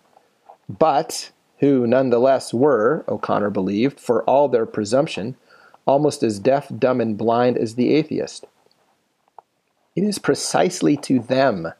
but 0.67 1.31
who 1.59 1.87
nonetheless 1.87 2.53
were, 2.55 3.05
O'Connor 3.07 3.51
believed, 3.51 4.01
for 4.01 4.25
all 4.25 4.49
their 4.49 4.67
presumption, 4.67 5.37
almost 5.87 6.23
as 6.23 6.39
deaf, 6.39 6.71
dumb, 6.79 7.01
and 7.01 7.17
blind 7.19 7.57
as 7.59 7.75
the 7.75 7.95
atheist. 7.95 8.47
It 9.95 10.05
is 10.05 10.19
precisely 10.19 10.97
to 10.99 11.19
them 11.19 11.73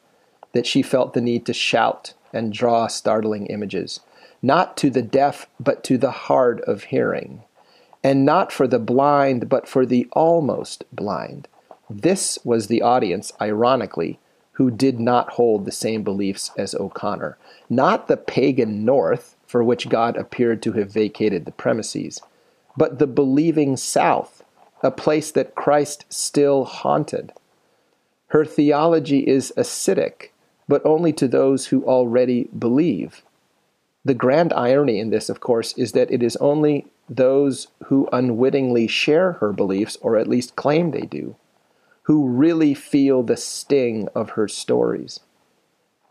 that 0.53 0.67
she 0.67 0.83
felt 0.83 1.15
the 1.15 1.21
need 1.21 1.47
to 1.47 1.55
shout 1.55 2.15
and 2.33 2.53
draw 2.53 2.87
startling 2.87 3.47
images 3.47 4.01
not 4.43 4.77
to 4.77 4.91
the 4.91 5.03
deaf, 5.03 5.47
but 5.61 5.85
to 5.85 5.97
the 5.97 6.11
hard 6.11 6.61
of 6.63 6.85
hearing, 6.85 7.45
and 8.03 8.25
not 8.25 8.51
for 8.51 8.67
the 8.67 8.81
blind, 8.81 9.49
but 9.49 9.69
for 9.69 9.87
the 9.87 10.09
almost 10.13 10.85
blind. 10.93 11.47
This 11.89 12.39
was 12.45 12.67
the 12.67 12.83
audience, 12.83 13.33
ironically, 13.41 14.19
who 14.53 14.71
did 14.71 14.99
not 14.99 15.31
hold 15.31 15.65
the 15.65 15.73
same 15.73 16.03
beliefs 16.03 16.51
as 16.59 16.75
O'Connor, 16.75 17.39
not 17.71 18.09
the 18.09 18.17
pagan 18.17 18.85
North, 18.85 19.37
for 19.47 19.63
which 19.63 19.89
God 19.89 20.17
appeared 20.17 20.61
to 20.63 20.73
have 20.73 20.93
vacated 20.93 21.45
the 21.45 21.53
premises, 21.53 22.21
but 22.77 22.99
the 22.99 23.07
believing 23.07 23.77
South, 23.77 24.43
a 24.83 24.91
place 24.91 25.31
that 25.33 25.55
Christ 25.55 26.05
still 26.09 26.65
haunted. 26.65 27.33
Her 28.29 28.45
theology 28.45 29.21
is 29.29 29.53
acidic, 29.57 30.31
but 30.69 30.85
only 30.85 31.13
to 31.15 31.29
those 31.29 31.67
who 31.67 31.85
already 31.85 32.49
believe. 32.59 33.23
The 34.05 34.15
grand 34.15 34.53
irony 34.53 34.99
in 34.99 35.11
this, 35.11 35.29
of 35.29 35.41
course, 35.41 35.77
is 35.77 35.93
that 35.93 36.11
it 36.11 36.23
is 36.23 36.37
only 36.37 36.87
those 37.09 37.69
who 37.85 38.09
unwittingly 38.13 38.87
share 38.87 39.33
her 39.33 39.53
beliefs, 39.53 39.99
or 40.01 40.17
at 40.17 40.29
least 40.29 40.57
claim 40.57 40.91
they 40.91 41.03
do, 41.03 41.37
who 42.05 42.27
really 42.27 42.75
feel 42.75 43.23
the 43.23 43.37
sting 43.37 44.09
of 44.15 44.31
her 44.31 44.49
stories. 44.49 45.21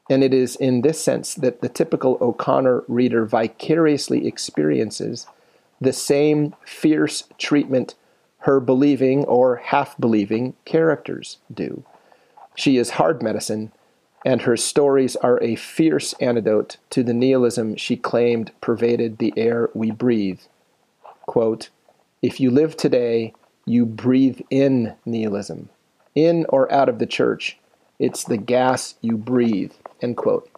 And 0.10 0.24
it 0.24 0.34
is 0.34 0.56
in 0.56 0.82
this 0.82 1.02
sense 1.02 1.34
that 1.36 1.62
the 1.62 1.70
typical 1.70 2.18
O'Connor 2.22 2.84
reader 2.88 3.26
vicariously 3.26 4.28
experiences 4.28 5.26
the 5.82 5.94
same 5.94 6.56
fierce 6.64 7.26
treatment 7.38 7.96
her 8.40 8.60
believing 8.60 9.26
or 9.26 9.58
half 9.58 9.98
believing 9.98 10.54
characters 10.66 11.38
do. 11.54 11.84
She 12.56 12.78
is 12.78 12.92
hard 12.92 13.22
medicine 13.22 13.72
and 14.24 14.44
her 14.44 14.58
stories 14.58 15.16
are 15.18 15.42
a 15.42 15.56
fierce 15.56 16.14
antidote 16.14 16.78
to 16.92 17.04
the 17.04 17.14
nihilism 17.14 17.76
she 17.76 17.96
claimed 17.96 18.52
pervaded 18.62 19.18
the 19.18 19.34
air 19.36 19.70
we 19.74 19.90
breathe. 19.90 20.40
Quote, 21.26 21.70
if 22.22 22.40
you 22.40 22.52
live 22.52 22.78
today, 22.78 23.34
you 23.66 23.86
breathe 23.86 24.42
in 24.50 24.94
nihilism. 25.06 25.70
In 26.14 26.46
or 26.50 26.72
out 26.72 26.90
of 26.90 27.00
the 27.00 27.08
church, 27.08 27.58
it's 27.98 28.24
the 28.24 28.38
gas 28.38 28.96
you 29.02 29.18
breathe. 29.18 29.74
End 30.02 30.18
quote. 30.18 30.51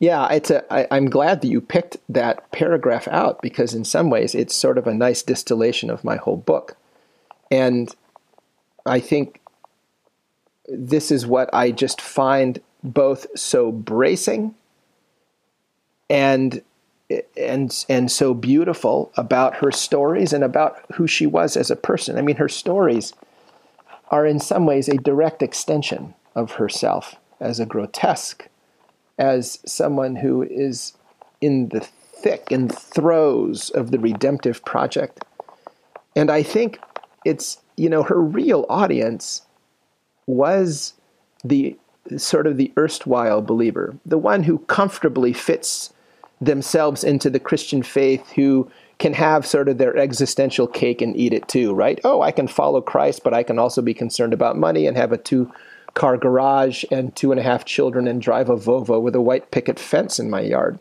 Yeah, 0.00 0.32
it's 0.32 0.50
a, 0.50 0.64
I, 0.72 0.88
I'm 0.90 1.10
glad 1.10 1.42
that 1.42 1.48
you 1.48 1.60
picked 1.60 1.98
that 2.08 2.50
paragraph 2.52 3.06
out 3.08 3.42
because 3.42 3.74
in 3.74 3.84
some 3.84 4.08
ways 4.08 4.34
it's 4.34 4.54
sort 4.54 4.78
of 4.78 4.86
a 4.86 4.94
nice 4.94 5.22
distillation 5.22 5.90
of 5.90 6.04
my 6.04 6.16
whole 6.16 6.38
book. 6.38 6.76
And 7.50 7.94
I 8.86 8.98
think 8.98 9.42
this 10.66 11.10
is 11.10 11.26
what 11.26 11.50
I 11.52 11.70
just 11.70 12.00
find 12.00 12.60
both 12.82 13.26
so 13.38 13.70
bracing 13.70 14.54
and 16.08 16.62
and 17.36 17.84
and 17.88 18.10
so 18.10 18.32
beautiful 18.34 19.12
about 19.16 19.56
her 19.56 19.72
stories 19.72 20.32
and 20.32 20.44
about 20.44 20.78
who 20.94 21.06
she 21.06 21.26
was 21.26 21.56
as 21.56 21.70
a 21.70 21.76
person. 21.76 22.16
I 22.16 22.22
mean, 22.22 22.36
her 22.36 22.48
stories 22.48 23.12
are 24.10 24.24
in 24.24 24.40
some 24.40 24.64
ways 24.64 24.88
a 24.88 24.96
direct 24.96 25.42
extension 25.42 26.14
of 26.34 26.52
herself 26.52 27.16
as 27.38 27.60
a 27.60 27.66
grotesque, 27.66 28.48
as 29.20 29.58
someone 29.66 30.16
who 30.16 30.42
is 30.42 30.94
in 31.42 31.68
the 31.68 31.80
thick 31.80 32.50
and 32.50 32.74
throes 32.74 33.70
of 33.70 33.90
the 33.90 33.98
redemptive 33.98 34.64
project. 34.64 35.24
And 36.16 36.30
I 36.30 36.42
think 36.42 36.80
it's, 37.24 37.58
you 37.76 37.88
know, 37.88 38.02
her 38.02 38.20
real 38.20 38.64
audience 38.68 39.42
was 40.26 40.94
the 41.44 41.76
sort 42.16 42.46
of 42.46 42.56
the 42.56 42.72
erstwhile 42.78 43.42
believer, 43.42 43.96
the 44.06 44.18
one 44.18 44.42
who 44.42 44.58
comfortably 44.60 45.34
fits 45.34 45.92
themselves 46.40 47.04
into 47.04 47.28
the 47.28 47.38
Christian 47.38 47.82
faith, 47.82 48.30
who 48.32 48.70
can 48.98 49.12
have 49.12 49.46
sort 49.46 49.68
of 49.68 49.76
their 49.78 49.96
existential 49.96 50.66
cake 50.66 51.02
and 51.02 51.14
eat 51.16 51.34
it 51.34 51.46
too, 51.46 51.74
right? 51.74 52.00
Oh, 52.04 52.22
I 52.22 52.32
can 52.32 52.48
follow 52.48 52.80
Christ, 52.80 53.22
but 53.22 53.34
I 53.34 53.42
can 53.42 53.58
also 53.58 53.82
be 53.82 53.94
concerned 53.94 54.32
about 54.32 54.56
money 54.56 54.86
and 54.86 54.96
have 54.96 55.12
a 55.12 55.18
two 55.18 55.52
car 55.94 56.16
garage 56.16 56.84
and 56.90 57.14
two 57.14 57.30
and 57.32 57.40
a 57.40 57.44
half 57.44 57.64
children 57.64 58.06
and 58.06 58.22
drive 58.22 58.48
a 58.48 58.56
Volvo 58.56 59.00
with 59.00 59.14
a 59.14 59.20
white 59.20 59.50
picket 59.50 59.78
fence 59.78 60.18
in 60.18 60.30
my 60.30 60.40
yard. 60.40 60.78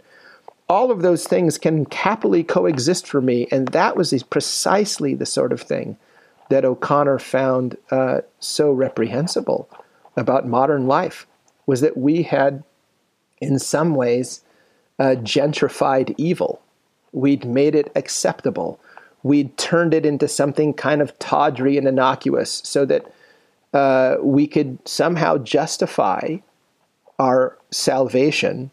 All 0.68 0.92
of 0.92 1.02
those 1.02 1.26
things 1.26 1.58
can 1.58 1.86
happily 1.92 2.44
coexist 2.44 3.08
for 3.08 3.22
me, 3.22 3.48
and 3.52 3.70
that 3.70 3.96
was 3.96 4.14
precisely 4.24 5.16
the 5.16 5.26
sort 5.26 5.52
of 5.52 5.62
thing 5.62 5.98
that 6.50 6.66
O'Connor 6.66 7.20
found 7.20 7.78
uh, 7.92 8.22
so 8.40 8.72
reprehensible 8.72 9.70
about 10.16 10.48
modern 10.48 10.88
life 10.88 11.26
was 11.66 11.82
that 11.82 11.98
we 11.98 12.24
had, 12.24 12.64
in 13.40 13.58
some 13.58 13.96
ways, 13.96 14.42
uh, 15.00 15.16
gentrified 15.20 16.14
evil. 16.18 16.62
We'd 17.12 17.46
made 17.46 17.76
it 17.76 17.92
acceptable. 17.96 18.80
We'd 19.24 19.58
turned 19.58 19.94
it 19.94 20.06
into 20.06 20.28
something 20.28 20.74
kind 20.74 21.02
of 21.02 21.18
tawdry 21.20 21.78
and 21.78 21.88
innocuous 21.88 22.62
so 22.64 22.86
that 22.86 23.12
uh, 23.74 24.18
we 24.22 24.48
could 24.48 24.80
somehow 24.88 25.38
justify 25.38 26.38
our 27.20 27.58
salvation 27.72 28.72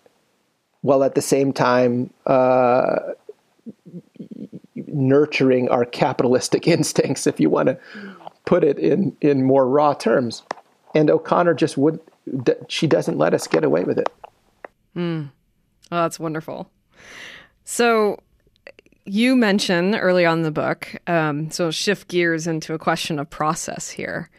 while 0.82 1.02
at 1.02 1.14
the 1.14 1.22
same 1.22 1.52
time 1.52 2.10
uh, 2.26 2.96
nurturing 4.74 5.68
our 5.68 5.84
capitalistic 5.84 6.66
instincts, 6.68 7.26
if 7.26 7.40
you 7.40 7.50
want 7.50 7.68
to 7.68 7.78
put 8.44 8.62
it 8.62 8.78
in, 8.78 9.16
in 9.20 9.42
more 9.42 9.68
raw 9.68 9.92
terms. 9.92 10.42
And 10.94 11.10
O'Connor 11.10 11.54
just 11.54 11.76
would, 11.76 12.00
she 12.68 12.86
doesn't 12.86 13.18
let 13.18 13.34
us 13.34 13.46
get 13.46 13.64
away 13.64 13.84
with 13.84 13.98
it. 13.98 14.08
Mm. 14.96 15.30
Oh, 15.92 16.02
that's 16.02 16.18
wonderful. 16.18 16.70
So 17.64 18.20
you 19.04 19.36
mention 19.36 19.94
early 19.94 20.24
on 20.24 20.38
in 20.38 20.44
the 20.44 20.50
book, 20.50 20.96
um, 21.06 21.50
so 21.50 21.70
shift 21.70 22.08
gears 22.08 22.46
into 22.46 22.74
a 22.74 22.78
question 22.78 23.18
of 23.18 23.28
process 23.28 23.90
here. 23.90 24.30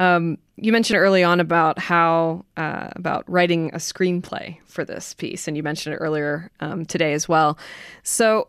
Um, 0.00 0.38
you 0.56 0.72
mentioned 0.72 0.98
early 0.98 1.22
on 1.22 1.40
about 1.40 1.78
how 1.78 2.46
uh, 2.56 2.88
about 2.92 3.30
writing 3.30 3.70
a 3.74 3.76
screenplay 3.76 4.56
for 4.64 4.82
this 4.84 5.14
piece, 5.14 5.46
and 5.46 5.56
you 5.56 5.62
mentioned 5.62 5.94
it 5.94 5.98
earlier 5.98 6.50
um, 6.60 6.86
today 6.86 7.12
as 7.12 7.28
well. 7.28 7.58
So 8.02 8.48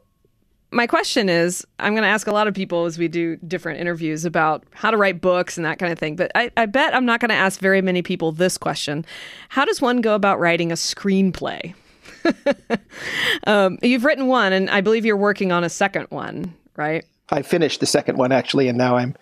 my 0.72 0.88
question 0.88 1.28
is 1.28 1.68
I'm 1.78 1.94
going 1.94 2.04
to 2.04 2.10
ask 2.10 2.26
a 2.26 2.32
lot 2.32 2.48
of 2.48 2.54
people 2.54 2.86
as 2.86 2.98
we 2.98 3.10
do 3.10 3.36
different 3.36 3.82
interviews 3.82 4.24
about 4.24 4.64
how 4.72 4.92
to 4.92 4.98
write 4.98 5.20
books 5.20 5.58
and 5.58 5.66
that 5.66 5.78
kind 5.78 5.92
of 5.92 6.00
thing. 6.00 6.16
But 6.16 6.32
I, 6.36 6.52
I 6.56 6.68
bet 6.68 6.96
I'm 6.96 7.06
not 7.06 7.20
going 7.20 7.30
to 7.30 7.36
ask 7.36 7.60
very 7.60 7.82
many 7.82 8.02
people 8.02 8.32
this 8.32 8.58
question 8.58 9.06
How 9.50 9.66
does 9.66 9.82
one 9.82 10.00
go 10.00 10.16
about 10.16 10.40
writing 10.40 10.72
a 10.72 10.76
screenplay? 10.76 11.76
um, 13.46 13.78
you've 13.82 14.06
written 14.06 14.28
one, 14.28 14.54
and 14.54 14.70
I 14.70 14.80
believe 14.80 15.06
you're 15.06 15.18
working 15.18 15.52
on 15.52 15.66
a 15.66 15.70
second 15.70 16.08
one, 16.12 16.54
right? 16.78 17.06
I 17.30 17.42
finished 17.42 17.82
the 17.82 17.86
second 17.86 18.18
one 18.18 18.32
actually, 18.32 18.70
and 18.70 18.78
now 18.78 18.96
I'm 18.96 19.18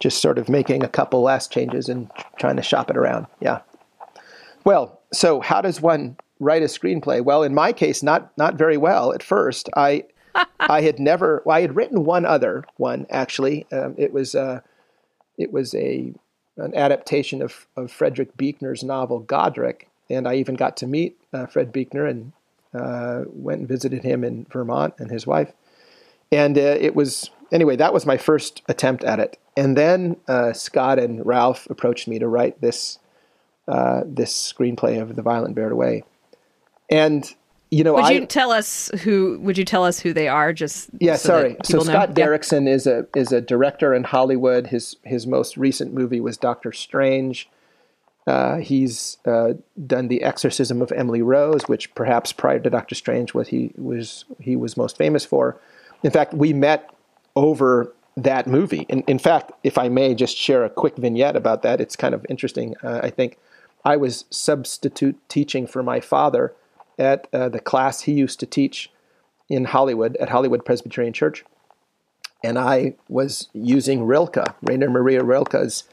just 0.00 0.20
sort 0.20 0.38
of 0.38 0.48
making 0.48 0.82
a 0.82 0.88
couple 0.88 1.22
last 1.22 1.50
changes 1.50 1.88
and 1.88 2.10
trying 2.38 2.56
to 2.56 2.62
shop 2.62 2.90
it 2.90 2.96
around. 2.96 3.26
Yeah. 3.40 3.60
Well, 4.64 5.00
so 5.12 5.40
how 5.40 5.60
does 5.60 5.80
one 5.80 6.16
write 6.40 6.62
a 6.62 6.66
screenplay? 6.66 7.22
Well, 7.22 7.42
in 7.42 7.54
my 7.54 7.72
case, 7.72 8.02
not 8.02 8.36
not 8.36 8.54
very 8.54 8.76
well 8.76 9.12
at 9.12 9.22
first. 9.22 9.68
I 9.76 10.04
I 10.60 10.82
had 10.82 10.98
never. 10.98 11.42
Well, 11.44 11.56
I 11.56 11.60
had 11.60 11.76
written 11.76 12.04
one 12.04 12.24
other 12.24 12.64
one 12.76 13.06
actually. 13.10 13.66
Um, 13.72 13.94
it 13.98 14.12
was 14.12 14.34
uh, 14.34 14.60
it 15.38 15.52
was 15.52 15.74
a 15.74 16.12
an 16.56 16.74
adaptation 16.74 17.42
of 17.42 17.66
of 17.76 17.90
Frederick 17.90 18.36
Buechner's 18.36 18.82
novel 18.82 19.20
Godric, 19.20 19.88
and 20.10 20.26
I 20.26 20.34
even 20.34 20.54
got 20.54 20.76
to 20.78 20.86
meet 20.86 21.18
uh, 21.32 21.46
Fred 21.46 21.72
Buechner 21.72 22.06
and 22.06 22.32
uh, 22.74 23.24
went 23.28 23.60
and 23.60 23.68
visited 23.68 24.02
him 24.02 24.24
in 24.24 24.46
Vermont 24.50 24.94
and 24.98 25.10
his 25.10 25.26
wife. 25.26 25.52
And 26.32 26.58
uh, 26.58 26.76
it 26.80 26.96
was 26.96 27.30
anyway. 27.52 27.76
That 27.76 27.94
was 27.94 28.06
my 28.06 28.16
first 28.16 28.62
attempt 28.68 29.04
at 29.04 29.20
it. 29.20 29.38
And 29.56 29.76
then 29.76 30.16
uh, 30.26 30.52
Scott 30.52 30.98
and 30.98 31.24
Ralph 31.24 31.68
approached 31.70 32.08
me 32.08 32.18
to 32.18 32.26
write 32.26 32.60
this 32.60 32.98
uh, 33.68 34.02
this 34.04 34.52
screenplay 34.52 35.00
of 35.00 35.16
The 35.16 35.22
Violent 35.22 35.54
Bear 35.54 35.70
Away. 35.70 36.04
And 36.90 37.32
you 37.70 37.82
know, 37.82 37.94
would 37.94 38.04
I, 38.04 38.10
you 38.12 38.26
tell 38.26 38.52
us 38.52 38.90
who? 39.02 39.38
Would 39.40 39.58
you 39.58 39.64
tell 39.64 39.84
us 39.84 39.98
who 39.98 40.12
they 40.12 40.28
are? 40.28 40.52
Just 40.52 40.90
yeah, 41.00 41.16
so 41.16 41.28
sorry. 41.28 41.56
So 41.64 41.78
know? 41.78 41.84
Scott 41.84 42.10
yeah. 42.16 42.26
Derrickson 42.26 42.68
is 42.68 42.86
a 42.86 43.06
is 43.16 43.32
a 43.32 43.40
director 43.40 43.94
in 43.94 44.04
Hollywood. 44.04 44.68
His 44.68 44.96
his 45.02 45.26
most 45.26 45.56
recent 45.56 45.92
movie 45.92 46.20
was 46.20 46.36
Doctor 46.36 46.72
Strange. 46.72 47.48
Uh, 48.26 48.56
he's 48.56 49.18
uh, 49.26 49.54
done 49.86 50.08
the 50.08 50.22
Exorcism 50.22 50.80
of 50.80 50.92
Emily 50.92 51.20
Rose, 51.20 51.64
which 51.64 51.94
perhaps 51.94 52.32
prior 52.32 52.58
to 52.58 52.70
Doctor 52.70 52.94
Strange, 52.94 53.34
what 53.34 53.48
he 53.48 53.72
was 53.76 54.24
he 54.38 54.56
was 54.56 54.76
most 54.76 54.96
famous 54.96 55.24
for. 55.24 55.60
In 56.02 56.10
fact, 56.10 56.32
we 56.32 56.52
met 56.52 56.90
over 57.34 57.92
that 58.16 58.46
movie. 58.46 58.86
In, 58.88 59.02
in 59.02 59.18
fact, 59.18 59.52
if 59.62 59.76
I 59.76 59.88
may 59.88 60.14
just 60.14 60.36
share 60.36 60.64
a 60.64 60.70
quick 60.70 60.96
vignette 60.96 61.36
about 61.36 61.62
that, 61.62 61.80
it's 61.80 61.96
kind 61.96 62.14
of 62.14 62.24
interesting. 62.28 62.74
Uh, 62.82 63.00
I 63.02 63.10
think 63.10 63.38
I 63.84 63.96
was 63.96 64.24
substitute 64.30 65.18
teaching 65.28 65.66
for 65.66 65.82
my 65.82 66.00
father 66.00 66.54
at 66.98 67.26
uh, 67.32 67.48
the 67.48 67.60
class 67.60 68.02
he 68.02 68.12
used 68.12 68.40
to 68.40 68.46
teach 68.46 68.90
in 69.48 69.66
Hollywood 69.66 70.16
at 70.16 70.30
Hollywood 70.30 70.64
Presbyterian 70.64 71.12
Church, 71.12 71.44
and 72.42 72.58
I 72.58 72.94
was 73.08 73.48
using 73.52 74.04
Rilke, 74.04 74.54
Rainer 74.62 74.88
Maria 74.88 75.22
Rilke's 75.22 75.84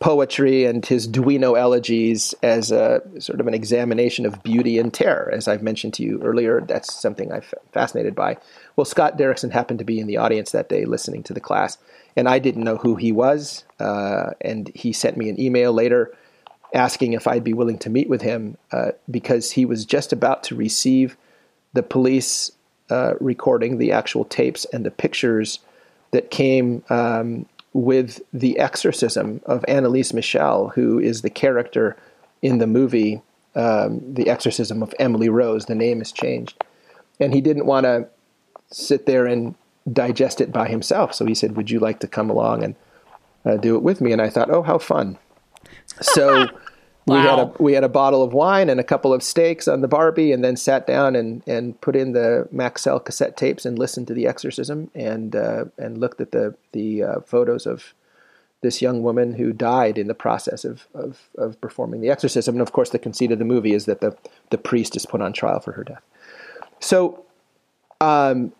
poetry 0.00 0.64
and 0.64 0.86
his 0.86 1.08
Duino 1.08 1.58
elegies 1.58 2.34
as 2.42 2.70
a 2.70 3.02
sort 3.18 3.40
of 3.40 3.48
an 3.48 3.54
examination 3.54 4.26
of 4.26 4.42
beauty 4.42 4.78
and 4.78 4.94
terror. 4.94 5.30
As 5.32 5.48
I've 5.48 5.62
mentioned 5.62 5.94
to 5.94 6.02
you 6.04 6.22
earlier, 6.22 6.60
that's 6.60 6.94
something 6.94 7.32
I'm 7.32 7.42
fascinated 7.72 8.14
by. 8.14 8.36
Well, 8.76 8.84
Scott 8.84 9.18
Derrickson 9.18 9.50
happened 9.50 9.80
to 9.80 9.84
be 9.84 9.98
in 9.98 10.06
the 10.06 10.16
audience 10.16 10.52
that 10.52 10.68
day 10.68 10.84
listening 10.84 11.24
to 11.24 11.34
the 11.34 11.40
class, 11.40 11.78
and 12.16 12.28
I 12.28 12.38
didn't 12.38 12.64
know 12.64 12.76
who 12.76 12.94
he 12.94 13.10
was. 13.10 13.64
Uh, 13.80 14.30
and 14.40 14.70
he 14.74 14.92
sent 14.92 15.16
me 15.16 15.28
an 15.28 15.40
email 15.40 15.72
later 15.72 16.14
asking 16.74 17.14
if 17.14 17.26
I'd 17.26 17.44
be 17.44 17.54
willing 17.54 17.78
to 17.78 17.90
meet 17.90 18.08
with 18.08 18.22
him 18.22 18.56
uh, 18.72 18.92
because 19.10 19.52
he 19.52 19.64
was 19.64 19.84
just 19.84 20.12
about 20.12 20.44
to 20.44 20.54
receive 20.54 21.16
the 21.72 21.82
police 21.82 22.52
uh, 22.90 23.14
recording, 23.20 23.78
the 23.78 23.92
actual 23.92 24.24
tapes 24.24 24.64
and 24.66 24.84
the 24.84 24.90
pictures 24.90 25.60
that 26.10 26.30
came 26.30 26.82
um, 26.88 27.46
with 27.72 28.20
the 28.32 28.58
exorcism 28.58 29.40
of 29.46 29.62
Anneliese 29.68 30.14
Michel, 30.14 30.70
who 30.70 30.98
is 30.98 31.22
the 31.22 31.30
character 31.30 31.96
in 32.42 32.58
the 32.58 32.66
movie 32.66 33.22
um, 33.54 34.14
The 34.14 34.28
Exorcism 34.28 34.82
of 34.82 34.94
Emily 34.98 35.28
Rose. 35.28 35.66
The 35.66 35.74
name 35.74 35.98
has 35.98 36.12
changed. 36.12 36.62
And 37.20 37.34
he 37.34 37.40
didn't 37.40 37.66
want 37.66 37.84
to 37.84 38.08
sit 38.70 39.06
there 39.06 39.26
and 39.26 39.54
digest 39.92 40.40
it 40.40 40.52
by 40.52 40.68
himself. 40.68 41.14
So 41.14 41.26
he 41.26 41.34
said, 41.34 41.56
Would 41.56 41.70
you 41.70 41.80
like 41.80 42.00
to 42.00 42.08
come 42.08 42.30
along 42.30 42.62
and 42.62 42.74
uh, 43.44 43.56
do 43.56 43.74
it 43.74 43.82
with 43.82 44.00
me? 44.00 44.12
And 44.12 44.22
I 44.22 44.30
thought, 44.30 44.50
Oh, 44.50 44.62
how 44.62 44.78
fun. 44.78 45.18
So 46.00 46.46
wow. 47.08 47.16
we 47.16 47.28
had 47.28 47.38
a 47.38 47.62
we 47.62 47.72
had 47.72 47.84
a 47.84 47.88
bottle 47.88 48.22
of 48.22 48.32
wine 48.32 48.68
and 48.68 48.78
a 48.78 48.84
couple 48.84 49.12
of 49.12 49.22
steaks 49.22 49.66
on 49.66 49.80
the 49.80 49.88
Barbie, 49.88 50.32
and 50.32 50.44
then 50.44 50.56
sat 50.56 50.86
down 50.86 51.16
and, 51.16 51.42
and 51.46 51.80
put 51.80 51.96
in 51.96 52.12
the 52.12 52.48
Maxell 52.54 53.04
cassette 53.04 53.36
tapes 53.36 53.64
and 53.64 53.78
listened 53.78 54.06
to 54.08 54.14
the 54.14 54.26
exorcism 54.26 54.90
and 54.94 55.34
uh, 55.34 55.64
and 55.78 55.98
looked 55.98 56.20
at 56.20 56.32
the 56.32 56.54
the 56.72 57.02
uh, 57.02 57.20
photos 57.20 57.66
of 57.66 57.94
this 58.60 58.82
young 58.82 59.02
woman 59.02 59.34
who 59.34 59.52
died 59.52 59.98
in 59.98 60.08
the 60.08 60.14
process 60.14 60.64
of, 60.64 60.88
of, 60.92 61.28
of 61.36 61.60
performing 61.60 62.00
the 62.00 62.10
exorcism. 62.10 62.56
And 62.56 62.62
of 62.62 62.72
course, 62.72 62.90
the 62.90 62.98
conceit 62.98 63.30
of 63.30 63.38
the 63.38 63.44
movie 63.44 63.72
is 63.72 63.84
that 63.86 64.00
the 64.00 64.16
the 64.50 64.58
priest 64.58 64.96
is 64.96 65.06
put 65.06 65.20
on 65.20 65.32
trial 65.32 65.60
for 65.60 65.72
her 65.72 65.84
death. 65.84 66.02
So, 66.80 67.24
um, 68.00 68.52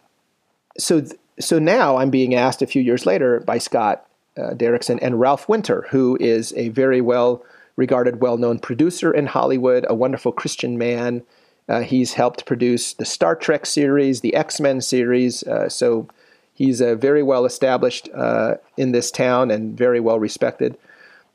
so 0.79 1.01
th- 1.01 1.19
so 1.41 1.59
now 1.59 1.97
I'm 1.97 2.11
being 2.11 2.35
asked 2.35 2.63
a 2.63 2.67
few 2.67 2.83
years 2.83 3.07
later 3.07 3.41
by 3.41 3.59
Scott 3.59 4.07
uh, 4.37 4.55
Derrickson 4.55 4.99
and 5.03 5.21
Ralph 5.21 5.49
Winter, 5.49 5.87
who 5.91 6.17
is 6.21 6.53
a 6.57 6.69
very 6.69 7.01
well 7.01 7.43
regarded, 7.79 8.21
well 8.21 8.37
known 8.37 8.59
producer 8.59 9.15
in 9.15 9.27
Hollywood, 9.27 9.87
a 9.89 9.95
wonderful 9.95 10.33
Christian 10.33 10.77
man. 10.77 11.23
Uh, 11.69 11.81
he's 11.81 12.15
helped 12.15 12.45
produce 12.45 12.93
the 12.93 13.05
Star 13.05 13.37
Trek 13.37 13.65
series, 13.65 14.21
the 14.21 14.35
X 14.35 14.61
Men 14.61 14.81
series. 14.81 15.45
Uh, 15.45 15.69
so 15.69 16.09
he's 16.53 16.81
a 16.81 16.97
very 16.97 17.23
well 17.23 17.47
established 17.47 18.09
uh, 18.15 18.57
in 18.77 18.93
this 18.93 19.11
town 19.11 19.51
and 19.51 19.79
very 19.79 20.01
well 20.01 20.19
respected. 20.19 20.77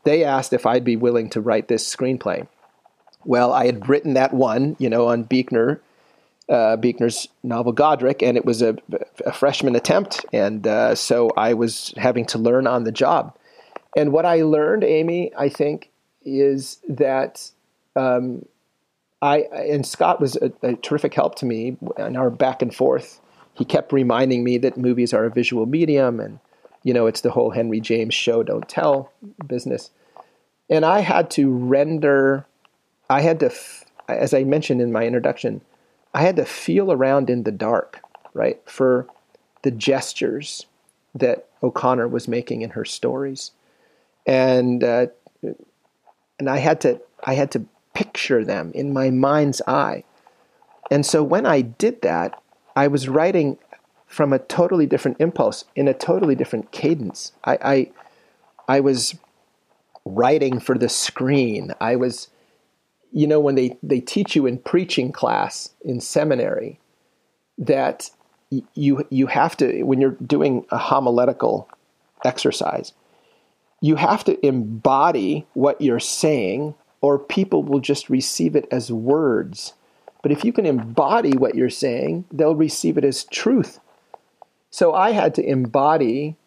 They 0.03 0.23
asked 0.23 0.51
if 0.51 0.65
I'd 0.65 0.83
be 0.83 0.97
willing 0.97 1.29
to 1.29 1.41
write 1.41 1.69
this 1.69 1.95
screenplay. 1.95 2.45
Well, 3.23 3.53
I 3.53 3.65
had 3.65 3.87
written 3.87 4.15
that 4.15 4.33
one, 4.33 4.75
you 4.79 4.89
know, 4.89 5.07
on 5.07 5.23
Buechner, 5.23 5.79
uh, 6.49 6.75
Buechner's 6.75 7.29
novel 7.41 7.71
Godric, 7.71 8.21
and 8.21 8.35
it 8.35 8.43
was 8.43 8.61
a, 8.61 8.75
a 9.25 9.31
freshman 9.31 9.77
attempt, 9.77 10.25
and 10.33 10.67
uh, 10.67 10.93
so 10.93 11.29
I 11.37 11.53
was 11.53 11.93
having 11.95 12.25
to 12.25 12.37
learn 12.37 12.67
on 12.67 12.83
the 12.83 12.91
job. 12.91 13.33
And 13.95 14.11
what 14.11 14.25
I 14.25 14.41
learned, 14.41 14.83
Amy, 14.83 15.31
I 15.37 15.47
think, 15.47 15.89
is 16.25 16.79
that 16.87 17.51
um, 17.95 18.45
I 19.23 19.47
and 19.53 19.85
Scott 19.85 20.19
was 20.19 20.35
a, 20.35 20.51
a, 20.61 20.75
terrific 20.75 21.13
help 21.13 21.35
to 21.35 21.45
me 21.45 21.77
in 21.97 22.17
our 22.17 22.29
back 22.29 22.61
and 22.61 22.75
forth. 22.75 23.21
He 23.53 23.63
kept 23.63 23.93
reminding 23.93 24.43
me 24.43 24.57
that 24.57 24.77
movies 24.77 25.13
are 25.13 25.23
a 25.23 25.29
visual 25.29 25.65
medium, 25.65 26.19
and 26.19 26.39
you 26.83 26.93
know 26.93 27.07
it's 27.07 27.21
the 27.21 27.31
whole 27.31 27.51
Henry 27.51 27.79
James 27.79 28.13
show 28.13 28.43
don't 28.43 28.67
tell 28.67 29.13
business. 29.47 29.91
And 30.69 30.85
I 30.85 30.99
had 30.99 31.31
to 31.31 31.49
render. 31.49 32.45
I 33.09 33.21
had 33.21 33.39
to, 33.39 33.53
as 34.09 34.33
I 34.33 34.43
mentioned 34.43 34.81
in 34.81 34.91
my 34.91 35.05
introduction, 35.05 35.61
I 36.13 36.21
had 36.21 36.35
to 36.35 36.45
feel 36.45 36.91
around 36.91 37.29
in 37.29 37.43
the 37.43 37.51
dark, 37.51 38.01
right, 38.33 38.61
for 38.65 39.07
the 39.61 39.71
gestures 39.71 40.65
that 41.15 41.47
O'Connor 41.61 42.09
was 42.09 42.27
making 42.27 42.61
in 42.61 42.71
her 42.71 42.83
stories, 42.83 43.51
and 44.25 44.83
uh, 44.83 45.07
and 46.39 46.49
I 46.49 46.57
had 46.57 46.81
to 46.81 47.01
I 47.23 47.35
had 47.35 47.51
to 47.51 47.65
picture 47.93 48.43
them 48.43 48.71
in 48.73 48.93
my 48.93 49.09
mind's 49.09 49.61
eye. 49.67 50.03
And 50.91 51.05
so 51.05 51.23
when 51.23 51.45
I 51.45 51.61
did 51.61 52.01
that, 52.01 52.41
I 52.75 52.87
was 52.87 53.07
writing 53.07 53.57
from 54.07 54.33
a 54.33 54.39
totally 54.39 54.85
different 54.85 55.17
impulse 55.19 55.65
in 55.75 55.87
a 55.87 55.93
totally 55.93 56.35
different 56.35 56.71
cadence. 56.71 57.31
I 57.43 57.57
I, 57.61 57.91
I 58.67 58.79
was 58.79 59.15
writing 60.05 60.59
for 60.59 60.77
the 60.77 60.89
screen. 60.89 61.73
I 61.79 61.95
was 61.95 62.29
you 63.11 63.27
know 63.27 63.39
when 63.39 63.55
they, 63.55 63.77
they 63.83 63.99
teach 63.99 64.35
you 64.35 64.45
in 64.45 64.57
preaching 64.57 65.11
class 65.11 65.69
in 65.85 66.01
seminary 66.01 66.79
that 67.57 68.09
you 68.73 69.05
you 69.09 69.27
have 69.27 69.55
to 69.57 69.83
when 69.83 70.01
you're 70.01 70.17
doing 70.25 70.65
a 70.71 70.77
homiletical 70.77 71.69
exercise 72.25 72.93
you 73.83 73.97
have 73.97 74.23
to 74.23 74.45
embody 74.47 75.45
what 75.55 75.81
you're 75.81 75.99
saying, 75.99 76.73
or 77.01 77.19
people 77.19 77.63
will 77.63 77.81
just 77.81 78.09
receive 78.09 78.55
it 78.55 78.65
as 78.71 78.89
words. 78.89 79.73
But 80.21 80.31
if 80.31 80.45
you 80.45 80.53
can 80.53 80.65
embody 80.65 81.35
what 81.35 81.55
you're 81.55 81.69
saying, 81.69 82.23
they'll 82.31 82.55
receive 82.55 82.97
it 82.97 83.03
as 83.03 83.25
truth. 83.25 83.81
So 84.71 84.93
I 84.93 85.11
had 85.11 85.35
to 85.35 85.45
embody 85.45 86.37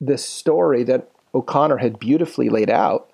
the 0.00 0.16
story 0.16 0.82
that 0.84 1.10
O'Connor 1.34 1.76
had 1.76 1.98
beautifully 1.98 2.48
laid 2.48 2.70
out 2.70 3.10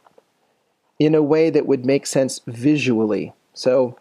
in 1.01 1.16
a 1.16 1.22
way 1.22 1.51
that 1.51 1.66
would 1.66 1.84
make 1.84 2.07
sense 2.07 2.40
visually. 2.47 3.32
So, 3.55 3.99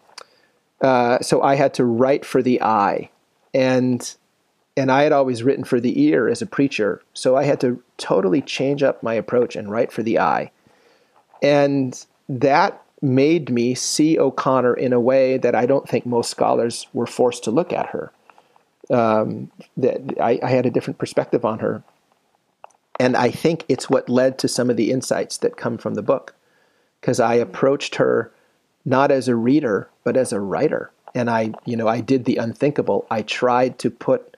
uh, 0.80 1.18
so 1.18 1.42
I 1.42 1.56
had 1.56 1.74
to 1.74 1.84
write 1.84 2.24
for 2.24 2.42
the 2.42 2.62
eye, 2.62 3.10
and 3.52 4.16
and 4.76 4.90
I 4.90 5.02
had 5.02 5.12
always 5.12 5.42
written 5.42 5.64
for 5.64 5.80
the 5.80 6.00
ear 6.02 6.28
as 6.28 6.42
a 6.42 6.46
preacher, 6.46 7.02
so 7.12 7.36
I 7.36 7.44
had 7.44 7.60
to 7.60 7.82
totally 7.98 8.40
change 8.40 8.82
up 8.82 9.02
my 9.02 9.14
approach 9.14 9.56
and 9.56 9.70
write 9.70 9.92
for 9.92 10.02
the 10.02 10.18
eye. 10.18 10.50
And 11.42 12.04
that 12.28 12.82
made 13.02 13.50
me 13.50 13.74
see 13.74 14.18
O'Connor 14.18 14.74
in 14.74 14.92
a 14.92 15.00
way 15.00 15.36
that 15.36 15.54
I 15.54 15.66
don't 15.66 15.88
think 15.88 16.06
most 16.06 16.30
scholars 16.30 16.86
were 16.92 17.06
forced 17.06 17.44
to 17.44 17.50
look 17.50 17.72
at 17.72 17.86
her. 17.86 18.12
Um, 18.90 19.50
that 19.76 20.00
I, 20.20 20.38
I 20.42 20.50
had 20.50 20.66
a 20.66 20.70
different 20.70 20.98
perspective 20.98 21.44
on 21.44 21.60
her. 21.60 21.82
And 23.00 23.16
I 23.16 23.30
think 23.30 23.64
it's 23.68 23.90
what 23.90 24.08
led 24.08 24.38
to 24.38 24.48
some 24.48 24.70
of 24.70 24.76
the 24.76 24.90
insights 24.90 25.38
that 25.38 25.56
come 25.56 25.78
from 25.78 25.94
the 25.94 26.02
book, 26.02 26.34
because 27.00 27.18
I 27.18 27.34
approached 27.34 27.96
her 27.96 28.32
not 28.84 29.10
as 29.10 29.28
a 29.28 29.36
reader, 29.36 29.88
but 30.04 30.16
as 30.16 30.32
a 30.32 30.40
writer. 30.40 30.90
And 31.14 31.28
I, 31.30 31.52
you 31.64 31.76
know, 31.76 31.88
I 31.88 32.00
did 32.00 32.24
the 32.24 32.36
unthinkable. 32.36 33.06
I 33.10 33.22
tried 33.22 33.78
to 33.80 33.90
put 33.90 34.31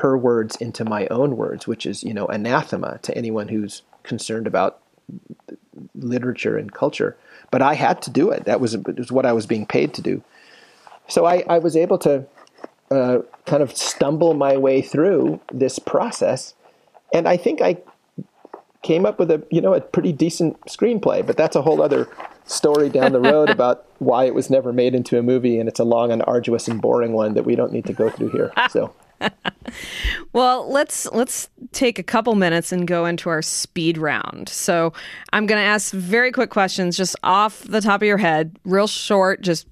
her 0.00 0.16
words 0.16 0.56
into 0.56 0.84
my 0.84 1.06
own 1.08 1.36
words, 1.36 1.66
which 1.66 1.86
is, 1.86 2.02
you 2.02 2.14
know, 2.14 2.26
anathema 2.26 2.98
to 3.02 3.16
anyone 3.16 3.48
who's 3.48 3.82
concerned 4.02 4.46
about 4.46 4.80
literature 5.94 6.56
and 6.56 6.72
culture. 6.72 7.16
But 7.50 7.62
I 7.62 7.74
had 7.74 8.00
to 8.02 8.10
do 8.10 8.30
it. 8.30 8.44
That 8.44 8.60
was, 8.60 8.76
was 8.76 9.12
what 9.12 9.26
I 9.26 9.32
was 9.32 9.46
being 9.46 9.66
paid 9.66 9.94
to 9.94 10.02
do. 10.02 10.22
So 11.08 11.26
I, 11.26 11.44
I 11.48 11.58
was 11.58 11.76
able 11.76 11.98
to 11.98 12.24
uh, 12.90 13.18
kind 13.46 13.62
of 13.62 13.76
stumble 13.76 14.34
my 14.34 14.56
way 14.56 14.80
through 14.80 15.40
this 15.52 15.78
process. 15.78 16.54
And 17.12 17.28
I 17.28 17.36
think 17.36 17.60
I 17.60 17.78
came 18.82 19.04
up 19.04 19.18
with 19.18 19.30
a, 19.30 19.44
you 19.50 19.60
know, 19.60 19.74
a 19.74 19.80
pretty 19.80 20.12
decent 20.12 20.58
screenplay, 20.62 21.26
but 21.26 21.36
that's 21.36 21.56
a 21.56 21.62
whole 21.62 21.82
other 21.82 22.08
story 22.44 22.88
down 22.88 23.12
the 23.12 23.20
road 23.20 23.50
about 23.58 23.84
why 23.98 24.24
it 24.24 24.34
was 24.34 24.48
never 24.48 24.72
made 24.72 24.94
into 24.94 25.18
a 25.18 25.22
movie. 25.22 25.58
And 25.58 25.68
it's 25.68 25.80
a 25.80 25.84
long 25.84 26.10
and 26.10 26.22
arduous 26.26 26.68
and 26.68 26.80
boring 26.80 27.12
one 27.12 27.34
that 27.34 27.44
we 27.44 27.54
don't 27.54 27.72
need 27.72 27.84
to 27.86 27.92
go 27.92 28.08
through 28.08 28.30
here. 28.30 28.52
So 28.70 28.94
well, 30.32 30.70
let's 30.70 31.06
let's 31.12 31.48
take 31.72 31.98
a 31.98 32.02
couple 32.02 32.34
minutes 32.34 32.72
and 32.72 32.86
go 32.86 33.06
into 33.06 33.28
our 33.28 33.42
speed 33.42 33.98
round. 33.98 34.48
So, 34.48 34.92
I'm 35.32 35.46
going 35.46 35.60
to 35.60 35.66
ask 35.66 35.92
very 35.92 36.32
quick 36.32 36.50
questions 36.50 36.96
just 36.96 37.16
off 37.22 37.62
the 37.62 37.80
top 37.80 38.02
of 38.02 38.06
your 38.06 38.18
head, 38.18 38.56
real 38.64 38.86
short, 38.86 39.42
just 39.42 39.66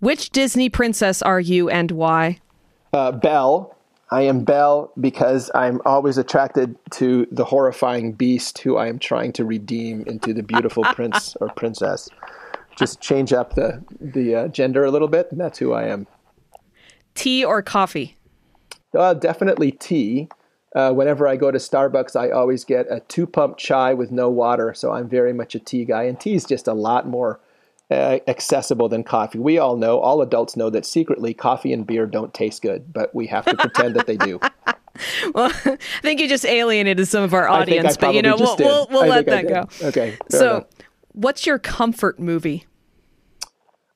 which 0.00 0.30
Disney 0.30 0.68
princess 0.68 1.22
are 1.22 1.40
you 1.40 1.68
and 1.68 1.90
why? 1.90 2.38
Uh, 2.92 3.12
Belle. 3.12 3.74
I 4.10 4.22
am 4.22 4.42
Belle 4.42 4.90
because 4.98 5.50
I'm 5.54 5.82
always 5.84 6.16
attracted 6.16 6.76
to 6.92 7.26
the 7.30 7.44
horrifying 7.44 8.12
beast 8.12 8.58
who 8.58 8.78
I 8.78 8.88
am 8.88 8.98
trying 8.98 9.32
to 9.34 9.44
redeem 9.44 10.02
into 10.06 10.32
the 10.32 10.42
beautiful 10.42 10.82
prince 10.94 11.36
or 11.42 11.48
princess. 11.48 12.08
Just 12.78 13.00
change 13.00 13.32
up 13.32 13.54
the 13.54 13.84
the 14.00 14.34
uh, 14.34 14.48
gender 14.48 14.84
a 14.84 14.90
little 14.90 15.08
bit, 15.08 15.30
and 15.30 15.38
that's 15.38 15.58
who 15.58 15.72
I 15.72 15.88
am. 15.88 16.06
Tea 17.14 17.44
or 17.44 17.60
coffee? 17.60 18.16
Uh, 18.96 19.14
definitely 19.14 19.72
tea. 19.72 20.28
Uh, 20.74 20.92
whenever 20.92 21.26
I 21.26 21.36
go 21.36 21.50
to 21.50 21.58
Starbucks, 21.58 22.14
I 22.14 22.30
always 22.30 22.64
get 22.64 22.86
a 22.90 23.00
two 23.00 23.26
pump 23.26 23.56
chai 23.56 23.94
with 23.94 24.10
no 24.10 24.28
water. 24.28 24.74
So 24.74 24.92
I'm 24.92 25.08
very 25.08 25.32
much 25.32 25.54
a 25.54 25.58
tea 25.58 25.84
guy. 25.84 26.04
And 26.04 26.20
tea 26.20 26.34
is 26.34 26.44
just 26.44 26.68
a 26.68 26.74
lot 26.74 27.06
more 27.06 27.40
uh, 27.90 28.18
accessible 28.28 28.88
than 28.88 29.02
coffee. 29.02 29.38
We 29.38 29.58
all 29.58 29.76
know, 29.76 29.98
all 29.98 30.20
adults 30.20 30.56
know 30.56 30.70
that 30.70 30.84
secretly 30.84 31.32
coffee 31.32 31.72
and 31.72 31.86
beer 31.86 32.06
don't 32.06 32.34
taste 32.34 32.62
good, 32.62 32.92
but 32.92 33.14
we 33.14 33.26
have 33.28 33.46
to 33.46 33.56
pretend 33.56 33.96
that 33.96 34.06
they 34.06 34.16
do. 34.16 34.40
Well, 35.32 35.52
I 35.64 35.76
think 36.02 36.18
you 36.18 36.28
just 36.28 36.44
alienated 36.44 37.06
some 37.06 37.22
of 37.22 37.32
our 37.32 37.48
audience, 37.48 37.96
but 37.96 38.14
you 38.14 38.22
know, 38.22 38.34
we'll, 38.36 38.56
we'll, 38.56 38.88
we'll 38.90 39.06
let 39.06 39.26
that 39.26 39.46
go. 39.46 39.68
Okay. 39.86 40.16
So, 40.28 40.50
enough. 40.50 40.66
what's 41.12 41.46
your 41.46 41.60
comfort 41.60 42.18
movie? 42.18 42.66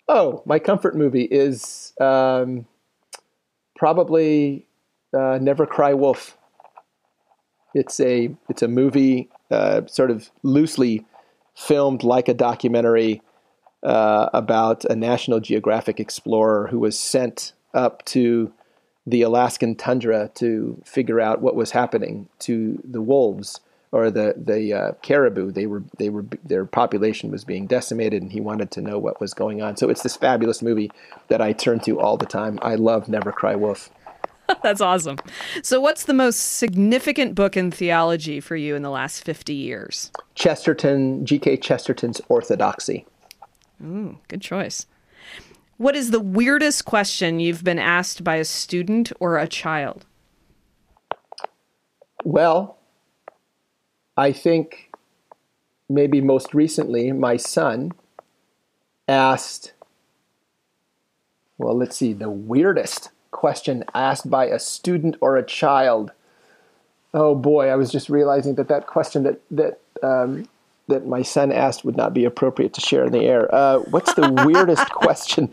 Oh, 0.06 0.44
my 0.46 0.60
comfort 0.60 0.96
movie 0.96 1.24
is 1.24 1.92
um, 2.00 2.66
probably 3.74 4.68
uh, 5.12 5.38
Never 5.40 5.66
Cry 5.66 5.94
Wolf. 5.94 6.36
It's 7.74 8.00
a 8.00 8.34
it's 8.48 8.62
a 8.62 8.68
movie, 8.68 9.28
uh, 9.50 9.86
sort 9.86 10.10
of 10.10 10.30
loosely 10.42 11.06
filmed 11.54 12.02
like 12.02 12.28
a 12.28 12.34
documentary 12.34 13.22
uh, 13.82 14.28
about 14.32 14.84
a 14.86 14.96
National 14.96 15.40
Geographic 15.40 15.98
explorer 15.98 16.68
who 16.68 16.78
was 16.78 16.98
sent 16.98 17.52
up 17.74 18.04
to 18.06 18.52
the 19.06 19.22
Alaskan 19.22 19.74
tundra 19.74 20.30
to 20.34 20.80
figure 20.84 21.20
out 21.20 21.42
what 21.42 21.56
was 21.56 21.72
happening 21.72 22.28
to 22.38 22.80
the 22.84 23.00
wolves 23.00 23.60
or 23.90 24.10
the 24.10 24.34
the 24.36 24.72
uh, 24.72 24.92
caribou. 25.02 25.50
They 25.50 25.66
were 25.66 25.82
they 25.98 26.08
were 26.08 26.24
their 26.44 26.64
population 26.64 27.30
was 27.30 27.44
being 27.44 27.66
decimated, 27.66 28.22
and 28.22 28.32
he 28.32 28.40
wanted 28.40 28.70
to 28.72 28.80
know 28.80 28.98
what 28.98 29.20
was 29.20 29.34
going 29.34 29.62
on. 29.62 29.76
So 29.76 29.88
it's 29.88 30.02
this 30.02 30.16
fabulous 30.16 30.62
movie 30.62 30.90
that 31.28 31.42
I 31.42 31.52
turn 31.52 31.80
to 31.80 32.00
all 32.00 32.16
the 32.16 32.26
time. 32.26 32.58
I 32.62 32.76
love 32.76 33.08
Never 33.08 33.32
Cry 33.32 33.54
Wolf. 33.54 33.90
That's 34.62 34.80
awesome. 34.80 35.18
So, 35.62 35.80
what's 35.80 36.04
the 36.04 36.14
most 36.14 36.36
significant 36.36 37.34
book 37.34 37.56
in 37.56 37.70
theology 37.70 38.40
for 38.40 38.56
you 38.56 38.74
in 38.74 38.82
the 38.82 38.90
last 38.90 39.24
50 39.24 39.54
years? 39.54 40.10
Chesterton, 40.34 41.24
G.K. 41.24 41.58
Chesterton's 41.58 42.20
Orthodoxy. 42.28 43.06
Ooh, 43.82 44.18
good 44.28 44.42
choice. 44.42 44.86
What 45.76 45.96
is 45.96 46.10
the 46.10 46.20
weirdest 46.20 46.84
question 46.84 47.40
you've 47.40 47.64
been 47.64 47.78
asked 47.78 48.22
by 48.22 48.36
a 48.36 48.44
student 48.44 49.12
or 49.18 49.38
a 49.38 49.48
child? 49.48 50.06
Well, 52.24 52.78
I 54.16 54.32
think 54.32 54.92
maybe 55.88 56.20
most 56.20 56.54
recently, 56.54 57.10
my 57.12 57.36
son 57.36 57.92
asked, 59.08 59.72
well, 61.58 61.76
let's 61.76 61.96
see, 61.96 62.12
the 62.12 62.30
weirdest 62.30 63.10
question 63.32 63.84
asked 63.94 64.30
by 64.30 64.46
a 64.46 64.58
student 64.58 65.16
or 65.20 65.36
a 65.36 65.44
child. 65.44 66.12
Oh 67.12 67.34
boy, 67.34 67.68
I 67.68 67.74
was 67.74 67.90
just 67.90 68.08
realizing 68.08 68.54
that 68.54 68.68
that 68.68 68.86
question 68.86 69.24
that 69.24 69.40
that 69.50 69.80
um, 70.02 70.48
that 70.88 71.06
my 71.06 71.22
son 71.22 71.50
asked 71.50 71.84
would 71.84 71.96
not 71.96 72.14
be 72.14 72.24
appropriate 72.24 72.72
to 72.74 72.80
share 72.80 73.04
in 73.04 73.12
the 73.12 73.24
air. 73.24 73.52
Uh, 73.52 73.78
what's 73.90 74.14
the 74.14 74.30
weirdest 74.46 74.88
question? 74.90 75.50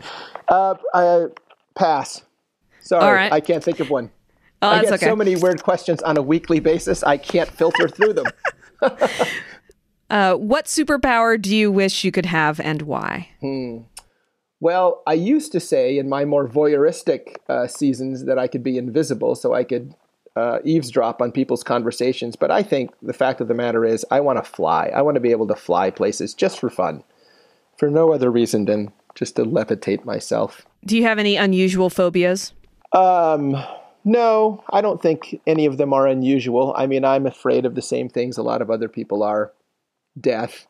Uh, 0.48 0.74
I, 0.94 1.26
pass. 1.74 2.22
Sorry, 2.80 3.30
I 3.30 3.40
can't 3.40 3.62
think 3.62 3.80
of 3.80 3.90
one. 3.90 4.10
Oh, 4.62 4.68
I 4.68 4.82
get 4.82 4.92
okay. 4.94 5.06
so 5.06 5.16
many 5.16 5.36
weird 5.36 5.62
questions 5.62 6.02
on 6.02 6.16
a 6.16 6.22
weekly 6.22 6.60
basis. 6.60 7.02
I 7.02 7.16
can't 7.16 7.48
filter 7.48 7.88
through 7.88 8.12
them. 8.12 8.26
uh, 10.10 10.34
what 10.34 10.66
superpower 10.66 11.40
do 11.40 11.54
you 11.54 11.72
wish 11.72 12.04
you 12.04 12.12
could 12.12 12.26
have 12.26 12.60
and 12.60 12.82
why? 12.82 13.30
Hmm. 13.40 13.78
Well, 14.60 15.02
I 15.06 15.14
used 15.14 15.52
to 15.52 15.60
say 15.60 15.98
in 15.98 16.08
my 16.08 16.24
more 16.24 16.46
voyeuristic 16.46 17.36
uh, 17.48 17.66
seasons 17.66 18.26
that 18.26 18.38
I 18.38 18.46
could 18.46 18.62
be 18.62 18.76
invisible 18.76 19.34
so 19.34 19.54
I 19.54 19.64
could 19.64 19.94
uh, 20.36 20.58
eavesdrop 20.64 21.20
on 21.20 21.32
people's 21.32 21.64
conversations. 21.64 22.36
But 22.36 22.50
I 22.50 22.62
think 22.62 22.90
the 23.02 23.12
fact 23.12 23.40
of 23.40 23.48
the 23.48 23.54
matter 23.54 23.84
is, 23.84 24.04
I 24.10 24.20
want 24.20 24.42
to 24.42 24.50
fly. 24.50 24.90
I 24.94 25.02
want 25.02 25.16
to 25.16 25.20
be 25.20 25.30
able 25.30 25.46
to 25.48 25.54
fly 25.54 25.90
places 25.90 26.34
just 26.34 26.60
for 26.60 26.70
fun, 26.70 27.02
for 27.78 27.90
no 27.90 28.12
other 28.12 28.30
reason 28.30 28.66
than 28.66 28.92
just 29.14 29.36
to 29.36 29.44
levitate 29.44 30.04
myself. 30.04 30.66
Do 30.84 30.96
you 30.96 31.02
have 31.04 31.18
any 31.18 31.36
unusual 31.36 31.90
phobias? 31.90 32.52
Um, 32.92 33.56
no, 34.04 34.64
I 34.70 34.80
don't 34.80 35.02
think 35.02 35.40
any 35.46 35.66
of 35.66 35.76
them 35.76 35.92
are 35.92 36.06
unusual. 36.06 36.74
I 36.76 36.86
mean, 36.86 37.04
I'm 37.04 37.26
afraid 37.26 37.66
of 37.66 37.74
the 37.74 37.82
same 37.82 38.08
things 38.08 38.38
a 38.38 38.42
lot 38.42 38.62
of 38.62 38.70
other 38.70 38.88
people 38.88 39.22
are 39.22 39.52
death, 40.18 40.66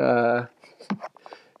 uh, 0.00 0.46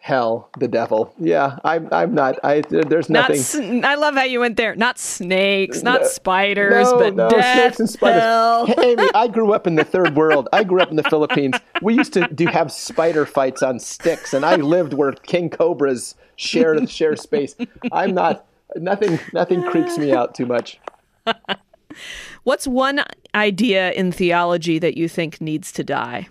hell, 0.02 0.50
the 0.58 0.66
devil. 0.68 1.14
Yeah, 1.18 1.58
I'm. 1.64 1.88
I'm 1.92 2.12
not. 2.14 2.38
I. 2.44 2.60
There's 2.68 3.08
Not 3.08 3.30
nothing. 3.30 3.36
s- 3.36 3.84
I 3.84 3.94
love 3.94 4.14
how 4.14 4.24
you 4.24 4.40
went 4.40 4.56
there. 4.56 4.74
Not 4.74 4.98
snakes, 4.98 5.82
not 5.82 6.06
spiders, 6.06 6.90
no, 6.90 6.98
but 6.98 7.14
no, 7.14 7.28
death, 7.30 7.54
snakes 7.76 7.80
and 7.80 7.88
spiders. 7.88 8.20
hell. 8.22 8.66
Hey, 8.66 8.92
Amy, 8.92 9.08
I 9.14 9.28
grew 9.28 9.52
up 9.52 9.66
in 9.66 9.76
the 9.76 9.84
third 9.84 10.14
world. 10.22 10.48
I 10.52 10.64
grew 10.64 10.80
up 10.80 10.90
in 10.90 10.96
the 10.96 11.04
Philippines. 11.04 11.54
We 11.80 11.94
used 11.94 12.12
to 12.14 12.26
do 12.34 12.46
have 12.46 12.70
spider 12.72 13.24
fights 13.24 13.62
on 13.62 13.78
sticks, 13.78 14.34
and 14.34 14.44
I 14.44 14.56
lived 14.56 14.92
where 14.92 15.12
king 15.12 15.48
cobras 15.48 16.14
share 16.36 16.84
share 16.86 17.16
space. 17.16 17.54
I'm 17.92 18.12
not. 18.14 18.44
Nothing. 18.76 19.18
Nothing 19.32 19.62
creeps 19.62 19.96
me 19.98 20.12
out 20.12 20.34
too 20.34 20.46
much. 20.46 20.80
What's 22.44 22.66
one 22.66 23.04
idea 23.34 23.92
in 23.92 24.10
theology 24.12 24.78
that 24.78 24.96
you 24.96 25.08
think 25.08 25.40
needs 25.40 25.70
to 25.72 25.84
die? 25.84 26.28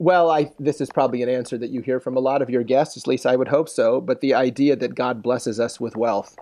Well, 0.00 0.30
I, 0.30 0.50
this 0.58 0.80
is 0.80 0.88
probably 0.88 1.22
an 1.22 1.28
answer 1.28 1.58
that 1.58 1.68
you 1.68 1.82
hear 1.82 2.00
from 2.00 2.16
a 2.16 2.20
lot 2.20 2.40
of 2.40 2.48
your 2.48 2.62
guests, 2.62 2.96
at 2.96 3.06
least 3.06 3.26
I 3.26 3.36
would 3.36 3.48
hope 3.48 3.68
so. 3.68 4.00
But 4.00 4.22
the 4.22 4.32
idea 4.32 4.74
that 4.74 4.94
God 4.94 5.22
blesses 5.22 5.60
us 5.60 5.78
with 5.78 5.94
wealth, 5.94 6.38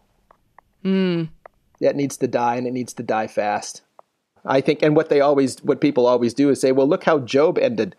that 1.81 1.97
needs 1.97 2.17
to 2.19 2.29
die, 2.29 2.55
and 2.55 2.69
it 2.69 2.73
needs 2.73 2.95
to 2.95 3.03
die 3.03 3.27
fast. 3.27 3.83
I 4.45 4.61
think, 4.61 4.81
and 4.81 4.95
what 4.95 5.09
they 5.09 5.21
always, 5.21 5.59
what 5.65 5.81
people 5.81 6.07
always 6.07 6.35
do 6.35 6.51
is 6.51 6.61
say, 6.61 6.71
"Well, 6.71 6.87
look 6.87 7.03
how 7.03 7.19
Job 7.19 7.59
ended." 7.59 7.97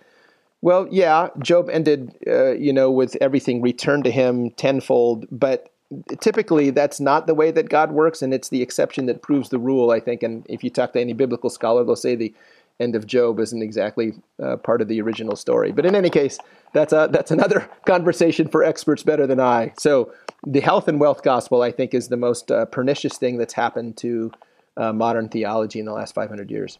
Well, 0.61 0.87
yeah, 0.89 1.27
Job 1.43 1.69
ended, 1.69 2.15
uh, 2.25 2.53
you 2.53 2.71
know, 2.71 2.89
with 2.89 3.17
everything 3.19 3.61
returned 3.61 4.05
to 4.05 4.11
him 4.11 4.51
tenfold, 4.51 5.25
but 5.29 5.73
typically 6.21 6.69
that's 6.69 7.01
not 7.01 7.27
the 7.27 7.35
way 7.35 7.51
that 7.51 7.67
God 7.67 7.91
works, 7.91 8.21
and 8.21 8.33
it's 8.33 8.47
the 8.47 8.61
exception 8.61 9.07
that 9.07 9.21
proves 9.21 9.49
the 9.49 9.59
rule. 9.59 9.91
I 9.91 9.99
think, 9.99 10.23
and 10.23 10.45
if 10.47 10.63
you 10.63 10.69
talk 10.69 10.93
to 10.93 11.01
any 11.01 11.11
biblical 11.11 11.49
scholar, 11.49 11.83
they'll 11.83 11.97
say 11.97 12.15
the 12.15 12.33
end 12.79 12.95
of 12.95 13.05
Job 13.05 13.39
isn't 13.39 13.61
exactly 13.61 14.13
uh, 14.41 14.57
part 14.57 14.81
of 14.81 14.87
the 14.87 15.01
original 15.01 15.35
story. 15.35 15.71
But 15.71 15.85
in 15.85 15.95
any 15.95 16.09
case, 16.09 16.37
that's 16.73 16.93
a, 16.93 17.09
that's 17.11 17.31
another 17.31 17.69
conversation 17.85 18.47
for 18.47 18.63
experts 18.63 19.03
better 19.03 19.27
than 19.27 19.39
I. 19.39 19.73
So 19.77 20.13
the 20.45 20.61
health 20.61 20.87
and 20.87 20.99
wealth 20.99 21.23
gospel, 21.23 21.61
I 21.61 21.71
think, 21.71 21.93
is 21.93 22.07
the 22.07 22.17
most 22.17 22.51
uh, 22.51 22.65
pernicious 22.65 23.17
thing 23.17 23.37
that's 23.37 23.53
happened 23.53 23.97
to 23.97 24.31
uh, 24.77 24.93
modern 24.93 25.29
theology 25.29 25.79
in 25.79 25.85
the 25.85 25.93
last 25.93 26.15
500 26.15 26.49
years. 26.49 26.79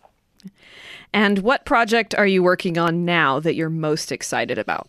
And 1.14 1.40
what 1.40 1.66
project 1.66 2.16
are 2.16 2.28
you 2.28 2.42
working 2.42 2.78
on 2.78 3.04
now 3.04 3.40
that 3.40 3.56
you're 3.56 3.70
most 3.70 4.12
excited 4.12 4.58
about? 4.58 4.88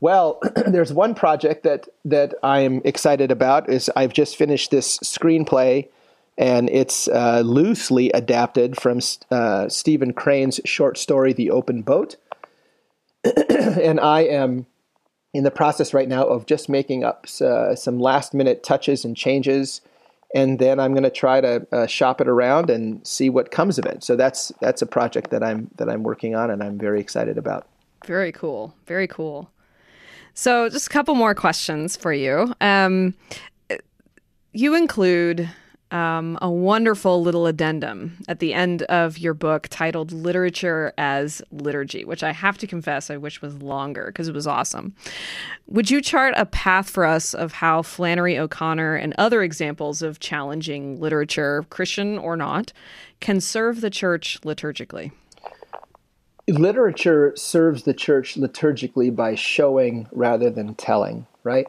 Well, 0.00 0.40
there's 0.66 0.92
one 0.92 1.14
project 1.14 1.62
that 1.62 1.88
that 2.04 2.34
I 2.42 2.60
am 2.60 2.80
excited 2.84 3.30
about. 3.30 3.70
Is 3.70 3.90
I've 3.96 4.12
just 4.12 4.36
finished 4.36 4.70
this 4.70 4.98
screenplay, 4.98 5.88
and 6.40 6.70
it's 6.70 7.06
uh, 7.06 7.42
loosely 7.44 8.10
adapted 8.12 8.80
from 8.80 8.98
uh, 9.30 9.68
Stephen 9.68 10.14
Crane's 10.14 10.58
short 10.64 10.96
story, 10.96 11.34
"The 11.34 11.50
Open 11.50 11.82
Boat." 11.82 12.16
and 13.24 14.00
I 14.00 14.22
am 14.22 14.66
in 15.34 15.44
the 15.44 15.50
process 15.50 15.92
right 15.92 16.08
now 16.08 16.24
of 16.24 16.46
just 16.46 16.70
making 16.70 17.04
up 17.04 17.26
uh, 17.42 17.76
some 17.76 18.00
last 18.00 18.32
minute 18.32 18.62
touches 18.62 19.04
and 19.04 19.14
changes, 19.14 19.82
and 20.34 20.58
then 20.58 20.80
I'm 20.80 20.92
going 20.92 21.04
to 21.04 21.10
try 21.10 21.42
to 21.42 21.66
uh, 21.70 21.86
shop 21.86 22.22
it 22.22 22.26
around 22.26 22.70
and 22.70 23.06
see 23.06 23.28
what 23.28 23.50
comes 23.50 23.78
of 23.78 23.84
it. 23.84 24.02
So 24.02 24.16
that's 24.16 24.50
that's 24.62 24.80
a 24.80 24.86
project 24.86 25.30
that 25.30 25.44
I'm 25.44 25.70
that 25.76 25.90
I'm 25.90 26.02
working 26.02 26.34
on, 26.34 26.50
and 26.50 26.62
I'm 26.62 26.78
very 26.78 27.00
excited 27.00 27.36
about. 27.36 27.68
Very 28.06 28.32
cool. 28.32 28.74
Very 28.86 29.06
cool. 29.06 29.50
So, 30.32 30.70
just 30.70 30.86
a 30.86 30.90
couple 30.90 31.14
more 31.16 31.34
questions 31.34 31.96
for 31.96 32.14
you. 32.14 32.54
Um, 32.62 33.14
you 34.52 34.74
include 34.74 35.50
um, 35.90 36.38
a 36.40 36.50
wonderful 36.50 37.22
little 37.22 37.46
addendum 37.46 38.16
at 38.28 38.38
the 38.38 38.54
end 38.54 38.82
of 38.82 39.18
your 39.18 39.34
book 39.34 39.68
titled 39.68 40.12
Literature 40.12 40.92
as 40.98 41.42
Liturgy, 41.50 42.04
which 42.04 42.22
I 42.22 42.32
have 42.32 42.58
to 42.58 42.66
confess 42.66 43.10
I 43.10 43.16
wish 43.16 43.42
was 43.42 43.54
longer 43.62 44.06
because 44.06 44.28
it 44.28 44.34
was 44.34 44.46
awesome. 44.46 44.94
Would 45.66 45.90
you 45.90 46.00
chart 46.00 46.34
a 46.36 46.46
path 46.46 46.88
for 46.88 47.04
us 47.04 47.34
of 47.34 47.52
how 47.52 47.82
Flannery 47.82 48.38
O'Connor 48.38 48.96
and 48.96 49.14
other 49.18 49.42
examples 49.42 50.02
of 50.02 50.20
challenging 50.20 51.00
literature, 51.00 51.64
Christian 51.70 52.18
or 52.18 52.36
not, 52.36 52.72
can 53.20 53.40
serve 53.40 53.80
the 53.80 53.90
church 53.90 54.40
liturgically? 54.42 55.12
Literature 56.48 57.32
serves 57.36 57.84
the 57.84 57.94
church 57.94 58.34
liturgically 58.34 59.14
by 59.14 59.34
showing 59.34 60.08
rather 60.10 60.50
than 60.50 60.74
telling, 60.74 61.26
right? 61.44 61.66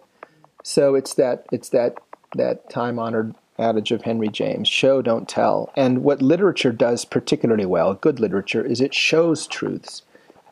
So 0.63 0.95
it's 0.95 1.13
that 1.15 1.45
it's 1.51 1.69
that 1.69 1.97
that 2.35 2.69
time 2.69 2.97
honored 2.97 3.35
adage 3.61 3.91
of 3.91 4.01
Henry 4.01 4.29
James 4.29 4.67
show, 4.67 5.01
don't 5.01 5.29
tell. 5.29 5.71
And 5.75 6.03
what 6.03 6.21
literature 6.21 6.71
does 6.71 7.05
particularly 7.05 7.65
well, 7.65 7.93
good 7.93 8.19
literature, 8.19 8.65
is 8.65 8.81
it 8.81 8.93
shows 8.93 9.47
truths. 9.47 10.03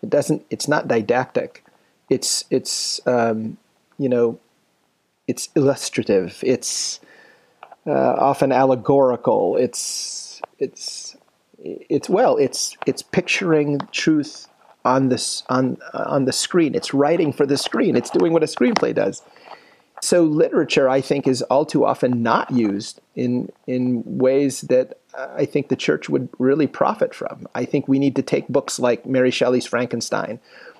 It 0.01 0.09
doesn't, 0.09 0.45
it's 0.49 0.67
not 0.67 0.87
didactic. 0.87 1.63
It's, 2.09 2.45
it's 2.49 3.05
um, 3.05 3.57
you 3.97 4.09
know, 4.09 4.39
it's 5.27 5.49
illustrative. 5.55 6.39
It's 6.41 6.99
uh, 7.85 7.91
often 7.91 8.51
allegorical. 8.51 9.57
It's, 9.57 10.41
it's, 10.57 11.17
it's 11.57 12.09
well, 12.09 12.37
it's, 12.37 12.77
it's 12.85 13.01
picturing 13.01 13.79
truth 13.91 14.47
on 14.85 15.09
this 15.09 15.43
on 15.49 15.77
on 15.93 16.25
the 16.25 16.31
screen. 16.31 16.73
It's 16.73 16.93
writing 16.93 17.33
for 17.33 17.45
the 17.45 17.57
screen. 17.57 17.95
It's 17.95 18.09
doing 18.09 18.33
what 18.33 18.43
a 18.43 18.47
screenplay 18.47 18.95
does. 18.95 19.21
So 20.01 20.23
literature, 20.23 20.87
I 20.87 21.01
think, 21.01 21.27
is 21.27 21.41
all 21.43 21.65
too 21.65 21.85
often 21.85 22.23
not 22.23 22.51
used 22.51 23.01
in 23.15 23.51
in 23.67 24.03
ways 24.05 24.61
that 24.61 24.99
I 25.17 25.45
think 25.45 25.67
the 25.67 25.75
church 25.75 26.09
would 26.09 26.29
really 26.37 26.67
profit 26.67 27.13
from. 27.13 27.47
I 27.55 27.65
think 27.65 27.87
we 27.87 27.99
need 27.99 28.15
to 28.15 28.21
take 28.21 28.47
books 28.47 28.79
like 28.79 29.05
Mary 29.05 29.31
Shelley's 29.31 29.65
Frankenstein, 29.65 30.39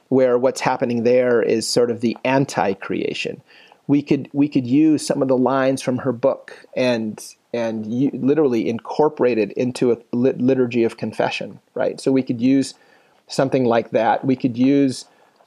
where 0.09 0.37
what's 0.37 0.61
happening 0.61 1.03
there 1.03 1.41
is 1.41 1.67
sort 1.67 1.91
of 1.91 2.01
the 2.01 2.17
anti-creation. 2.23 3.41
We 3.87 4.01
could 4.01 4.29
we 4.33 4.47
could 4.47 4.67
use 4.67 5.05
some 5.05 5.21
of 5.21 5.27
the 5.27 5.37
lines 5.37 5.81
from 5.81 5.99
her 5.99 6.11
book 6.11 6.65
and 6.75 7.23
and 7.53 7.91
you, 7.91 8.11
literally 8.13 8.69
incorporate 8.69 9.39
it 9.39 9.51
into 9.53 9.91
a 9.91 9.97
liturgy 10.11 10.83
of 10.83 10.97
confession, 10.97 11.59
right? 11.73 11.99
So 11.99 12.11
we 12.11 12.21
could 12.21 12.39
use 12.39 12.75
something 13.27 13.65
like 13.65 13.89
that. 13.91 14.23
We 14.23 14.35
could 14.35 14.57
use 14.57 15.05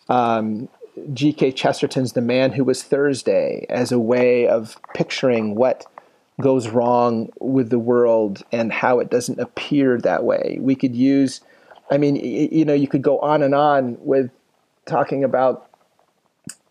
um, 0.08 0.68
G.K. 1.12 1.52
Chesterton's 1.52 2.12
The 2.12 2.20
Man 2.20 2.52
Who 2.52 2.64
Was 2.64 2.82
Thursday 2.82 3.66
as 3.68 3.92
a 3.92 3.98
way 3.98 4.46
of 4.46 4.78
picturing 4.94 5.54
what 5.54 5.86
goes 6.40 6.68
wrong 6.68 7.30
with 7.40 7.70
the 7.70 7.78
world 7.78 8.42
and 8.52 8.72
how 8.72 8.98
it 8.98 9.10
doesn't 9.10 9.38
appear 9.38 9.98
that 9.98 10.24
way. 10.24 10.58
We 10.60 10.74
could 10.74 10.94
use, 10.94 11.40
I 11.90 11.98
mean, 11.98 12.16
you 12.16 12.64
know, 12.64 12.74
you 12.74 12.88
could 12.88 13.02
go 13.02 13.18
on 13.20 13.42
and 13.42 13.54
on 13.54 13.96
with 14.00 14.30
talking 14.86 15.24
about 15.24 15.68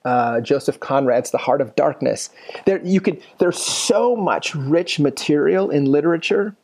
uh, 0.04 0.42
Joseph 0.42 0.80
Conrad's 0.80 1.32
The 1.32 1.38
Heart 1.38 1.62
of 1.62 1.76
Darkness. 1.76 2.30
There, 2.66 2.82
you 2.84 3.00
could. 3.00 3.22
There's 3.38 3.62
so 3.62 4.16
much 4.16 4.56
rich 4.56 5.00
material 5.00 5.70
in 5.70 5.86
literature. 5.86 6.56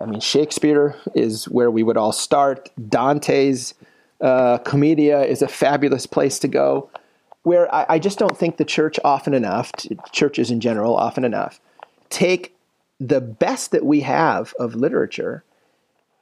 I 0.00 0.06
mean, 0.06 0.20
Shakespeare 0.20 0.96
is 1.14 1.48
where 1.48 1.70
we 1.70 1.82
would 1.82 1.96
all 1.96 2.12
start. 2.12 2.70
Dante's 2.88 3.74
uh, 4.20 4.58
Commedia 4.58 5.22
is 5.22 5.42
a 5.42 5.48
fabulous 5.48 6.06
place 6.06 6.38
to 6.40 6.48
go. 6.48 6.90
Where 7.42 7.72
I, 7.74 7.86
I 7.88 7.98
just 7.98 8.18
don't 8.18 8.36
think 8.36 8.56
the 8.56 8.64
church 8.64 8.98
often 9.04 9.32
enough, 9.32 9.72
churches 10.12 10.50
in 10.50 10.60
general, 10.60 10.96
often 10.96 11.24
enough, 11.24 11.60
take 12.10 12.54
the 13.00 13.20
best 13.20 13.70
that 13.70 13.84
we 13.84 14.00
have 14.00 14.54
of 14.58 14.74
literature 14.74 15.44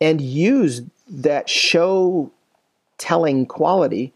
and 0.01 0.21
use 0.21 0.83
that 1.09 1.49
show 1.49 2.31
telling 2.99 3.47
quality 3.47 4.13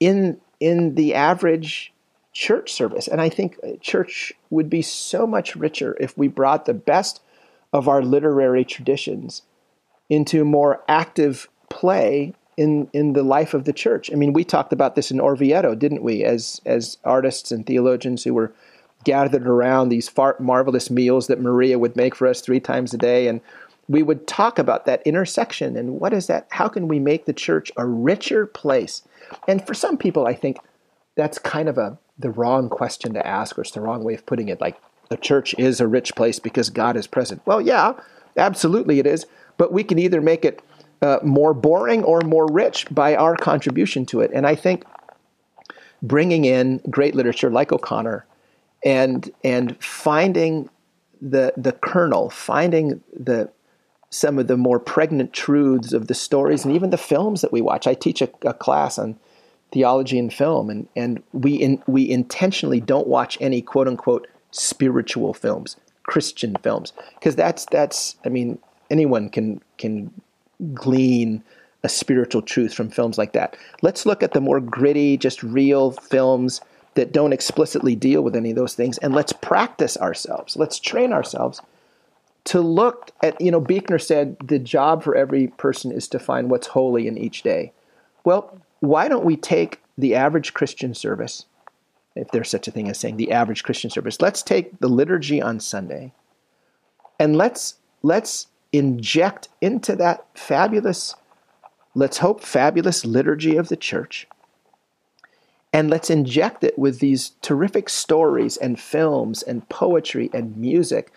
in 0.00 0.40
in 0.58 0.94
the 0.94 1.14
average 1.14 1.92
church 2.32 2.72
service. 2.72 3.08
And 3.08 3.20
I 3.20 3.28
think 3.28 3.58
church 3.80 4.32
would 4.50 4.68
be 4.70 4.82
so 4.82 5.26
much 5.26 5.56
richer 5.56 5.96
if 6.00 6.16
we 6.16 6.28
brought 6.28 6.64
the 6.64 6.74
best 6.74 7.20
of 7.72 7.88
our 7.88 8.02
literary 8.02 8.64
traditions 8.64 9.42
into 10.08 10.44
more 10.44 10.82
active 10.88 11.48
play 11.68 12.34
in 12.56 12.88
in 12.92 13.12
the 13.12 13.22
life 13.22 13.54
of 13.54 13.64
the 13.64 13.72
church. 13.72 14.10
I 14.12 14.14
mean, 14.16 14.32
we 14.32 14.44
talked 14.44 14.72
about 14.72 14.94
this 14.94 15.10
in 15.10 15.18
Orvieto, 15.18 15.78
didn't 15.78 16.02
we? 16.02 16.24
As 16.24 16.60
as 16.64 16.98
artists 17.04 17.50
and 17.50 17.66
theologians 17.66 18.24
who 18.24 18.34
were 18.34 18.52
gathered 19.04 19.46
around 19.46 19.88
these 19.88 20.08
far, 20.08 20.36
marvelous 20.40 20.90
meals 20.90 21.28
that 21.28 21.40
Maria 21.40 21.78
would 21.78 21.96
make 21.96 22.14
for 22.14 22.26
us 22.26 22.40
three 22.40 22.60
times 22.60 22.92
a 22.92 22.98
day, 22.98 23.28
and 23.28 23.40
we 23.88 24.02
would 24.02 24.26
talk 24.26 24.58
about 24.58 24.84
that 24.86 25.02
intersection 25.06 25.76
and 25.76 26.00
what 26.00 26.12
is 26.12 26.26
that? 26.26 26.46
How 26.50 26.68
can 26.68 26.88
we 26.88 26.98
make 26.98 27.24
the 27.24 27.32
church 27.32 27.70
a 27.76 27.86
richer 27.86 28.46
place? 28.46 29.02
And 29.46 29.64
for 29.64 29.74
some 29.74 29.96
people, 29.96 30.26
I 30.26 30.34
think 30.34 30.58
that's 31.14 31.38
kind 31.38 31.68
of 31.68 31.78
a 31.78 31.98
the 32.18 32.30
wrong 32.30 32.68
question 32.68 33.12
to 33.14 33.26
ask, 33.26 33.58
or 33.58 33.62
it's 33.62 33.72
the 33.72 33.80
wrong 33.80 34.02
way 34.02 34.14
of 34.14 34.26
putting 34.26 34.48
it. 34.48 34.60
Like 34.60 34.76
the 35.08 35.16
church 35.16 35.54
is 35.58 35.80
a 35.80 35.86
rich 35.86 36.14
place 36.14 36.38
because 36.38 36.70
God 36.70 36.96
is 36.96 37.06
present. 37.06 37.42
Well, 37.44 37.60
yeah, 37.60 37.92
absolutely 38.36 38.98
it 38.98 39.06
is. 39.06 39.26
But 39.56 39.72
we 39.72 39.84
can 39.84 39.98
either 39.98 40.20
make 40.20 40.44
it 40.44 40.62
uh, 41.02 41.18
more 41.22 41.54
boring 41.54 42.04
or 42.04 42.20
more 42.20 42.46
rich 42.46 42.86
by 42.90 43.14
our 43.14 43.36
contribution 43.36 44.06
to 44.06 44.20
it. 44.20 44.30
And 44.34 44.46
I 44.46 44.54
think 44.54 44.84
bringing 46.02 46.44
in 46.44 46.80
great 46.90 47.14
literature 47.14 47.50
like 47.50 47.72
O'Connor 47.72 48.26
and 48.84 49.30
and 49.42 49.82
finding 49.82 50.68
the 51.20 51.52
the 51.56 51.72
kernel, 51.72 52.30
finding 52.30 53.02
the 53.12 53.50
some 54.10 54.38
of 54.38 54.46
the 54.46 54.56
more 54.56 54.78
pregnant 54.78 55.32
truths 55.32 55.92
of 55.92 56.06
the 56.06 56.14
stories 56.14 56.64
and 56.64 56.74
even 56.74 56.90
the 56.90 56.96
films 56.96 57.40
that 57.40 57.52
we 57.52 57.60
watch. 57.60 57.86
I 57.86 57.94
teach 57.94 58.22
a, 58.22 58.30
a 58.42 58.54
class 58.54 58.98
on 58.98 59.18
theology 59.72 60.18
and 60.18 60.32
film, 60.32 60.70
and 60.70 60.88
and 60.94 61.22
we 61.32 61.54
in, 61.54 61.82
we 61.86 62.08
intentionally 62.08 62.80
don't 62.80 63.08
watch 63.08 63.36
any 63.40 63.62
quote 63.62 63.88
unquote 63.88 64.26
spiritual 64.50 65.34
films, 65.34 65.76
Christian 66.04 66.56
films, 66.62 66.92
because 67.14 67.36
that's 67.36 67.66
that's 67.66 68.16
I 68.24 68.28
mean 68.28 68.58
anyone 68.90 69.28
can 69.28 69.60
can 69.78 70.12
glean 70.74 71.42
a 71.82 71.88
spiritual 71.88 72.42
truth 72.42 72.74
from 72.74 72.90
films 72.90 73.18
like 73.18 73.32
that. 73.32 73.56
Let's 73.82 74.06
look 74.06 74.22
at 74.22 74.32
the 74.32 74.40
more 74.40 74.60
gritty, 74.60 75.16
just 75.16 75.42
real 75.42 75.92
films 75.92 76.60
that 76.94 77.12
don't 77.12 77.32
explicitly 77.32 77.94
deal 77.94 78.22
with 78.22 78.34
any 78.34 78.50
of 78.50 78.56
those 78.56 78.74
things, 78.74 78.98
and 78.98 79.14
let's 79.14 79.32
practice 79.32 79.96
ourselves. 79.98 80.56
Let's 80.56 80.78
train 80.78 81.12
ourselves 81.12 81.60
to 82.44 82.60
look 82.60 83.10
at, 83.22 83.40
you 83.40 83.50
know, 83.50 83.60
Buechner 83.60 83.98
said 83.98 84.36
the 84.42 84.58
job 84.58 85.02
for 85.02 85.14
every 85.14 85.48
person 85.48 85.92
is 85.92 86.08
to 86.08 86.18
find 86.18 86.48
what's 86.48 86.68
holy 86.68 87.06
in 87.06 87.18
each 87.18 87.42
day. 87.42 87.72
Well, 88.24 88.58
why 88.80 89.08
don't 89.08 89.24
we 89.24 89.36
take 89.36 89.80
the 89.98 90.14
average 90.14 90.54
Christian 90.54 90.94
service, 90.94 91.46
if 92.14 92.28
there's 92.30 92.50
such 92.50 92.68
a 92.68 92.70
thing 92.70 92.88
as 92.88 92.98
saying 92.98 93.16
the 93.16 93.32
average 93.32 93.62
Christian 93.62 93.90
service, 93.90 94.20
let's 94.20 94.42
take 94.42 94.78
the 94.80 94.88
liturgy 94.88 95.42
on 95.42 95.60
Sunday 95.60 96.12
and 97.18 97.36
let's 97.36 97.76
let's 98.02 98.46
inject 98.78 99.48
into 99.60 99.96
that 99.96 100.26
fabulous, 100.34 101.14
let's 101.94 102.18
hope, 102.18 102.42
fabulous 102.42 103.04
liturgy 103.04 103.56
of 103.56 103.68
the 103.68 103.76
church. 103.76 104.26
And 105.72 105.90
let's 105.90 106.10
inject 106.10 106.64
it 106.64 106.78
with 106.78 107.00
these 107.00 107.32
terrific 107.42 107.88
stories 107.88 108.56
and 108.56 108.80
films 108.80 109.42
and 109.42 109.68
poetry 109.68 110.30
and 110.32 110.56
music. 110.56 111.12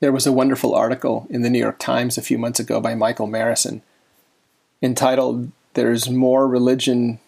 There 0.00 0.12
was 0.12 0.26
a 0.26 0.32
wonderful 0.32 0.74
article 0.74 1.26
in 1.28 1.42
the 1.42 1.50
New 1.50 1.58
York 1.58 1.78
Times 1.78 2.16
a 2.16 2.22
few 2.22 2.38
months 2.38 2.58
ago 2.58 2.80
by 2.80 2.94
Michael 2.94 3.26
Marissen 3.26 3.82
entitled 4.82 5.52
There's 5.74 6.08
More 6.08 6.48
Religion 6.48 7.18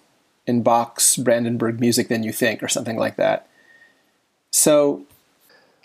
in 0.46 0.62
Bach's 0.62 1.16
Brandenburg 1.16 1.78
Music 1.78 2.08
Than 2.08 2.22
You 2.22 2.32
Think, 2.32 2.62
or 2.62 2.68
something 2.68 2.96
like 2.96 3.16
that. 3.16 3.46
So 4.50 5.04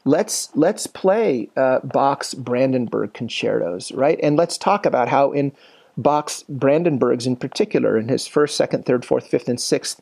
let's 0.07 0.49
let's 0.55 0.87
play 0.87 1.49
uh, 1.55 1.79
Bach's 1.83 2.33
Brandenburg 2.33 3.13
concertos, 3.13 3.91
right? 3.91 4.19
And 4.23 4.37
let's 4.37 4.57
talk 4.57 4.85
about 4.85 5.09
how 5.09 5.31
in 5.31 5.51
Bach's 5.97 6.43
Brandenburgs, 6.49 7.27
in 7.27 7.35
particular, 7.35 7.97
in 7.97 8.07
his 8.07 8.25
first, 8.25 8.55
second, 8.55 8.85
third, 8.85 9.03
fourth, 9.03 9.27
fifth, 9.27 9.49
and 9.49 9.59
sixth 9.59 10.01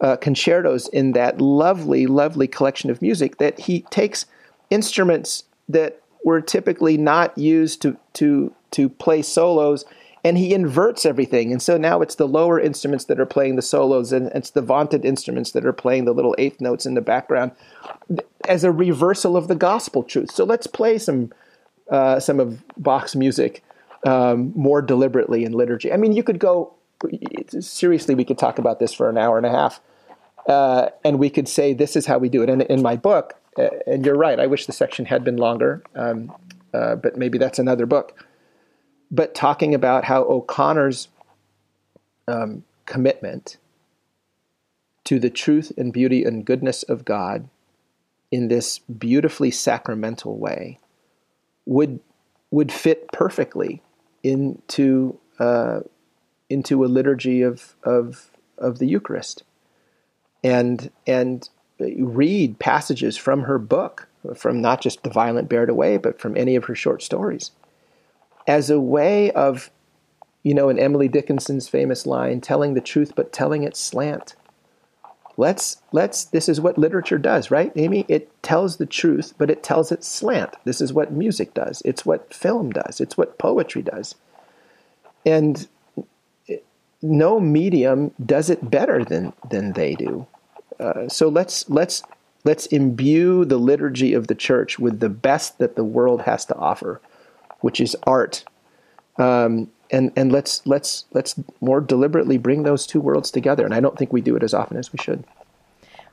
uh, 0.00 0.16
concertos, 0.16 0.88
in 0.88 1.12
that 1.12 1.40
lovely, 1.40 2.06
lovely 2.06 2.46
collection 2.46 2.90
of 2.90 3.02
music, 3.02 3.38
that 3.38 3.58
he 3.60 3.80
takes 3.90 4.26
instruments 4.70 5.44
that 5.68 6.00
were 6.24 6.40
typically 6.40 6.96
not 6.96 7.36
used 7.38 7.80
to 7.82 7.96
to 8.14 8.52
to 8.72 8.88
play 8.88 9.22
solos 9.22 9.84
and 10.28 10.36
he 10.36 10.52
inverts 10.52 11.06
everything. 11.06 11.52
And 11.52 11.62
so 11.62 11.78
now 11.78 12.02
it's 12.02 12.16
the 12.16 12.28
lower 12.28 12.60
instruments 12.60 13.06
that 13.06 13.18
are 13.18 13.26
playing 13.26 13.56
the 13.56 13.62
solos, 13.62 14.12
and 14.12 14.26
it's 14.34 14.50
the 14.50 14.60
vaunted 14.60 15.04
instruments 15.04 15.52
that 15.52 15.64
are 15.64 15.72
playing 15.72 16.04
the 16.04 16.12
little 16.12 16.34
eighth 16.36 16.60
notes 16.60 16.84
in 16.84 16.92
the 16.92 17.00
background, 17.00 17.52
as 18.46 18.62
a 18.62 18.70
reversal 18.70 19.38
of 19.38 19.48
the 19.48 19.54
gospel 19.54 20.02
truth. 20.02 20.30
So 20.30 20.44
let's 20.44 20.66
play 20.66 20.98
some 20.98 21.32
uh, 21.90 22.20
some 22.20 22.38
of 22.40 22.62
Bach's 22.76 23.16
music 23.16 23.64
um, 24.04 24.52
more 24.54 24.82
deliberately 24.82 25.44
in 25.44 25.52
liturgy. 25.52 25.90
I 25.90 25.96
mean, 25.96 26.12
you 26.12 26.22
could 26.22 26.38
go 26.38 26.74
seriously. 27.60 28.14
We 28.14 28.26
could 28.26 28.38
talk 28.38 28.58
about 28.58 28.78
this 28.78 28.92
for 28.92 29.08
an 29.08 29.16
hour 29.16 29.38
and 29.38 29.46
a 29.46 29.50
half, 29.50 29.80
uh, 30.46 30.90
and 31.04 31.18
we 31.18 31.30
could 31.30 31.48
say 31.48 31.72
this 31.72 31.96
is 31.96 32.04
how 32.04 32.18
we 32.18 32.28
do 32.28 32.42
it. 32.42 32.50
And 32.50 32.60
in 32.62 32.82
my 32.82 32.96
book, 32.96 33.34
uh, 33.56 33.70
and 33.86 34.04
you're 34.04 34.18
right. 34.18 34.38
I 34.38 34.46
wish 34.46 34.66
the 34.66 34.72
section 34.72 35.06
had 35.06 35.24
been 35.24 35.38
longer. 35.38 35.82
Um, 35.94 36.30
uh, 36.74 36.96
but 36.96 37.16
maybe 37.16 37.38
that's 37.38 37.58
another 37.58 37.86
book. 37.86 38.27
But 39.10 39.34
talking 39.34 39.74
about 39.74 40.04
how 40.04 40.24
O'Connor's 40.24 41.08
um, 42.26 42.64
commitment 42.86 43.56
to 45.04 45.18
the 45.18 45.30
truth 45.30 45.72
and 45.78 45.92
beauty 45.92 46.24
and 46.24 46.44
goodness 46.44 46.82
of 46.82 47.04
God 47.04 47.48
in 48.30 48.48
this 48.48 48.78
beautifully 48.80 49.50
sacramental 49.50 50.38
way 50.38 50.78
would 51.64 52.00
would 52.50 52.72
fit 52.72 53.10
perfectly 53.12 53.82
into 54.22 55.18
uh, 55.38 55.80
into 56.50 56.84
a 56.84 56.86
liturgy 56.86 57.42
of 57.42 57.74
of 57.82 58.30
of 58.56 58.78
the 58.78 58.86
Eucharist, 58.86 59.44
and 60.42 60.90
and 61.06 61.48
read 61.78 62.58
passages 62.58 63.16
from 63.16 63.42
her 63.42 63.58
book, 63.58 64.08
from 64.34 64.60
not 64.60 64.80
just 64.80 65.02
The 65.02 65.10
Violent 65.10 65.48
Bear 65.48 65.64
It 65.64 65.70
Away, 65.70 65.96
but 65.96 66.20
from 66.20 66.36
any 66.36 66.56
of 66.56 66.64
her 66.64 66.74
short 66.74 67.02
stories, 67.02 67.52
as 68.48 68.70
a 68.70 68.80
way 68.80 69.30
of, 69.32 69.70
you 70.42 70.54
know, 70.54 70.68
in 70.68 70.78
Emily 70.78 71.06
Dickinson's 71.06 71.68
famous 71.68 72.06
line, 72.06 72.40
telling 72.40 72.74
the 72.74 72.80
truth 72.80 73.12
but 73.14 73.32
telling 73.32 73.62
it 73.62 73.76
slant. 73.76 74.34
Let's 75.36 75.80
let's 75.92 76.24
this 76.24 76.48
is 76.48 76.60
what 76.60 76.78
literature 76.78 77.18
does, 77.18 77.48
right, 77.48 77.70
Amy? 77.76 78.04
It 78.08 78.42
tells 78.42 78.78
the 78.78 78.86
truth, 78.86 79.34
but 79.38 79.50
it 79.50 79.62
tells 79.62 79.92
it 79.92 80.02
slant. 80.02 80.56
This 80.64 80.80
is 80.80 80.92
what 80.92 81.12
music 81.12 81.54
does. 81.54 81.80
It's 81.84 82.04
what 82.04 82.34
film 82.34 82.70
does. 82.70 83.00
It's 83.00 83.16
what 83.16 83.38
poetry 83.38 83.82
does. 83.82 84.16
And 85.24 85.68
no 87.02 87.38
medium 87.38 88.10
does 88.24 88.50
it 88.50 88.70
better 88.70 89.04
than 89.04 89.32
than 89.48 89.74
they 89.74 89.94
do. 89.94 90.26
Uh, 90.80 91.08
so 91.08 91.28
let's 91.28 91.68
let's 91.70 92.02
let's 92.44 92.66
imbue 92.66 93.44
the 93.44 93.58
liturgy 93.58 94.14
of 94.14 94.26
the 94.26 94.34
church 94.34 94.78
with 94.78 95.00
the 95.00 95.08
best 95.08 95.58
that 95.58 95.76
the 95.76 95.84
world 95.84 96.22
has 96.22 96.44
to 96.46 96.56
offer, 96.56 97.00
which 97.60 97.80
is 97.80 97.96
art. 98.04 98.44
Um, 99.18 99.70
and 99.90 100.12
and 100.16 100.30
let's 100.30 100.66
let's 100.66 101.06
let's 101.12 101.34
more 101.60 101.80
deliberately 101.80 102.38
bring 102.38 102.62
those 102.62 102.86
two 102.86 103.00
worlds 103.00 103.30
together. 103.30 103.64
And 103.64 103.74
I 103.74 103.80
don't 103.80 103.96
think 103.98 104.12
we 104.12 104.20
do 104.20 104.36
it 104.36 104.42
as 104.42 104.54
often 104.54 104.76
as 104.76 104.92
we 104.92 104.98
should. 104.98 105.24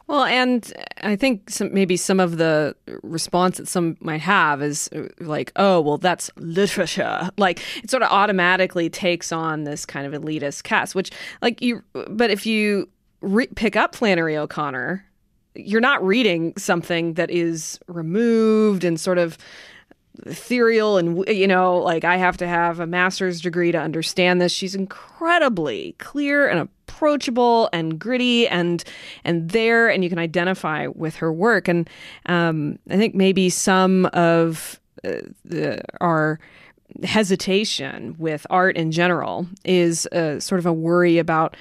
Well, 0.08 0.24
and 0.24 0.72
I 1.02 1.16
think 1.16 1.50
some, 1.50 1.74
maybe 1.74 1.98
some 1.98 2.20
of 2.20 2.38
the 2.38 2.76
response 3.02 3.58
that 3.58 3.68
some 3.68 3.98
might 4.00 4.22
have 4.22 4.62
is 4.62 4.88
uh, 4.96 5.08
like, 5.20 5.52
oh, 5.56 5.82
well, 5.82 5.98
that's 5.98 6.30
literature. 6.38 7.30
Like 7.38 7.60
it 7.84 7.90
sort 7.90 8.04
of 8.04 8.12
automatically 8.12 8.90
takes 8.90 9.32
on 9.32 9.64
this 9.64 9.86
kind 9.86 10.06
of 10.06 10.22
elitist 10.22 10.64
cast, 10.64 10.96
which, 10.96 11.12
like, 11.42 11.62
you, 11.62 11.84
but 12.08 12.30
if 12.30 12.46
you 12.46 12.88
re- 13.22 13.48
pick 13.48 13.76
up 13.76 13.96
Flannery 13.96 14.38
O'Connor, 14.38 15.06
you're 15.56 15.82
not 15.82 16.06
reading 16.06 16.54
something 16.56 17.16
that 17.16 17.32
is 17.32 17.80
removed 17.88 18.84
and 18.84 19.00
sort 19.00 19.18
of 19.18 19.38
ethereal 20.26 20.98
and 20.98 21.28
you 21.28 21.48
know 21.48 21.78
like 21.78 22.04
i 22.04 22.18
have 22.18 22.38
to 22.38 22.48
have 22.48 22.80
a 22.80 22.88
master's 22.88 23.42
degree 23.42 23.72
to 23.72 23.80
understand 23.80 24.42
this. 24.42 24.52
She's 24.52 24.76
incredibly 24.76 25.94
clear 26.00 26.48
and 26.48 26.60
approachable 26.60 27.70
and 27.74 28.00
gritty 28.00 28.48
and 28.48 28.84
and 29.24 29.50
there 29.50 29.90
and 29.90 30.04
you 30.04 30.10
can 30.10 30.20
identify 30.20 30.88
with 30.88 31.16
her 31.18 31.32
work. 31.32 31.68
And 31.68 31.90
um, 32.28 32.80
i 32.90 32.98
think 32.98 33.16
maybe 33.16 33.50
some 33.50 34.06
of 34.08 34.80
uh, 35.04 35.22
the, 35.44 35.82
our 36.02 36.40
hesitation 37.04 38.16
with 38.18 38.46
art 38.50 38.78
in 38.78 38.92
general 38.92 39.48
is 39.64 40.06
uh, 40.08 40.40
sort 40.40 40.60
of 40.60 40.66
a 40.66 40.74
worry 40.74 41.18
about 41.18 41.58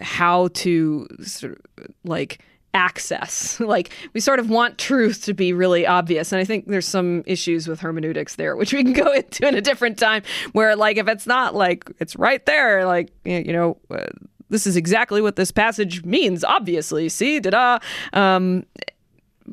how 0.00 0.48
to 0.48 1.06
sort 1.22 1.52
of 1.52 1.88
like 2.04 2.40
access. 2.74 3.60
like 3.72 3.90
we 4.12 4.20
sort 4.20 4.38
of 4.38 4.50
want 4.50 4.78
truth 4.78 5.24
to 5.24 5.34
be 5.34 5.52
really 5.52 5.86
obvious. 5.86 6.32
And 6.32 6.40
I 6.40 6.44
think 6.44 6.66
there's 6.66 6.86
some 6.86 7.22
issues 7.26 7.68
with 7.68 7.80
hermeneutics 7.80 8.36
there, 8.36 8.56
which 8.62 8.72
we 8.72 8.82
can 8.82 8.92
go 8.92 9.12
into 9.14 9.46
in 9.46 9.54
a 9.54 9.60
different 9.60 9.98
time 9.98 10.22
where 10.52 10.76
like 10.76 10.96
if 10.96 11.08
it's 11.08 11.26
not 11.26 11.54
like 11.54 11.90
it's 12.00 12.16
right 12.16 12.44
there, 12.46 12.86
like, 12.86 13.10
you 13.24 13.52
know, 13.52 13.78
uh, 13.90 14.06
this 14.48 14.66
is 14.66 14.76
exactly 14.76 15.22
what 15.22 15.36
this 15.36 15.50
passage 15.50 16.04
means, 16.04 16.44
obviously. 16.44 17.08
See, 17.08 17.40
da 17.40 17.50
da. 17.50 17.78
Um, 18.12 18.66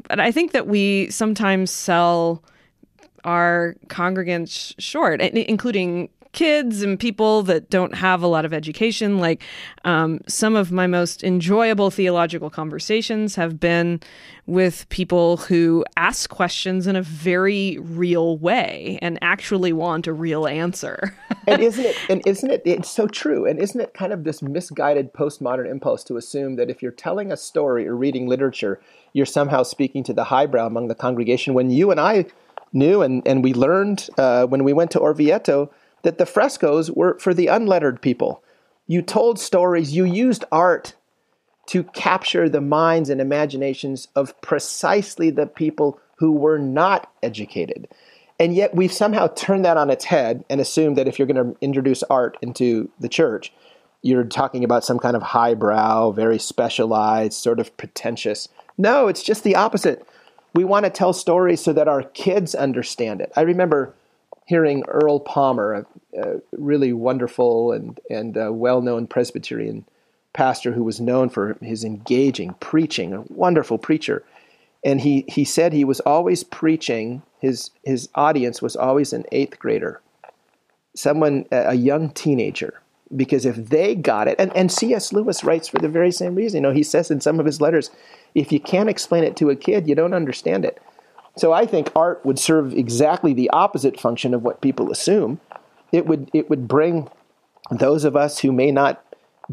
but 0.08 0.20
I 0.20 0.32
think 0.32 0.52
that 0.52 0.68
we 0.68 1.10
sometimes 1.10 1.72
sell 1.72 2.44
our 3.24 3.76
congregants 3.88 4.74
short, 4.78 5.22
including 5.22 6.10
kids 6.32 6.84
and 6.84 7.00
people 7.00 7.42
that 7.44 7.70
don't 7.70 7.96
have 7.96 8.22
a 8.22 8.28
lot 8.28 8.46
of 8.46 8.54
education. 8.54 9.20
Like 9.20 9.42
um, 9.84 10.20
some 10.28 10.56
of 10.56 10.72
my 10.72 10.88
most 10.88 11.24
enjoyable 11.24 11.90
theological 11.90 12.50
conversations 12.50 13.36
have 13.36 13.60
been 13.60 14.02
with 14.46 14.88
people 14.90 15.38
who 15.38 15.84
ask 15.98 16.30
questions 16.30 16.88
in 16.88 16.96
a 16.96 17.02
very 17.02 17.78
real 17.80 18.38
way 18.38 19.00
and 19.02 19.18
actually 19.22 19.74
want 19.74 20.08
a 20.08 20.14
real 20.14 20.48
answer. 20.48 21.16
and 21.48 21.62
isn't 21.62 21.86
it? 21.86 21.96
And 22.10 22.22
isn't 22.26 22.50
it? 22.50 22.62
It's 22.66 22.90
so 22.90 23.08
true. 23.08 23.46
And 23.46 23.60
isn't 23.60 23.80
it 23.80 23.94
kind 23.94 24.14
of 24.14 24.24
this 24.24 24.42
misguided 24.42 25.14
postmodern 25.14 25.70
impulse 25.70 26.04
to 26.06 26.18
assume 26.18 26.56
that 26.58 26.70
if 26.70 26.82
you're 26.82 26.92
telling 26.92 27.32
a 27.32 27.38
story 27.38 27.88
or 27.88 27.96
reading 27.96 28.28
literature, 28.28 28.80
you're 29.14 29.26
somehow 29.26 29.64
speaking 29.64 30.04
to 30.04 30.14
the 30.14 30.26
highbrow 30.26 30.68
among 30.68 30.88
the 30.88 30.96
congregation? 30.96 31.54
When 31.54 31.70
you 31.72 31.92
and 31.92 32.00
I 32.00 32.26
knew 32.72 33.02
and, 33.02 33.26
and 33.28 33.44
we 33.44 33.54
learned 33.54 34.10
uh, 34.18 34.46
when 34.46 34.64
we 34.64 34.74
went 34.74 34.92
to 34.92 35.00
Orvieto 35.00 35.70
that 36.04 36.18
the 36.18 36.26
frescoes 36.26 36.92
were 36.92 37.18
for 37.20 37.34
the 37.34 37.48
unlettered 37.48 38.02
people. 38.02 38.44
You 38.88 39.02
told 39.02 39.40
stories, 39.40 39.94
you 39.94 40.06
used 40.06 40.46
art 40.52 40.96
to 41.68 41.84
capture 41.84 42.50
the 42.50 42.62
minds 42.62 43.10
and 43.10 43.22
imaginations 43.22 44.08
of 44.16 44.40
precisely 44.42 45.30
the 45.30 45.46
people 45.46 46.00
who 46.18 46.32
were 46.32 46.58
not 46.58 47.12
educated. 47.22 47.88
And 48.40 48.56
yet 48.56 48.74
we've 48.74 48.92
somehow 48.92 49.28
turned 49.28 49.66
that 49.66 49.78
on 49.78 49.90
its 49.90 50.06
head 50.06 50.44
and 50.50 50.60
assumed 50.60 50.98
that 50.98 51.08
if 51.08 51.20
you're 51.20 51.28
going 51.28 51.54
to 51.54 51.58
introduce 51.62 52.04
art 52.04 52.38
into 52.42 52.90
the 53.00 53.10
church, 53.10 53.54
you're 54.02 54.24
talking 54.24 54.64
about 54.64 54.86
some 54.86 54.98
kind 54.98 55.16
of 55.16 55.22
highbrow, 55.22 56.12
very 56.12 56.40
specialized, 56.40 57.34
sort 57.34 57.60
of 57.60 57.76
pretentious. 57.78 58.48
No, 58.78 59.08
it's 59.08 59.24
just 59.24 59.44
the 59.44 59.56
opposite. 59.56 60.08
We 60.56 60.64
want 60.64 60.86
to 60.86 60.90
tell 60.90 61.14
stories 61.14 61.62
so 61.62 61.74
that 61.74 61.88
our 61.88 62.04
kids 62.04 62.56
understand 62.56 63.22
it. 63.22 63.32
I 63.36 63.42
remember 63.42 63.94
hearing 64.50 64.84
Earl 64.88 65.20
Palmer, 65.20 65.74
a, 65.74 65.86
a 66.20 66.42
really 66.54 66.92
wonderful 66.92 67.72
and, 67.72 68.00
and 68.10 68.36
uh, 68.36 68.52
well 68.52 68.82
known 68.82 69.06
Presbyterian 69.06 69.86
pastor 70.34 70.72
who 70.72 70.84
was 70.84 71.00
known 71.00 71.30
for 71.30 71.56
his 71.62 71.84
engaging 71.84 72.56
preaching, 72.60 73.14
a 73.14 73.22
wonderful 73.28 73.78
preacher. 73.78 74.24
And 74.84 75.02
he, 75.02 75.24
he 75.28 75.46
said 75.46 75.72
he 75.72 75.86
was 75.86 76.00
always 76.00 76.44
preaching, 76.44 77.22
his, 77.38 77.70
his 77.84 78.10
audience 78.16 78.60
was 78.60 78.76
always 78.76 79.14
an 79.14 79.26
eighth 79.32 79.60
grader, 79.60 80.02
someone, 80.96 81.46
a 81.52 81.76
young 81.76 82.10
teenager. 82.10 82.82
Because 83.16 83.46
if 83.46 83.56
they 83.56 83.94
got 83.94 84.28
it, 84.28 84.36
and, 84.40 84.56
and 84.56 84.72
C.S. 84.72 85.14
Lewis 85.14 85.44
writes 85.44 85.68
for 85.68 85.78
the 85.78 85.90
very 85.90 86.12
same 86.12 86.34
reason. 86.34 86.58
You 86.58 86.62
know, 86.70 86.74
he 86.74 86.84
says 86.84 87.12
in 87.12 87.22
some 87.22 87.40
of 87.40 87.46
his 87.46 87.62
letters, 87.62 87.92
if 88.34 88.52
you 88.52 88.60
can't 88.60 88.90
explain 88.90 89.24
it 89.24 89.36
to 89.38 89.52
a 89.52 89.56
kid, 89.56 89.88
you 89.88 89.94
don't 89.94 90.14
understand 90.14 90.66
it. 90.66 90.82
So 91.38 91.54
I 91.54 91.66
think 91.66 91.92
art 91.96 92.26
would 92.26 92.40
serve 92.40 92.74
exactly 92.74 93.34
the 93.34 93.50
opposite 93.52 94.00
function 94.00 94.34
of 94.34 94.44
what 94.44 94.62
people 94.62 94.92
assume. 94.92 95.40
It 95.92 96.06
would 96.06 96.30
it 96.34 96.50
would 96.50 96.68
bring 96.68 97.10
those 97.72 98.04
of 98.04 98.16
us 98.16 98.40
who 98.40 98.52
may 98.52 98.72
not 98.72 99.04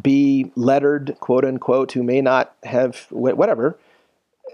be 0.00 0.50
lettered, 0.56 1.16
quote 1.20 1.44
unquote, 1.44 1.92
who 1.92 2.02
may 2.02 2.20
not 2.20 2.54
have 2.64 3.06
whatever. 3.10 3.78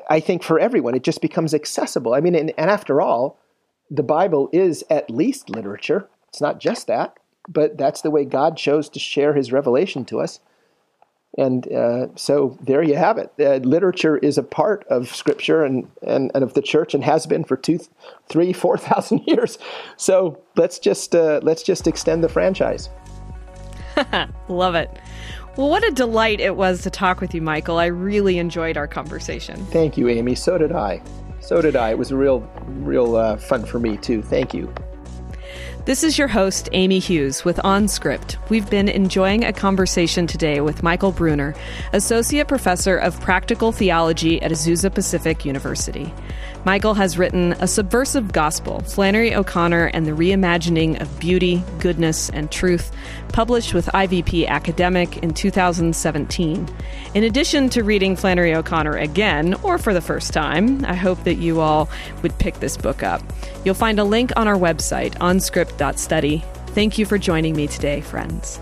I 0.09 0.21
think 0.21 0.43
for 0.43 0.59
everyone, 0.59 0.95
it 0.95 1.03
just 1.03 1.21
becomes 1.21 1.55
accessible. 1.55 2.15
I 2.15 2.21
mean, 2.21 2.35
and, 2.35 2.53
and 2.57 2.71
after 2.71 3.01
all, 3.01 3.39
the 3.91 4.03
Bible 4.03 4.49
is 4.53 4.85
at 4.91 5.11
least 5.11 5.51
literature. 5.51 6.09
It's 6.29 6.41
not 6.41 6.61
just 6.61 6.87
that, 6.87 7.19
but 7.49 7.77
that's 7.77 8.01
the 8.01 8.11
way 8.11 8.25
God 8.25 8.57
chose 8.57 8.89
to 8.91 8.99
share 8.99 9.35
His 9.35 9.53
revelation 9.53 10.05
to 10.07 10.21
us. 10.21 10.41
And 11.39 11.71
uh, 11.73 12.09
so 12.15 12.59
there 12.61 12.83
you 12.83 12.95
have 12.95 13.17
it. 13.17 13.33
Uh, 13.41 13.57
literature 13.67 14.19
is 14.19 14.37
a 14.37 14.43
part 14.43 14.87
of 14.89 15.15
Scripture 15.15 15.65
and, 15.65 15.89
and, 16.07 16.31
and 16.35 16.45
of 16.45 16.53
the 16.53 16.61
church, 16.61 16.93
and 16.93 17.03
has 17.03 17.27
been 17.27 17.43
for 17.43 17.57
two, 17.57 17.81
three, 18.29 18.53
four 18.53 18.77
thousand 18.77 19.23
years. 19.27 19.59
So 19.97 20.39
let's 20.57 20.79
just 20.79 21.15
uh, 21.15 21.41
let's 21.43 21.63
just 21.63 21.87
extend 21.87 22.23
the 22.23 22.29
franchise. 22.29 22.91
Love 24.49 24.75
it. 24.75 24.91
Well, 25.57 25.69
what 25.69 25.87
a 25.87 25.91
delight 25.91 26.41
it 26.41 26.57
was 26.57 26.83
to 26.83 26.91
talk 26.91 27.21
with 27.21 27.35
you, 27.35 27.43
Michael. 27.43 27.79
I 27.79 27.87
really 27.87 28.39
enjoyed 28.39 28.77
our 28.77 28.89
conversation. 28.89 29.65
Thank 29.67 29.99
you, 29.99 30.09
Amy. 30.09 30.35
So 30.35 30.57
did 30.57 30.73
I. 30.73 31.03
So 31.41 31.61
did 31.61 31.77
I. 31.77 31.91
It 31.91 31.99
was 31.99 32.11
a 32.11 32.17
real, 32.17 32.41
real 32.67 33.17
uh, 33.17 33.37
fun 33.37 33.65
for 33.65 33.79
me 33.79 33.97
too. 33.99 34.23
Thank 34.23 34.55
you. 34.55 34.73
This 35.85 36.05
is 36.05 36.17
your 36.17 36.29
host, 36.29 36.69
Amy 36.71 37.01
Hughes, 37.01 37.45
with 37.45 37.57
OnScript. 37.57 38.37
We've 38.49 38.71
been 38.71 38.89
enjoying 38.89 39.45
a 39.45 39.53
conversation 39.53 40.29
today 40.29 40.61
with 40.61 40.85
Michael 40.85 41.11
Bruner, 41.11 41.57
Associate 41.93 42.47
Professor 42.47 42.97
of 42.97 43.21
Practical 43.21 43.73
Theology 43.73 44.41
at 44.43 44.53
Azusa 44.53 44.95
Pacific 44.95 45.45
University. 45.45 46.15
Michael 46.65 46.95
has 46.95 47.19
written 47.19 47.55
A 47.59 47.67
Subversive 47.67 48.33
Gospel 48.33 48.81
Flannery 48.83 49.35
O'Connor 49.35 49.87
and 49.87 50.07
the 50.07 50.13
Reimagining 50.13 51.01
of 51.01 51.19
Beauty, 51.19 51.65
Goodness, 51.81 52.31
and 52.31 52.53
Truth, 52.53 52.93
published 53.31 53.75
with 53.75 53.87
IVP 53.87 54.47
Academic 54.47 55.17
in 55.19 55.35
2017. 55.35 56.69
In 57.15 57.25
addition 57.25 57.69
to 57.71 57.83
reading 57.83 58.15
Flannery 58.15 58.55
O'Connor 58.55 58.97
again, 58.97 59.55
or 59.65 59.77
for 59.77 59.93
the 59.93 60.01
first 60.01 60.33
time, 60.33 60.85
I 60.85 60.95
hope 60.95 61.25
that 61.25 61.35
you 61.35 61.61
all 61.61 61.89
would 62.23 62.39
pick 62.39 62.61
this 62.61 62.77
book 62.77 63.03
up. 63.03 63.23
You'll 63.65 63.75
find 63.75 63.99
a 63.99 64.05
link 64.05 64.31
on 64.37 64.47
our 64.47 64.57
website, 64.57 65.15
onscript.study. 65.19 66.45
Thank 66.69 66.97
you 66.97 67.07
for 67.07 67.19
joining 67.19 67.57
me 67.57 67.67
today, 67.67 68.01
friends. 68.03 68.61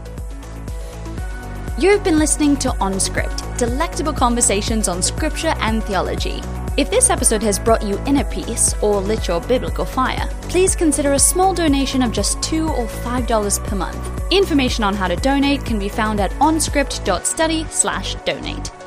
You've 1.79 2.03
been 2.03 2.19
listening 2.19 2.57
to 2.59 2.71
OnScript, 2.71 3.59
delectable 3.59 4.15
conversations 4.15 4.89
on 4.89 5.03
scripture 5.03 5.55
and 5.61 5.85
theology. 5.85 6.43
If 6.77 6.89
this 6.89 7.11
episode 7.11 7.43
has 7.43 7.59
brought 7.59 7.83
you 7.83 7.99
inner 8.07 8.23
peace 8.23 8.77
or 8.81 9.01
lit 9.01 9.27
your 9.27 9.41
biblical 9.41 9.85
fire, 9.85 10.29
please 10.43 10.77
consider 10.77 11.15
a 11.15 11.19
small 11.19 11.53
donation 11.53 12.01
of 12.01 12.13
just 12.13 12.41
2 12.45 12.69
or 12.69 12.87
$5 12.87 13.65
per 13.65 13.75
month. 13.75 14.23
Information 14.31 14.85
on 14.85 14.95
how 14.95 15.09
to 15.09 15.17
donate 15.17 15.65
can 15.65 15.81
be 15.81 15.89
found 15.89 16.21
at 16.21 16.31
onscript.study/donate. 16.35 18.80